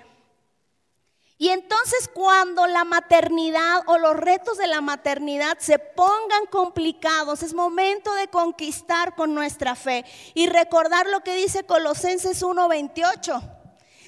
Y 1.39 1.49
entonces 1.49 2.09
cuando 2.11 2.65
la 2.65 2.83
maternidad 2.83 3.83
o 3.85 3.99
los 3.99 4.17
retos 4.17 4.57
de 4.57 4.65
la 4.65 4.81
maternidad 4.81 5.59
se 5.59 5.77
pongan 5.77 6.47
complicados, 6.49 7.43
es 7.43 7.53
momento 7.53 8.11
de 8.15 8.27
conquistar 8.27 9.15
con 9.15 9.35
nuestra 9.35 9.75
fe 9.75 10.03
y 10.33 10.47
recordar 10.47 11.05
lo 11.05 11.19
que 11.19 11.35
dice 11.35 11.63
Colosenses 11.63 12.41
1:28. 12.41 13.39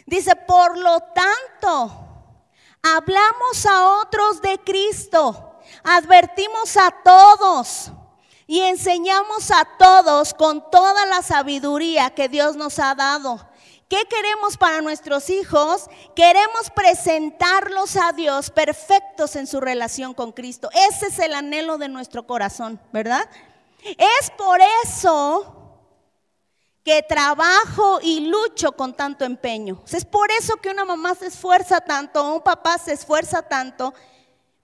Dice, 0.08 0.36
por 0.36 0.76
lo 0.80 1.02
tanto, 1.14 2.09
hablamos 2.82 3.66
a 3.66 4.02
otros 4.02 4.42
de 4.42 4.58
Cristo, 4.60 5.60
advertimos 5.84 6.78
a 6.78 6.92
todos 7.04 7.92
y 8.48 8.62
enseñamos 8.62 9.52
a 9.52 9.66
todos 9.78 10.34
con 10.34 10.70
toda 10.72 11.06
la 11.06 11.22
sabiduría 11.22 12.10
que 12.12 12.30
Dios 12.30 12.56
nos 12.56 12.80
ha 12.80 12.96
dado. 12.96 13.48
¿Qué 13.88 14.04
queremos 14.08 14.56
para 14.56 14.82
nuestros 14.82 15.32
hijos? 15.32 15.90
Queremos 16.16 16.70
presentarlos 16.76 17.96
a 17.96 18.12
Dios 18.12 18.52
perfectos 18.52 19.36
en 19.36 19.48
su 19.48 19.60
relación 19.60 20.14
con 20.14 20.32
Cristo. 20.32 20.70
Ese 20.74 21.08
es 21.08 21.18
el 21.18 21.34
anhelo 21.34 21.80
de 21.80 21.90
nuestro 21.90 22.28
corazón, 22.28 22.80
¿verdad? 22.92 23.28
Es 23.84 24.32
por 24.38 24.60
eso 24.84 25.59
que 26.90 27.04
trabajo 27.04 28.00
y 28.02 28.22
lucho 28.22 28.72
con 28.72 28.96
tanto 28.96 29.24
empeño. 29.24 29.84
Es 29.92 30.04
por 30.04 30.32
eso 30.32 30.56
que 30.56 30.72
una 30.72 30.86
mamá 30.86 31.14
se 31.14 31.28
esfuerza 31.28 31.80
tanto, 31.82 32.34
un 32.34 32.42
papá 32.42 32.80
se 32.80 32.94
esfuerza 32.94 33.44
tanto. 33.44 33.94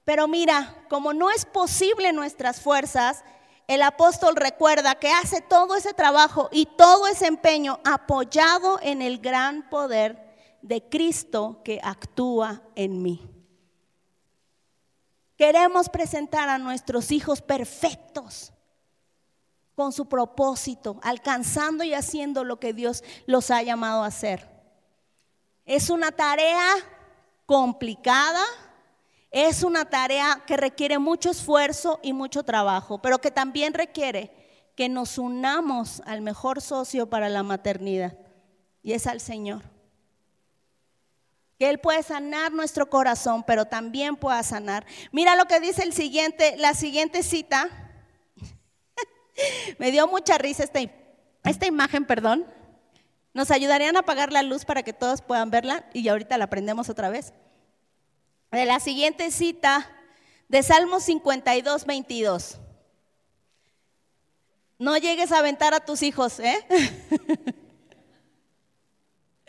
Pero 0.03 0.27
mira, 0.27 0.87
como 0.89 1.13
no 1.13 1.29
es 1.29 1.45
posible 1.45 2.11
nuestras 2.13 2.59
fuerzas, 2.59 3.23
el 3.67 3.83
apóstol 3.83 4.35
recuerda 4.35 4.95
que 4.95 5.11
hace 5.11 5.39
todo 5.41 5.75
ese 5.75 5.93
trabajo 5.93 6.49
y 6.51 6.65
todo 6.65 7.05
ese 7.05 7.27
empeño 7.27 7.79
apoyado 7.85 8.79
en 8.81 9.03
el 9.03 9.19
gran 9.19 9.69
poder 9.69 10.35
de 10.63 10.81
Cristo 10.81 11.61
que 11.63 11.79
actúa 11.83 12.63
en 12.73 13.03
mí. 13.03 13.21
Queremos 15.37 15.89
presentar 15.89 16.49
a 16.49 16.57
nuestros 16.57 17.11
hijos 17.11 17.43
perfectos 17.43 18.51
con 19.75 19.91
su 19.91 20.07
propósito, 20.07 20.99
alcanzando 21.03 21.83
y 21.83 21.93
haciendo 21.93 22.43
lo 22.43 22.59
que 22.59 22.73
Dios 22.73 23.03
los 23.25 23.51
ha 23.51 23.61
llamado 23.61 24.03
a 24.03 24.07
hacer. 24.07 24.49
Es 25.65 25.89
una 25.89 26.11
tarea 26.11 26.67
complicada, 27.45 28.43
es 29.31 29.63
una 29.63 29.85
tarea 29.85 30.43
que 30.47 30.55
requiere 30.55 30.97
mucho 30.97 31.29
esfuerzo 31.29 31.99
y 32.01 32.13
mucho 32.13 32.43
trabajo, 32.43 33.01
pero 33.01 33.19
que 33.19 33.31
también 33.31 33.73
requiere 33.73 34.31
que 34.75 34.87
nos 34.89 35.17
unamos 35.17 36.01
al 36.05 36.21
mejor 36.21 36.61
socio 36.61 37.09
para 37.09 37.29
la 37.29 37.43
maternidad, 37.43 38.17
y 38.81 38.93
es 38.93 39.07
al 39.07 39.19
Señor. 39.19 39.63
Que 41.57 41.69
Él 41.69 41.79
puede 41.79 42.03
sanar 42.03 42.51
nuestro 42.51 42.89
corazón, 42.89 43.43
pero 43.47 43.65
también 43.65 44.17
pueda 44.17 44.43
sanar. 44.43 44.85
Mira 45.11 45.35
lo 45.35 45.45
que 45.45 45.61
dice 45.61 45.83
el 45.83 45.93
siguiente, 45.93 46.55
la 46.57 46.73
siguiente 46.73 47.23
cita. 47.23 47.84
Me 49.79 49.91
dio 49.91 50.07
mucha 50.07 50.37
risa 50.37 50.63
esta, 50.63 50.79
esta 51.43 51.65
imagen, 51.65 52.05
perdón. 52.05 52.45
Nos 53.33 53.51
ayudarían 53.51 53.97
a 53.97 53.99
apagar 53.99 54.31
la 54.31 54.43
luz 54.43 54.65
para 54.65 54.83
que 54.83 54.93
todos 54.93 55.21
puedan 55.21 55.51
verla 55.51 55.85
y 55.93 56.07
ahorita 56.07 56.37
la 56.37 56.49
prendemos 56.49 56.89
otra 56.89 57.09
vez 57.09 57.33
de 58.55 58.65
la 58.65 58.79
siguiente 58.79 59.31
cita 59.31 59.91
de 60.47 60.63
Salmo 60.63 60.99
52, 60.99 61.85
22. 61.85 62.57
No 64.77 64.97
llegues 64.97 65.31
a 65.31 65.39
aventar 65.39 65.73
a 65.73 65.79
tus 65.79 66.03
hijos, 66.03 66.39
¿eh? 66.39 66.65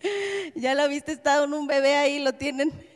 ya 0.54 0.74
lo 0.74 0.88
viste, 0.88 1.20
en 1.24 1.52
un 1.52 1.66
bebé 1.66 1.96
ahí, 1.96 2.18
lo 2.18 2.34
tienen. 2.34 2.72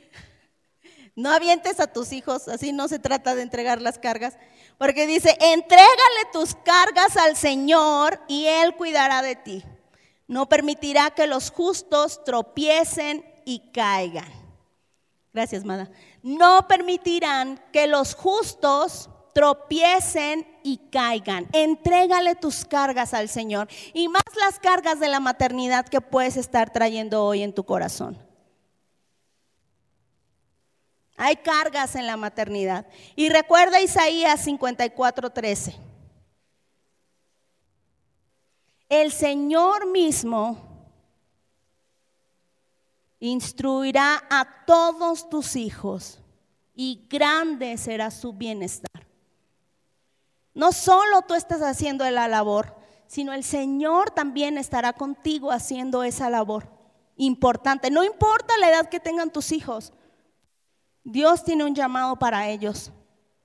No 1.16 1.30
avientes 1.32 1.80
a 1.80 1.92
tus 1.92 2.12
hijos, 2.12 2.48
así 2.48 2.72
no 2.72 2.88
se 2.88 2.98
trata 2.98 3.34
de 3.34 3.42
entregar 3.42 3.82
las 3.82 3.98
cargas, 3.98 4.38
porque 4.80 5.06
dice, 5.06 5.36
entrégale 5.38 6.24
tus 6.32 6.54
cargas 6.54 7.14
al 7.18 7.36
Señor 7.36 8.18
y 8.28 8.46
Él 8.46 8.74
cuidará 8.76 9.20
de 9.20 9.36
ti. 9.36 9.62
No 10.26 10.48
permitirá 10.48 11.10
que 11.10 11.26
los 11.26 11.50
justos 11.50 12.24
tropiecen 12.24 13.22
y 13.44 13.58
caigan. 13.72 14.32
Gracias, 15.34 15.66
Mada. 15.66 15.90
No 16.22 16.66
permitirán 16.66 17.62
que 17.74 17.86
los 17.86 18.14
justos 18.14 19.10
tropiecen 19.34 20.48
y 20.62 20.78
caigan. 20.90 21.46
Entrégale 21.52 22.34
tus 22.34 22.64
cargas 22.64 23.12
al 23.12 23.28
Señor 23.28 23.68
y 23.92 24.08
más 24.08 24.22
las 24.40 24.58
cargas 24.58 24.98
de 24.98 25.08
la 25.08 25.20
maternidad 25.20 25.86
que 25.86 26.00
puedes 26.00 26.38
estar 26.38 26.72
trayendo 26.72 27.22
hoy 27.22 27.42
en 27.42 27.52
tu 27.52 27.64
corazón. 27.64 28.29
Hay 31.22 31.36
cargas 31.36 31.96
en 31.96 32.06
la 32.06 32.16
maternidad. 32.16 32.86
Y 33.14 33.28
recuerda 33.28 33.78
Isaías 33.78 34.40
54:13. 34.46 35.76
El 38.88 39.12
Señor 39.12 39.86
mismo 39.86 40.56
instruirá 43.18 44.24
a 44.30 44.64
todos 44.64 45.28
tus 45.28 45.56
hijos 45.56 46.18
y 46.74 47.06
grande 47.10 47.76
será 47.76 48.10
su 48.10 48.32
bienestar. 48.32 49.06
No 50.54 50.72
solo 50.72 51.20
tú 51.28 51.34
estás 51.34 51.60
haciendo 51.60 52.10
la 52.10 52.28
labor, 52.28 52.74
sino 53.06 53.34
el 53.34 53.44
Señor 53.44 54.10
también 54.10 54.56
estará 54.56 54.94
contigo 54.94 55.52
haciendo 55.52 56.02
esa 56.02 56.30
labor 56.30 56.66
importante. 57.18 57.90
No 57.90 58.04
importa 58.04 58.56
la 58.56 58.70
edad 58.70 58.88
que 58.88 59.00
tengan 59.00 59.30
tus 59.30 59.52
hijos, 59.52 59.92
Dios 61.04 61.44
tiene 61.44 61.64
un 61.64 61.74
llamado 61.74 62.16
para 62.16 62.48
ellos. 62.48 62.92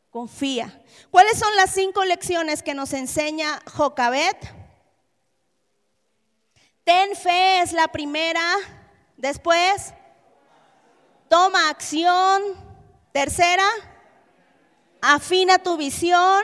Confía. 0.09 0.81
¿Cuáles 1.11 1.37
son 1.37 1.55
las 1.55 1.71
cinco 1.71 2.05
lecciones 2.05 2.63
que 2.63 2.73
nos 2.73 2.93
enseña 2.93 3.59
Jocabet? 3.71 4.37
Ten 6.83 7.15
fe 7.15 7.61
es 7.61 7.73
la 7.73 7.87
primera, 7.87 8.41
Después, 9.17 9.93
toma 11.29 11.69
acción. 11.69 12.41
Tercera, 13.11 13.67
afina 15.01 15.57
tu 15.57 15.77
visión. 15.77 16.43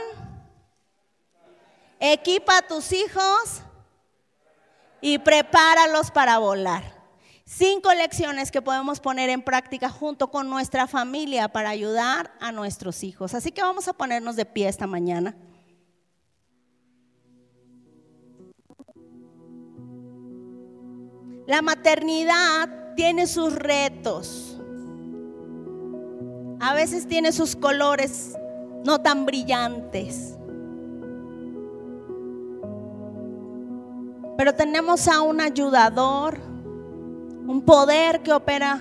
Equipa 1.99 2.57
a 2.57 2.61
tus 2.61 2.91
hijos 2.93 3.61
y 5.01 5.19
prepáralos 5.19 6.11
para 6.11 6.37
volar. 6.37 7.00
Cinco 7.53 7.93
lecciones 7.93 8.49
que 8.49 8.61
podemos 8.61 9.01
poner 9.01 9.29
en 9.29 9.41
práctica 9.41 9.89
junto 9.89 10.31
con 10.31 10.49
nuestra 10.49 10.87
familia 10.87 11.49
para 11.49 11.69
ayudar 11.69 12.31
a 12.39 12.53
nuestros 12.53 13.03
hijos. 13.03 13.33
Así 13.33 13.51
que 13.51 13.61
vamos 13.61 13.89
a 13.89 13.93
ponernos 13.93 14.37
de 14.37 14.45
pie 14.45 14.69
esta 14.69 14.87
mañana. 14.87 15.35
La 21.45 21.61
maternidad 21.61 22.95
tiene 22.95 23.27
sus 23.27 23.53
retos. 23.53 24.57
A 26.61 26.73
veces 26.73 27.05
tiene 27.05 27.33
sus 27.33 27.57
colores 27.57 28.37
no 28.85 29.01
tan 29.01 29.25
brillantes. 29.25 30.37
Pero 34.37 34.55
tenemos 34.55 35.09
a 35.09 35.21
un 35.21 35.41
ayudador, 35.41 36.50
un 37.51 37.63
poder 37.63 38.21
que 38.21 38.31
opera 38.31 38.79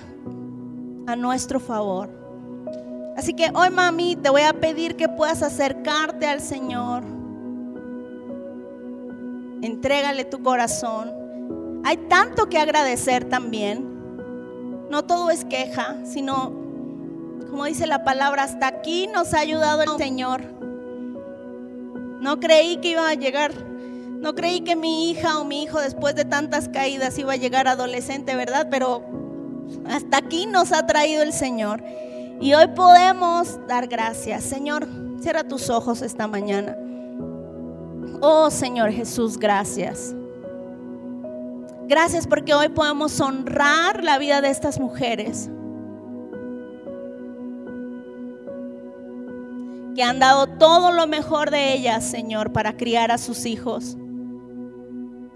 a 1.05 1.15
nuestro 1.17 1.59
favor. 1.59 2.09
Así 3.17 3.33
que 3.33 3.51
hoy, 3.53 3.69
mami, 3.69 4.15
te 4.15 4.29
voy 4.29 4.43
a 4.43 4.53
pedir 4.53 4.95
que 4.95 5.09
puedas 5.09 5.43
acercarte 5.43 6.25
al 6.25 6.39
Señor. 6.39 7.03
Entrégale 9.61 10.23
tu 10.23 10.41
corazón. 10.41 11.11
Hay 11.83 11.97
tanto 11.97 12.47
que 12.47 12.59
agradecer 12.59 13.25
también. 13.25 13.85
No 14.89 15.03
todo 15.03 15.31
es 15.31 15.43
queja, 15.43 15.97
sino, 16.05 16.53
como 17.49 17.65
dice 17.65 17.87
la 17.87 18.05
palabra, 18.05 18.43
hasta 18.43 18.67
aquí 18.67 19.05
nos 19.07 19.33
ha 19.33 19.39
ayudado 19.39 19.81
el 19.81 19.97
Señor. 19.97 20.43
No 22.21 22.39
creí 22.39 22.77
que 22.77 22.91
iba 22.91 23.09
a 23.09 23.15
llegar, 23.15 23.51
no 24.21 24.35
creí 24.35 24.61
que 24.61 24.75
mi 24.75 25.09
hija 25.09 25.39
o 25.39 25.43
mi 25.43 25.63
hijo 25.63 25.79
después 25.79 26.13
de 26.13 26.25
tantas 26.25 26.69
caídas 26.69 27.17
iba 27.17 27.33
a 27.33 27.37
llegar 27.37 27.67
adolescente, 27.67 28.35
¿verdad? 28.35 28.67
Pero 28.69 29.03
hasta 29.87 30.17
aquí 30.17 30.45
nos 30.45 30.71
ha 30.71 30.85
traído 30.85 31.23
el 31.23 31.33
Señor. 31.33 31.83
Y 32.39 32.53
hoy 32.53 32.67
podemos 32.67 33.59
dar 33.67 33.87
gracias. 33.87 34.43
Señor, 34.43 34.87
cierra 35.21 35.43
tus 35.43 35.71
ojos 35.71 36.03
esta 36.03 36.27
mañana. 36.27 36.77
Oh 38.21 38.51
Señor 38.51 38.91
Jesús, 38.91 39.39
gracias. 39.39 40.13
Gracias 41.87 42.27
porque 42.27 42.53
hoy 42.53 42.69
podemos 42.69 43.19
honrar 43.19 44.03
la 44.03 44.19
vida 44.19 44.39
de 44.39 44.51
estas 44.51 44.79
mujeres 44.79 45.49
que 49.95 50.03
han 50.03 50.19
dado 50.19 50.45
todo 50.45 50.91
lo 50.91 51.07
mejor 51.07 51.49
de 51.49 51.73
ellas, 51.73 52.05
Señor, 52.05 52.53
para 52.53 52.77
criar 52.77 53.11
a 53.11 53.17
sus 53.17 53.47
hijos. 53.47 53.97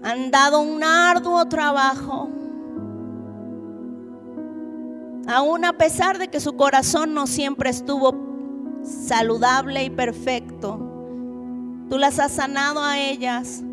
Han 0.06 0.30
dado 0.30 0.60
un 0.60 0.84
arduo 0.84 1.44
trabajo. 1.46 2.28
Aún 5.26 5.64
a 5.64 5.72
pesar 5.72 6.18
de 6.18 6.28
que 6.28 6.38
su 6.38 6.54
corazón 6.54 7.12
no 7.12 7.26
siempre 7.26 7.70
estuvo 7.70 8.14
saludable 8.84 9.82
y 9.82 9.90
perfecto, 9.90 10.78
tú 11.90 11.98
las 11.98 12.20
has 12.20 12.30
sanado 12.30 12.84
a 12.84 13.00
ellas 13.00 13.64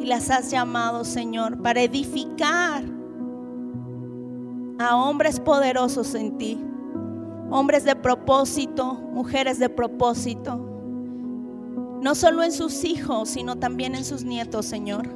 y 0.00 0.06
las 0.06 0.30
has 0.30 0.50
llamado, 0.50 1.04
Señor, 1.04 1.60
para 1.60 1.82
edificar 1.82 2.82
a 4.78 4.96
hombres 4.96 5.40
poderosos 5.40 6.14
en 6.14 6.38
ti, 6.38 6.58
hombres 7.50 7.84
de 7.84 7.96
propósito, 7.96 8.94
mujeres 8.94 9.58
de 9.58 9.68
propósito, 9.68 10.75
no 12.00 12.14
solo 12.14 12.42
en 12.42 12.52
sus 12.52 12.84
hijos, 12.84 13.30
sino 13.30 13.56
también 13.56 13.94
en 13.94 14.04
sus 14.04 14.22
nietos, 14.24 14.66
Señor. 14.66 15.08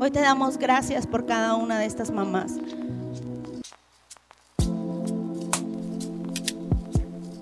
Hoy 0.00 0.10
te 0.10 0.20
damos 0.20 0.58
gracias 0.58 1.06
por 1.06 1.26
cada 1.26 1.54
una 1.54 1.78
de 1.78 1.86
estas 1.86 2.10
mamás. 2.10 2.52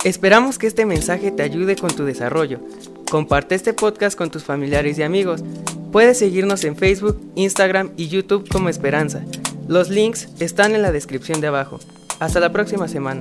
Esperamos 0.05 0.59
que 0.59 0.67
este 0.67 0.85
mensaje 0.85 1.31
te 1.31 1.43
ayude 1.43 1.77
con 1.77 1.91
tu 1.95 2.05
desarrollo. 2.05 2.61
Comparte 3.11 3.55
este 3.55 3.73
podcast 3.73 4.19
con 4.19 4.31
tus 4.31 4.43
familiares 4.43 4.99
y 4.99 5.03
amigos. 5.03 5.45
Puedes 5.93 6.19
seguirnos 6.19 6.65
en 6.65 6.77
Facebook, 6.77 7.21
Instagram 7.37 7.93
y 7.97 8.09
YouTube 8.09 8.49
como 8.49 8.69
Esperanza. 8.69 9.23
Los 9.69 9.91
links 9.91 10.29
están 10.41 10.75
en 10.75 10.83
la 10.83 10.91
descripción 10.91 11.41
de 11.41 11.47
abajo. 11.47 11.79
Hasta 12.19 12.41
la 12.41 12.53
próxima 12.53 12.89
semana. 12.89 13.21